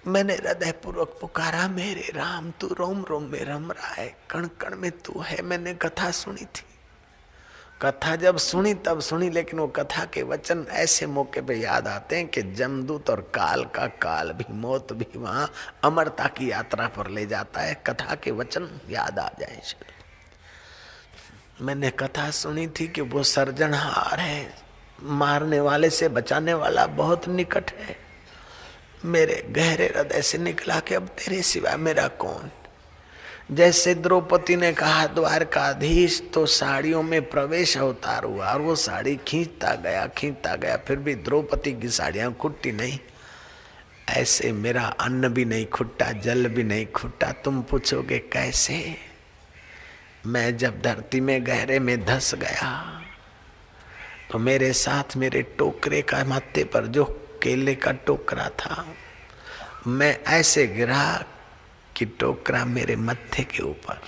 मैंने 0.07 0.35
हृदय 0.35 0.73
पूर्वक 0.73 1.19
पुकारा, 1.21 1.69
मेरे 1.69 2.13
राम, 2.15 2.51
तू 2.51 2.67
रोम 2.67 3.05
रोम 3.05 3.23
में 3.23 3.45
रम 3.45 3.73
रहा 3.73 3.95
है, 3.95 4.17
कण 4.31 4.47
कण 4.47 4.77
में 4.77 4.91
तू 4.91 5.21
है। 5.21 5.43
मैंने 5.43 5.75
कथा 5.75 6.11
सुनी 6.11 6.45
थी। 6.45 6.74
कथा 7.83 8.17
जब 8.17 8.37
सुनी, 8.37 8.75
तब 8.75 9.01
सुनी, 9.01 9.31
लेकिन 9.31 9.59
वो 9.59 9.67
कथा 9.67 10.05
के 10.05 10.23
वचन 10.23 10.67
ऐसे 10.71 11.07
मौके 11.07 11.41
पे 11.41 11.55
याद 11.55 11.89
आते 11.89 12.17
हैं 12.17 12.29
कि 12.29 12.43
जमदूत 12.43 13.11
और 13.11 13.21
काल 13.21 13.65
का 13.65 13.87
काल 13.87 14.33
भी, 14.33 14.45
मौत 14.51 14.93
भी 14.93 15.07
वहाँ 15.17 15.53
अमरता 15.85 16.27
की 16.27 16.51
यात्रा 16.51 16.89
पर 16.89 17.11
ले 17.11 17.27
जाता 17.27 17.61
है। 17.61 17.75
कथा 17.87 18.15
के 18.15 18.31
वचन 18.31 18.81
याद 18.91 19.19
आ 19.19 19.29
जाए 19.41 19.63
मैंने 21.61 21.91
कथा 21.91 22.31
सुनी 22.31 22.67
थी 22.67 22.89
कि 22.89 23.01
वो 23.01 23.23
सर्जनहार 23.23 24.21
है। 24.21 24.55
मारने 25.03 25.61
वाले 25.61 25.91
से 25.91 26.09
बचाने 26.09 26.55
वाला 26.55 26.87
बहुत 26.87 27.29
निकट 27.29 27.71
है। 27.71 27.97
मेरे 29.05 29.47
गहरे 29.51 29.87
हृदय 29.87 30.23
से 30.23 30.39
निकला 30.39 30.81
कि 30.81 30.95
अब 30.95 31.07
तेरे 31.07 31.43
सिवा 31.43 31.77
मेरा 31.77 32.09
कौन? 32.09 32.51
जैसे 33.49 33.95
द्रौपदी 33.95 34.55
ने 34.57 34.73
कहा, 34.73 35.07
द्वारकाधीश 35.07 36.23
तो 36.35 36.45
साड़ियों 36.47 37.03
में 37.03 37.31
प्रवेश 37.31 37.77
अवतार 37.79 38.25
हुआ 38.25 38.53
और 38.53 38.61
वो 38.61 38.75
साड़ी 38.77 39.17
खींचता 39.27 39.75
गया 39.75 40.07
खींचता 40.09 40.55
गया, 40.57 40.77
फिर 40.77 40.97
भी 40.97 41.15
द्रौपदी 41.15 41.73
की 41.73 41.89
साड़ियाँ 41.89 42.33
खुट्टी 42.33 42.73
नहीं। 42.73 42.99
ऐसे 44.11 44.53
मेरा 44.53 44.85
अन्न 45.01 45.29
भी 45.29 45.45
नहीं 45.45 45.67
खुट्टा 45.67 46.11
जल 46.15 46.49
भी 46.49 46.63
नहीं 46.63 46.87
खुट्टा 46.87 47.31
तुम 47.45 47.61
पूछोगे 47.63 48.19
कैसे? 48.33 48.97
मैं 50.27 50.57
जब 50.57 50.81
धरती 50.83 51.21
में 51.21 51.47
गहरे 51.47 51.79
में 51.79 52.05
धस 52.05 52.35
गया 52.35 52.73
तो 54.31 54.39
मेरे 54.39 54.73
साथ 54.73 55.17
मेरे 55.17 55.43
टोकरे 55.59 56.01
का 56.03 56.25
माथे 56.25 56.65
पर 56.65 56.87
जो 56.87 57.05
केले 57.43 57.75
का 57.75 57.93
टोकरा 58.07 58.49
था, 58.49 58.85
मैं 59.87 60.19
ऐसे 60.25 60.67
गिरा 60.67 61.05
कि 61.97 62.05
टोकरा 62.05 62.65
मेरे 62.65 62.97
मत्थे 62.97 63.43
के 63.45 63.63
ऊपर, 63.63 64.01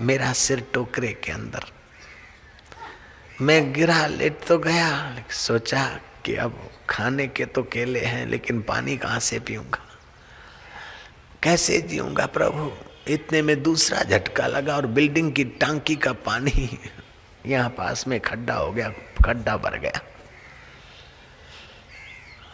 मेरा 0.00 0.32
सिर 0.32 0.60
टोकरे 0.74 1.12
के 1.24 1.32
अंदर। 1.32 1.64
मैं 3.40 3.72
गिरा, 3.72 4.06
लेट 4.06 4.44
तो 4.46 4.58
गया 4.58 5.24
सोचा 5.30 5.84
कि 6.24 6.34
अब 6.34 6.58
खाने 6.90 7.26
के 7.26 7.44
तो 7.44 7.62
केले 7.62 8.00
हैं, 8.00 8.26
लेकिन 8.26 8.60
पानी 8.62 8.96
कहाँ 8.96 9.20
से 9.20 9.38
पीऊँगा? 9.38 9.84
कैसे 11.42 11.80
जीऊँगा 11.80 12.26
प्रभु? 12.26 12.70
इतने 13.08 13.42
में 13.42 13.62
दूसरा 13.62 14.02
झटका 14.02 14.46
लगा 14.46 14.76
और 14.76 14.86
बिल्डिंग 14.86 15.32
की 15.32 15.44
टांकी 15.44 15.96
का 15.96 16.12
पानी 16.12 16.78
यहाँ 17.46 17.68
पास 17.68 18.06
में 18.08 18.18
खड्डा 18.20 18.54
हो 18.54 18.72
गया, 18.72 18.88
खड्डा 19.24 19.56
भर 19.56 19.78
गया। 19.78 20.00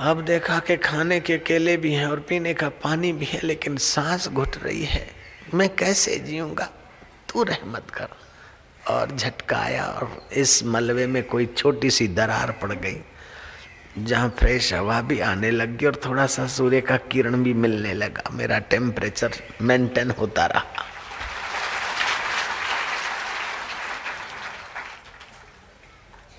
अब 0.01 0.21
देखा 0.25 0.59
कि 0.59 0.77
खाने 0.77 1.21
के 1.21 1.39
केले 1.39 1.77
भी 1.77 1.93
हैं 1.93 2.07
और 2.07 2.21
पीने 2.21 2.55
का 2.55 2.69
पानी 2.83 3.13
भी 3.13 3.25
है, 3.25 3.41
लेकिन 3.45 3.77
सांस 3.77 4.29
घुट 4.29 4.57
रही 4.63 4.85
है। 4.85 5.07
मैं 5.55 5.69
कैसे 5.77 6.17
जीऊँगा? 6.19 6.65
तू 7.29 7.43
रहमत 7.43 7.91
कर। 7.91 8.09
और 8.91 9.17
झटकाया 9.17 9.85
और 9.85 10.29
इस 10.33 10.65
मलबे 10.65 11.07
में 11.07 11.23
कोई 11.23 11.47
छोटी 11.47 11.91
सी 11.91 12.09
दरार 12.09 12.51
पड़ 12.53 12.73
गई, 12.73 12.97
जहाँ 13.99 14.35
फ्रेश 14.39 14.73
हवा 14.75 15.01
भी 15.01 15.21
आने 15.21 15.51
लगी 15.51 15.87
और 15.87 16.01
थोड़ा 16.07 16.27
सा 16.27 16.47
सूर्य 16.47 16.81
का 16.81 16.97
किरण 16.97 17.43
भी 17.43 17.55
मिलने 17.55 17.93
लगा। 17.95 18.31
मेरा 18.31 18.59
टेम्परेचर 18.59 19.33
मेंटेन 19.63 20.11
होता 20.11 20.47
रहा। 20.47 20.65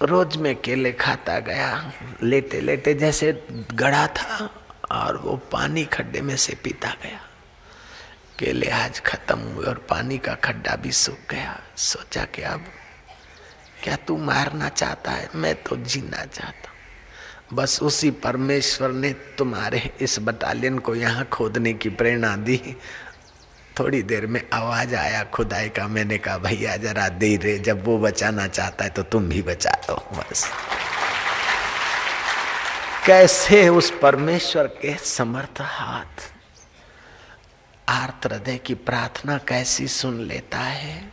रोज 0.05 0.37
में 0.37 0.55
केले 0.55 0.91
खाता 0.91 1.39
गया 1.39 1.91
लेटे 2.23 2.61
लेटे 2.61 2.93
जैसे 2.93 3.31
गड़ा 3.73 4.05
था, 4.07 4.49
और 4.91 5.17
वो 5.17 5.35
पानी 5.51 5.83
खड्डे 5.85 6.21
में 6.21 6.35
से 6.37 6.55
पीता 6.63 6.89
गया। 7.03 7.19
केले 8.39 8.69
आज 8.69 8.99
खत्म 8.99 9.39
हुए 9.39 9.65
और 9.65 9.85
पानी 9.89 10.17
का 10.17 10.33
खड्डा 10.35 10.75
भी 10.75 10.91
सूख 10.91 11.31
गया। 11.31 11.59
सोचा 11.77 12.23
कि 12.25 12.41
अब 12.41 12.65
क्या 13.83 13.95
तू 13.97 14.17
मारना 14.17 14.69
चाहता 14.69 15.11
है? 15.11 15.29
मैं 15.35 15.55
तो 15.63 15.75
जीना 15.77 16.25
चाहता 16.25 16.71
बस 17.53 17.79
उसी 17.83 18.09
परमेश्वर 18.11 18.91
ने 18.91 19.11
तुम्हारे 19.37 19.79
इस 20.01 20.17
बटालियन 20.19 20.79
को 20.79 20.95
यहाँ 20.95 21.25
खोदने 21.25 21.73
की 21.73 21.89
प्रेरणा 21.89 22.35
दी। 22.37 22.59
थोड़ी 23.79 24.01
देर 24.03 24.27
में 24.27 24.41
आवाज़ 24.53 24.95
आया, 24.95 25.23
खुदाई 25.23 25.69
का। 25.69 25.87
मैंने 25.87 26.17
कहा, 26.17 26.37
भैया, 26.37 26.77
जरा 26.77 27.09
दे 27.09 27.35
रे 27.37 27.59
जब 27.59 27.85
वो 27.85 27.97
बचाना 27.97 28.47
चाहता 28.47 28.83
है 28.83 28.89
तो 28.89 29.03
तुम 29.03 29.29
भी 29.29 29.41
बचा 29.41 29.71
दो 29.71 29.95
बस। 29.95 30.51
कैसे 33.05 33.69
उस 33.69 33.93
परमेश्वर 34.01 34.67
के 34.67 34.95
समर्थ 34.97 35.61
हाथ? 35.61 36.31
आर्त 37.89 38.25
हृदय 38.25 38.57
की 38.57 38.73
प्रार्थना 38.73 39.37
कैसी 39.37 39.87
सुन 39.87 40.19
लेता 40.21 40.57
है? 40.57 41.11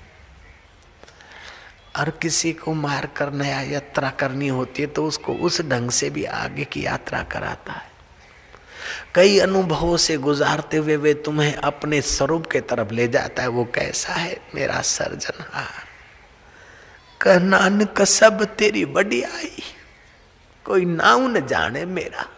और 1.99 2.11
किसी 2.11 2.53
को 2.53 2.75
मार 2.75 3.07
कर 3.07 3.33
नया 3.33 3.61
यात्रा 3.61 4.11
करनी 4.11 4.49
होती 4.49 4.83
है 4.83 4.89
तो 4.89 5.05
उसको 5.05 5.33
उस 5.33 5.61
ढंग 5.61 5.91
से 5.91 6.11
भी 6.11 6.25
आगे 6.25 6.65
की 6.65 6.87
यात्रा 6.87 7.23
कराता 7.23 7.73
है। 7.73 7.92
कई 9.15 9.39
अनुभवों 9.39 9.97
से 9.97 10.17
गुजारते 10.17 10.77
हुए 10.77 10.97
वे 10.97 11.15
तुम्हें 11.15 11.55
अपने 11.55 12.01
स्वरूप 12.03 12.47
के 12.47 12.61
तरफ़ 12.61 12.93
ले 12.93 13.09
जाता 13.09 13.43
है। 13.43 13.49
वो 13.49 13.65
कैसा 13.65 14.13
है 14.13 14.41
मेरा 14.55 14.81
सर्जनहार 14.81 15.85
कह, 17.21 17.39
नानक, 17.39 18.03
सब 18.03 18.45
तेरी 18.45 18.85
बड़ी 18.85 19.23
आई 19.23 19.63
कोई 20.65 20.85
नाउ 20.85 21.21
न 21.21 21.47
जाने 21.47 21.85
मेरा। 21.85 22.29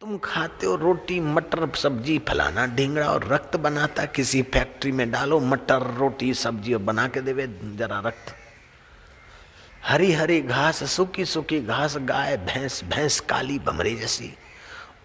तुम 0.00 0.18
खाते 0.18 0.66
हो 0.66 0.74
रोटी, 0.76 1.20
मटर, 1.20 1.76
सब्ज़ी, 1.76 2.18
फलाना 2.18 2.66
ढींगड़ा 2.66 3.06
और 3.06 3.28
रक्त 3.28 3.56
बनाता। 3.56 4.04
किसी 4.04 4.42
फैक्ट्री 4.42 4.92
में 4.92 5.10
डालो, 5.10 5.40
मटर, 5.40 5.94
रोटी, 5.94 6.34
सब्ज़ी 6.34 6.74
और 6.74 6.80
बना 6.80 7.08
के 7.08 7.20
देवे। 7.20 7.46
जरा 7.76 8.02
रक्त। 8.06 8.34
हरी 9.84 10.12
हरी 10.12 10.40
घास, 10.40 10.84
सूखी 10.84 11.24
सूखी 11.24 11.60
घास, 11.60 11.96
गाय, 11.96 12.36
भैंस 12.36 12.84
भैंस 12.84 13.20
काली 13.20 13.58
बमरी 13.58 13.96
जैसी। 13.96 14.34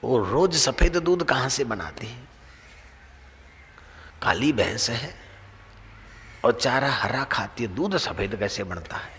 और 0.04 0.28
रोज 0.28 0.56
सफ़ेद 0.56 0.98
दूध 0.98 1.24
कहाँ 1.24 1.50
से 1.50 1.64
बनाती 1.64 2.08
है? 2.08 2.24
काली 4.22 4.54
भैंस 4.54 4.90
है 4.90 5.16
और 6.46 6.60
चारा 6.62 6.92
हरा 6.92 7.24
खाती 7.24 7.64
है, 7.64 7.76
दूध 7.76 7.98
सफ़ेद 7.98 8.36
कैसे 8.36 8.64
बनता 8.64 8.98
है? 8.98 9.12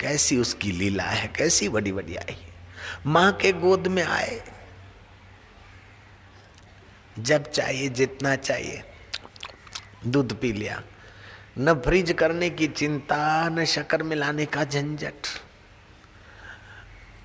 कैसी 0.00 0.36
उसकी 0.36 0.72
लीला 0.72 1.04
है, 1.04 1.28
कैसी 1.28 1.68
बड़ी 1.68 1.92
बड़ी 1.92 2.16
आई 2.16 2.36
माँ 3.06 3.32
के 3.32 3.52
गोद 3.52 3.86
में 3.86 4.02
आए। 4.02 4.42
जब 7.18 7.50
चाहिए, 7.50 7.88
जितना 7.88 8.36
चाहिए, 8.36 8.82
दूध 10.06 10.40
पी 10.40 10.52
लिया। 10.52 10.82
न 11.58 11.74
फ्रिज 11.74 12.12
करने 12.12 12.50
की 12.50 12.66
चिंता, 12.68 13.48
न 13.48 13.64
शक्कर 13.64 14.02
मिलाने 14.02 14.46
का 14.46 14.64
झंझट, 14.64 15.26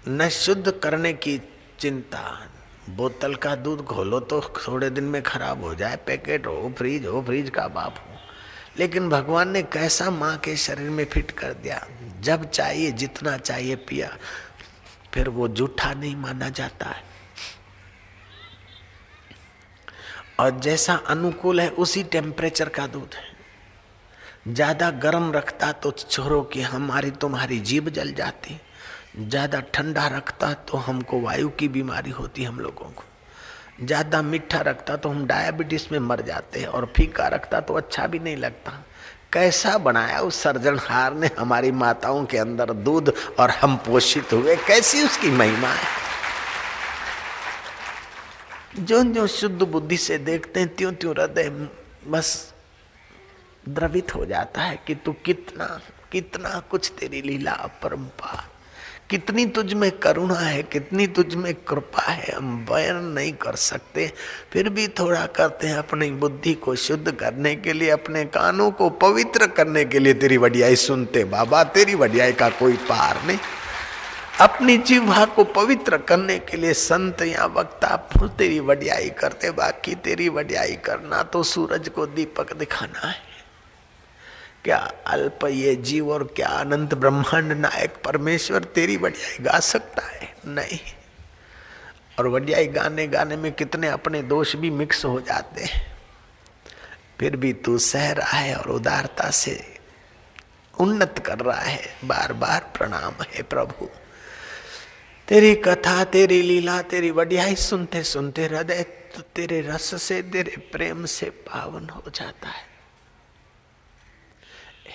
न 0.08 0.30
शुद्ध 0.30 0.72
करने 0.72 1.14
की 1.14 1.42
चिंता। 1.80 2.50
बोतल 2.90 3.36
का 3.36 3.56
दूध 3.56 3.86
खोलो 3.86 4.20
तो 4.20 4.42
थोड़े 4.42 4.90
दिन 4.90 5.04
में 5.04 5.22
खराब 5.24 5.64
हो 5.64 5.76
जाए। 5.76 5.96
पैकेट 5.96 6.48
हो, 6.48 6.74
फ्रिज 6.78 7.06
हो, 7.06 7.22
फ्रिज 7.22 7.50
का 7.50 7.68
बाप 7.68 7.98
हो। 7.98 8.18
लेकिन 8.78 9.10
भगवान 9.10 9.50
ने 9.50 9.64
कैसा 9.64 10.10
माँ 10.10 10.38
के 10.38 10.56
शरीर 10.56 10.90
में 10.90 11.06
फिट 11.06 11.32
कर 11.32 11.54
दिया? 11.54 11.88
जब 12.22 12.50
चाहिए, 12.50 12.92
जितना 12.92 13.38
चाहिए 13.38 13.76
पिया। 13.76 14.18
फिर 15.14 15.30
वो 15.30 15.48
जूठा 15.48 15.94
नहीं 15.94 16.16
माना 16.16 16.50
जाता 16.50 16.86
है। 16.86 17.04
और 20.40 20.60
जैसा 20.60 20.96
अनुकूल 20.96 21.62
है, 21.62 21.70
उसी 21.70 22.04
टेम्परेचर 22.04 22.70
का 22.70 22.88
दूध 22.88 23.16
है। 23.16 24.54
ज़्यादा 24.54 24.90
गर्म 24.92 25.32
रखता 25.32 25.72
तो 25.72 25.92
छोरो 25.92 26.42
कि 26.42 26.62
हमारी 26.62 27.12
तुम्हारी 27.12 27.60
जीभ 27.60 27.90
जल 27.90 28.14
जाती। 28.14 28.60
ज़्यादा 29.14 29.60
ठंडा 29.74 30.07
रखता 30.07 30.53
तो 30.68 30.78
हमको 30.78 31.20
वायु 31.22 31.49
की 31.49 31.68
बीमारी 31.68 32.12
होती 32.12 32.43
हम 32.43 32.60
लोगों 32.60 32.89
को। 32.89 33.03
ज़्यादा 33.82 34.22
मीठा 34.22 34.60
रखता 34.62 34.95
तो 34.95 35.10
हम 35.10 35.26
डायबिटीज़ 35.28 35.88
में 35.91 35.99
मर 35.99 36.22
जाते 36.22 36.64
और 36.66 36.86
फीका 36.95 37.28
रखता 37.28 37.60
तो 37.62 37.74
अच्छा 37.74 38.07
भी 38.07 38.20
नहीं 38.20 38.38
लगता। 38.38 38.72
कैसा 39.34 39.78
बनाया 39.78 40.20
उस 40.20 40.41
सर्जनहार 40.43 41.14
ने 41.14 41.30
हमारी 41.39 41.72
माताओं 41.74 42.26
के 42.26 42.38
अंदर 42.38 42.74
दूध 42.74 43.14
और 43.39 43.49
हम 43.51 43.76
पोषित 43.78 44.34
हुए, 44.34 44.55
कैसी 44.57 45.03
उसकी 45.03 45.32
महिमा 45.32 45.68
है? 45.70 45.88
जो 48.80 49.03
जो 49.03 49.28
शुद्ध 49.28 49.62
बुद्धि 49.62 49.97
से 49.97 50.18
देखते 50.20 50.60
हैं 50.60 50.76
त्यों 50.76 50.91
त्यों 50.93 51.14
हृदय 51.14 51.49
बस 52.07 52.53
द्रवित 53.70 54.16
हो 54.16 54.26
जाता 54.26 54.62
है 54.62 54.80
कि 54.88 54.95
तू 54.95 55.12
कितना 55.26 55.66
कितना 56.12 56.60
कुछ 56.70 56.91
तेरी 56.99 57.22
लीला 57.22 57.51
अपरंपार। 57.53 58.47
कितनी 59.10 59.45
तुझ 59.45 59.74
में 59.74 59.91
करुणा 59.91 60.36
है, 60.36 60.64
कितनी 60.64 61.07
तुझ 61.07 61.36
में 61.36 61.53
कृपा 61.53 62.01
है, 62.01 62.34
हम 62.36 62.66
बयान 62.66 63.03
नहीं 63.03 63.34
कर 63.34 63.55
सकते। 63.55 64.14
फिर 64.53 64.70
भी 64.70 64.88
थोड़ा 64.88 65.26
करते 65.26 65.68
हैं 65.68 65.76
अपनी 65.76 66.12
बुद्धि 66.12 66.53
को 66.53 66.76
शुद्ध 66.76 67.12
करने 67.12 67.55
के 67.55 67.74
लिए, 67.74 67.89
अपने 67.89 68.26
कानों 68.26 68.72
को 68.72 68.89
पवित्र 68.89 69.47
करने 69.47 69.86
के 69.86 69.99
लिए। 69.99 70.14
तेरी 70.14 70.38
वडियाई 70.38 70.76
सुनते, 70.76 71.24
बाबा, 71.24 71.64
तेरी 71.64 71.95
वडियाई 71.95 72.32
का 72.32 72.49
कोई 72.49 72.74
पार 72.74 73.24
नहीं। 73.26 73.38
अपनी 74.41 74.78
जीवा 74.78 75.26
को 75.26 75.43
पवित्र 75.43 75.97
करने 75.97 76.39
के 76.39 76.57
लिए 76.57 76.74
संत 76.74 77.22
या 77.22 77.45
वक्ता, 77.45 77.95
फिर 77.95 78.28
तेरी 78.28 78.60
वडियाई 78.60 79.10
करते, 79.10 79.51
बाकी 79.51 79.95
तेरी 79.95 80.30
वडियाई 80.30 80.76
करना 80.76 81.24
तो 81.24 81.43
सूरज 81.43 81.89
को 81.89 82.05
दीपक 82.05 82.53
दिखाना 82.53 83.07
है। 83.07 83.29
क्या 84.64 84.91
अल्प 85.07 85.39
ये 85.45 85.76
जीव 85.76 86.12
और 86.12 86.24
क्या 86.24 86.47
अनंत 86.47 86.93
ब्रह्मांड 86.93 87.51
नायक 87.51 87.93
परमेश्वर 88.05 88.64
तेरी 88.64 88.97
वडियाई 88.97 89.38
गा 89.39 89.60
सकता 89.60 90.07
है? 90.07 90.36
नहीं। 90.45 90.80
और 92.20 92.28
वडियाई 92.28 92.68
गाने 92.68 93.07
गाने 93.07 93.36
में 93.36 93.51
कितने 93.51 93.88
अपने 93.88 94.22
दोष 94.22 94.55
भी 94.55 94.70
मिक्स 94.70 95.05
हो 95.05 95.22
जाते 95.22 95.64
हैं। 95.64 95.97
फिर 97.20 97.36
भी 97.36 97.53
तू 97.53 97.78
सह 97.78 98.12
रहा 98.12 98.38
है 98.38 98.55
और 98.55 98.70
उदारता 98.70 99.30
से 99.30 99.80
उन्नत 100.80 101.24
कर 101.26 101.39
रहा 101.39 101.60
है। 101.60 101.97
बार 102.05 102.34
बार 102.34 102.72
प्रणाम 102.78 103.24
है 103.24 103.41
प्रभु। 103.41 103.89
तेरी 105.28 105.55
कथा, 105.55 106.03
तेरी 106.03 106.41
लीला, 106.41 106.82
तेरी 106.82 107.12
वडियाई 107.12 107.55
सुनते 107.55 108.03
सुनते 108.03 108.45
हृदय 108.45 108.84
तो 108.84 109.22
तेरे 109.22 109.62
रस 109.62 110.03
से, 110.03 110.22
तेरे 110.22 110.57
प्रेम 110.72 111.05
से 111.05 111.30
पावन 111.30 111.89
हो 111.89 112.03
जाता 112.16 112.49
है। 112.49 112.68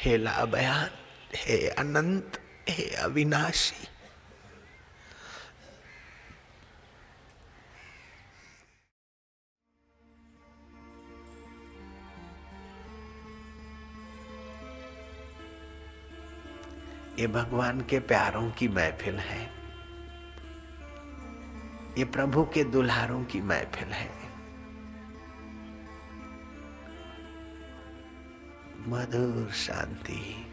हे 0.05 0.17
लाभयान, 0.17 0.91
हे 1.35 1.69
अनंत, 1.69 2.43
हे 2.69 2.95
अविनाशी। 2.97 3.89
ये 17.23 17.27
भगवान 17.27 17.81
के 17.81 18.01
प्यारों 18.01 18.51
की 18.51 18.69
महफिल 18.69 19.15
है। 19.15 19.43
ये 21.99 22.05
प्रभु 22.05 22.45
के 22.45 22.65
दुल्हारों 22.65 23.25
की 23.25 23.41
महफिल 23.41 23.89
है। 23.89 24.24
मधुर 28.87 29.53
शांति। 29.53 30.47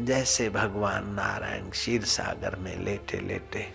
जैसे 0.00 0.50
भगवान 0.50 1.08
नारायण 1.08 1.70
क्षीर 1.70 2.04
सागर 2.04 2.56
में 2.56 2.78
लेटे 2.78 3.20
लेटे 3.20 3.74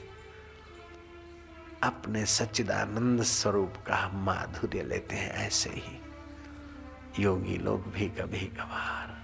अपने 1.83 2.25
सच्चिदानंद 2.25 3.23
स्वरूप 3.23 3.73
का 3.77 4.09
माधुर्य 4.09 4.83
लेते 4.83 5.15
हैं, 5.15 5.31
ऐसे 5.31 5.69
ही 5.69 6.01
योगी 7.23 7.57
लोग 7.57 7.91
भी 7.91 8.09
कभी 8.09 8.39
कभार 8.39 9.16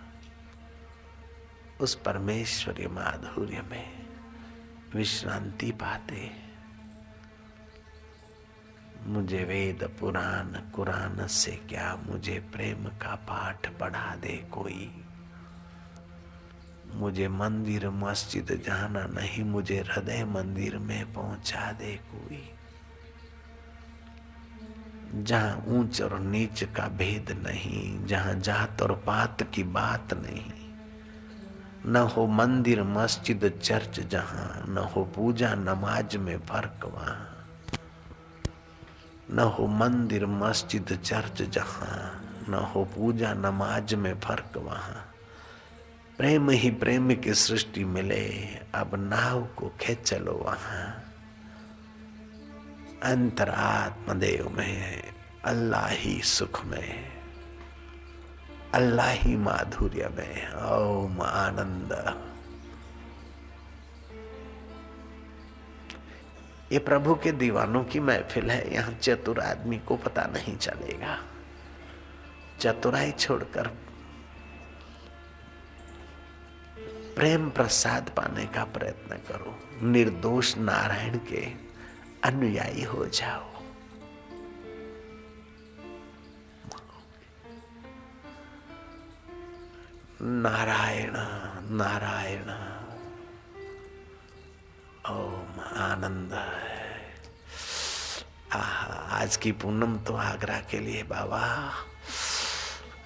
उस 1.82 1.96
परमेश्वरी 1.96 2.88
माधुर्य 2.88 3.62
में 3.62 4.06
विश्रांति 4.96 5.72
पाते। 5.72 6.32
मुझे 9.06 9.44
वेद 9.44 9.98
पुराण, 10.00 10.46
कुरान 10.46 11.28
से 11.28 11.52
क्या 11.52 11.96
मुझे 11.96 12.40
प्रेम 12.40 12.86
का 12.86 13.16
पाठ 13.16 13.80
पढ़ा 13.80 14.16
दे 14.16 14.50
कोई? 14.52 15.06
मुझे 16.94 17.28
मंदिर, 17.28 17.90
मस्जिद 17.90 18.64
जाना 18.66 19.06
नहीं, 19.06 19.44
मुझे 19.44 19.80
हृदय 19.80 20.26
मंदिर 20.26 20.78
में 20.78 21.14
पहुँचा 21.14 21.72
दे 21.72 21.96
कोई? 21.96 22.50
जहाँ 25.24 25.64
ऊंच 25.68 26.02
और 26.02 26.20
नीच 26.20 26.64
का 26.64 26.88
भेद 26.88 27.44
नहीं, 27.48 28.06
जहाँ 28.06 28.34
जात 28.34 28.82
और 28.82 28.96
पात 28.96 29.54
की 29.54 29.64
बात 29.64 30.14
नहीं 30.14 30.63
न 31.86 31.96
हो 31.96 32.28
मंदिर, 32.28 32.84
मस्जिद, 32.84 33.60
चर्च 33.64 34.00
जहाँ, 34.00 34.66
न 34.70 34.78
हो 34.78 35.04
पूजा, 35.04 35.56
नमाज़ 35.56 36.18
में 36.18 36.40
फ़र्क 36.40 36.86
वहाँ। 36.86 37.30
न 39.32 39.40
हो 39.40 39.68
मंदिर, 39.68 40.26
मस्जिद, 40.26 41.00
चर्च 41.04 41.42
जहाँ, 41.42 42.22
न 42.50 42.54
हो 42.54 42.86
पूजा, 42.86 43.34
नमाज़ 43.34 43.96
में 43.96 44.20
फ़र्क 44.20 44.58
वहाँ। 44.58 45.12
प्रेम 46.18 46.50
ही 46.50 46.72
प्रेम 46.72 47.16
की 47.16 47.34
सृष्टि 47.34 47.84
मिले, 47.84 48.46
अब 48.76 48.96
नाव 48.96 49.44
को 49.44 49.72
खेच 49.82 50.02
चलो 50.02 50.34
वहाँ। 50.34 51.04
अंतरात्म 53.04 54.14
देव 54.14 54.50
में, 54.58 55.04
अल्लाह 55.46 55.88
ही 55.88 56.22
सुख 56.22 56.66
में। 56.66 57.13
अल्लाह 58.74 59.10
ही 59.12 59.36
माधुर्य 59.38 60.10
में 60.10 60.54
ओम 60.54 61.22
आनंद 61.22 61.92
ये 66.72 66.80
प्रभु 66.80 67.16
के 67.16 67.32
दीवानों 67.32 67.84
की 67.84 68.00
महफिल 68.00 68.52
है। 68.52 68.74
यहाँ 68.74 68.94
चतुर 68.94 69.40
आदमी 69.40 69.78
को 69.80 69.96
पता 69.96 70.24
नहीं 70.26 70.56
चलेगा। 70.58 71.18
चतुराई 72.60 73.12
छोड़कर 73.12 73.68
प्रेम 77.16 77.50
प्रसाद 77.50 78.10
पाने 78.10 78.46
का 78.46 78.64
प्रयत्न 78.74 79.16
करो। 79.28 79.58
निर्दोष 79.88 80.58
नारायण 80.58 81.18
के 81.30 81.46
अनुयायी 82.24 82.84
हो 82.84 83.06
जाओ। 83.06 83.53
नारायण 90.26 91.14
नारायण। 91.78 92.50
ओम 95.10 95.60
आनंद। 95.78 96.34
आज 99.12 99.38
की 99.38 99.52
पूनम 99.52 99.98
तो 99.98 100.16
आगरा 100.16 100.58
के 100.58 100.80
लिए 100.80 101.04
बाबा। 101.04 101.72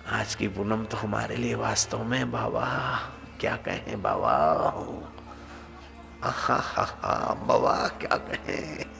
आज 0.09 0.35
की 0.35 0.47
पूनम 0.47 0.85
तो 0.85 0.97
हमारे 0.97 1.35
लिए 1.35 1.55
वास्तव 1.55 2.03
में 2.03 2.31
बाबा। 2.31 2.99
क्या 3.39 3.55
कहें 3.55 4.01
बाबा? 4.01 4.35
आहा 6.29 6.55
हा 6.55 6.83
हा, 6.83 7.33
बाबा, 7.33 7.87
क्या 7.87 8.17
कहें? 8.17 8.96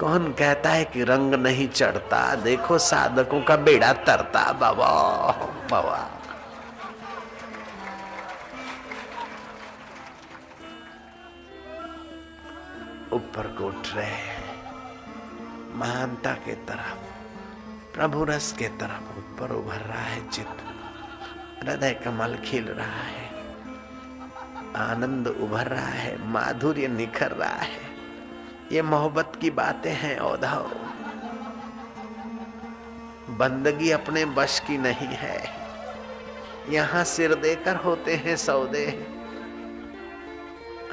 कौन 0.00 0.32
कहता 0.32 0.70
है 0.70 0.84
कि 0.84 1.04
रंग 1.04 1.34
नहीं 1.36 1.68
चढ़ता? 1.68 2.18
देखो 2.36 2.78
साधकों 2.78 3.40
का 3.42 3.56
बेड़ा 3.58 3.92
तरता, 4.06 4.40
बाबा 4.52 4.88
बाबा। 5.70 5.96
ऊपर 13.12 13.46
को 13.48 13.66
उठ 13.66 13.94
रहे 13.94 14.34
महानता 15.74 16.32
के 16.44 16.54
तरफ़, 16.68 17.00
प्रभु 17.94 18.24
रस 18.24 18.52
के 18.52 18.68
तरफ़ 18.78 19.18
ऊपर 19.18 19.54
उभर 19.54 19.80
रहा 19.82 20.02
है 20.02 20.28
चित्त। 20.30 20.62
हृदय 21.62 21.92
कमल 22.04 22.36
खिल 22.44 22.68
रहा 22.70 23.02
है, 23.06 23.26
आनंद 24.82 25.28
उभर 25.28 25.66
रहा 25.68 25.86
है, 25.86 26.16
माधुर्य 26.28 26.88
निखर 26.90 27.30
रहा 27.32 27.62
है। 27.62 27.85
ये 28.72 28.82
मोहब्बत 28.82 29.32
की 29.40 29.50
बातें 29.50 29.92
हैं 29.92 30.18
औधव 30.18 30.70
बंदगी 33.28 33.90
अपने 33.90 34.24
बश 34.24 34.60
की 34.60 34.78
नहीं 34.78 35.06
है। 35.06 35.50
यहाँ 36.68 37.04
सिर 37.04 37.34
देकर 37.34 37.76
होते 37.76 38.14
हैं 38.16 38.36
सौदे। 38.36 38.86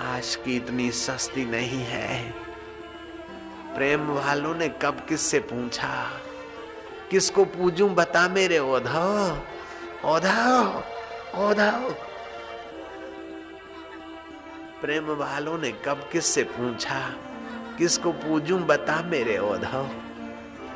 आज 0.02 0.36
की 0.36 0.56
इतनी 0.56 0.92
सस्ती 0.92 1.46
नहीं 1.46 1.84
है। 1.84 2.32
प्रेम 3.76 4.08
वालों 4.08 4.56
ने 4.56 4.70
कब 4.70 5.06
किससे 5.10 5.40
पूछा? 5.40 6.10
किसको 7.12 7.46
पूजू 7.46 7.90
बता 7.90 8.28
मेरे 8.28 8.60
ओधव 8.60 9.42
ओधव 10.06 10.84
ओधव 11.36 11.90
प्रेम 14.82 15.06
वालों 15.06 15.58
ने 15.58 15.72
कब 15.72 16.10
किससे 16.12 16.44
पूछा? 16.44 17.16
किसको 17.78 18.12
पूजूं 18.12 18.62
बता 18.62 19.02
मेरे 19.04 19.38
ओधव 19.38 19.90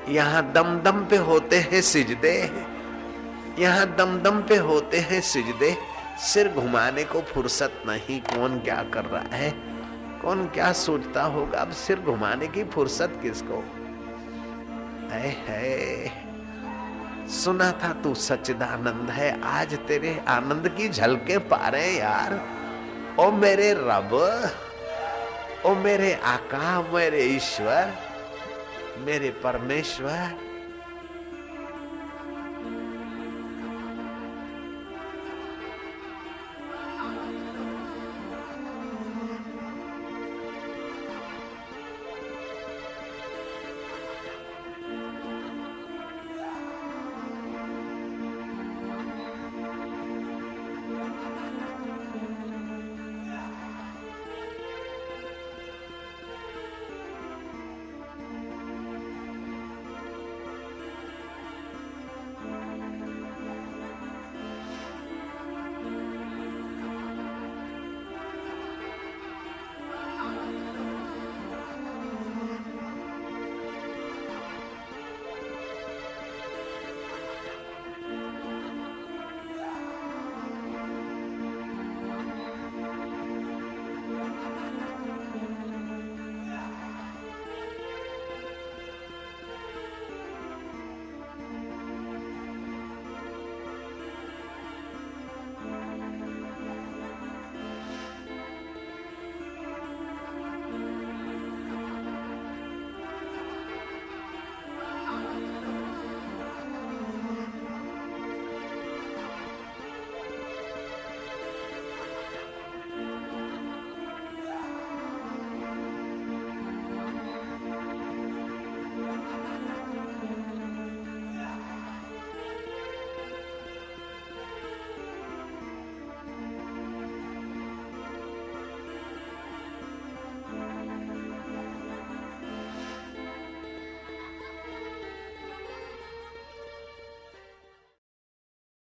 यहाँ 0.10 0.52
दम 0.52 0.80
दम 0.80 1.06
पे 1.06 1.18
होते 1.18 1.58
हैं 1.60 1.82
सिजदे। 1.82 2.52
यहाँ 3.60 3.96
दम 3.96 4.18
दम 4.18 4.42
पे 4.42 4.56
होते 4.56 4.98
हैं 4.98 5.22
सिजदे। 5.22 5.78
सिर 6.20 6.48
घुमाने 6.50 7.04
को 7.04 7.22
फुर्सत 7.22 7.82
नहीं 7.88 8.22
कौन 8.22 8.60
क्या 8.60 8.84
कर 8.94 9.06
रहा 9.06 9.36
है? 9.36 9.52
कौन 10.22 10.46
क्या 10.46 10.72
सोचता 10.74 11.24
होगा 11.24 11.60
अब 11.60 11.72
सिर 11.72 12.00
घुमाने 12.00 12.48
की 12.48 12.64
फुर्सत 12.64 13.20
किसको? 13.22 13.64
है, 15.12 15.30
है। 15.30 16.12
सुना 17.30 17.72
था 17.72 17.94
तू 17.94 18.16
सच्चिदानंद 18.16 19.10
है 19.10 19.42
आज 19.44 19.74
तेरे 19.74 20.24
आनंद 20.28 20.70
की 20.78 20.90
झलके 20.90 21.38
पा 21.38 21.68
रहे 21.68 21.92
यार। 21.98 22.42
ओ 23.20 23.32
मेरे 23.32 23.74
रब 23.74 24.10
ओ 25.68 25.74
मेरे 25.76 26.14
आका 26.24 26.82
मेरे 26.94 27.24
ईश्वर 27.36 27.94
मेरे 29.06 29.30
परमेश्वर 29.44 30.47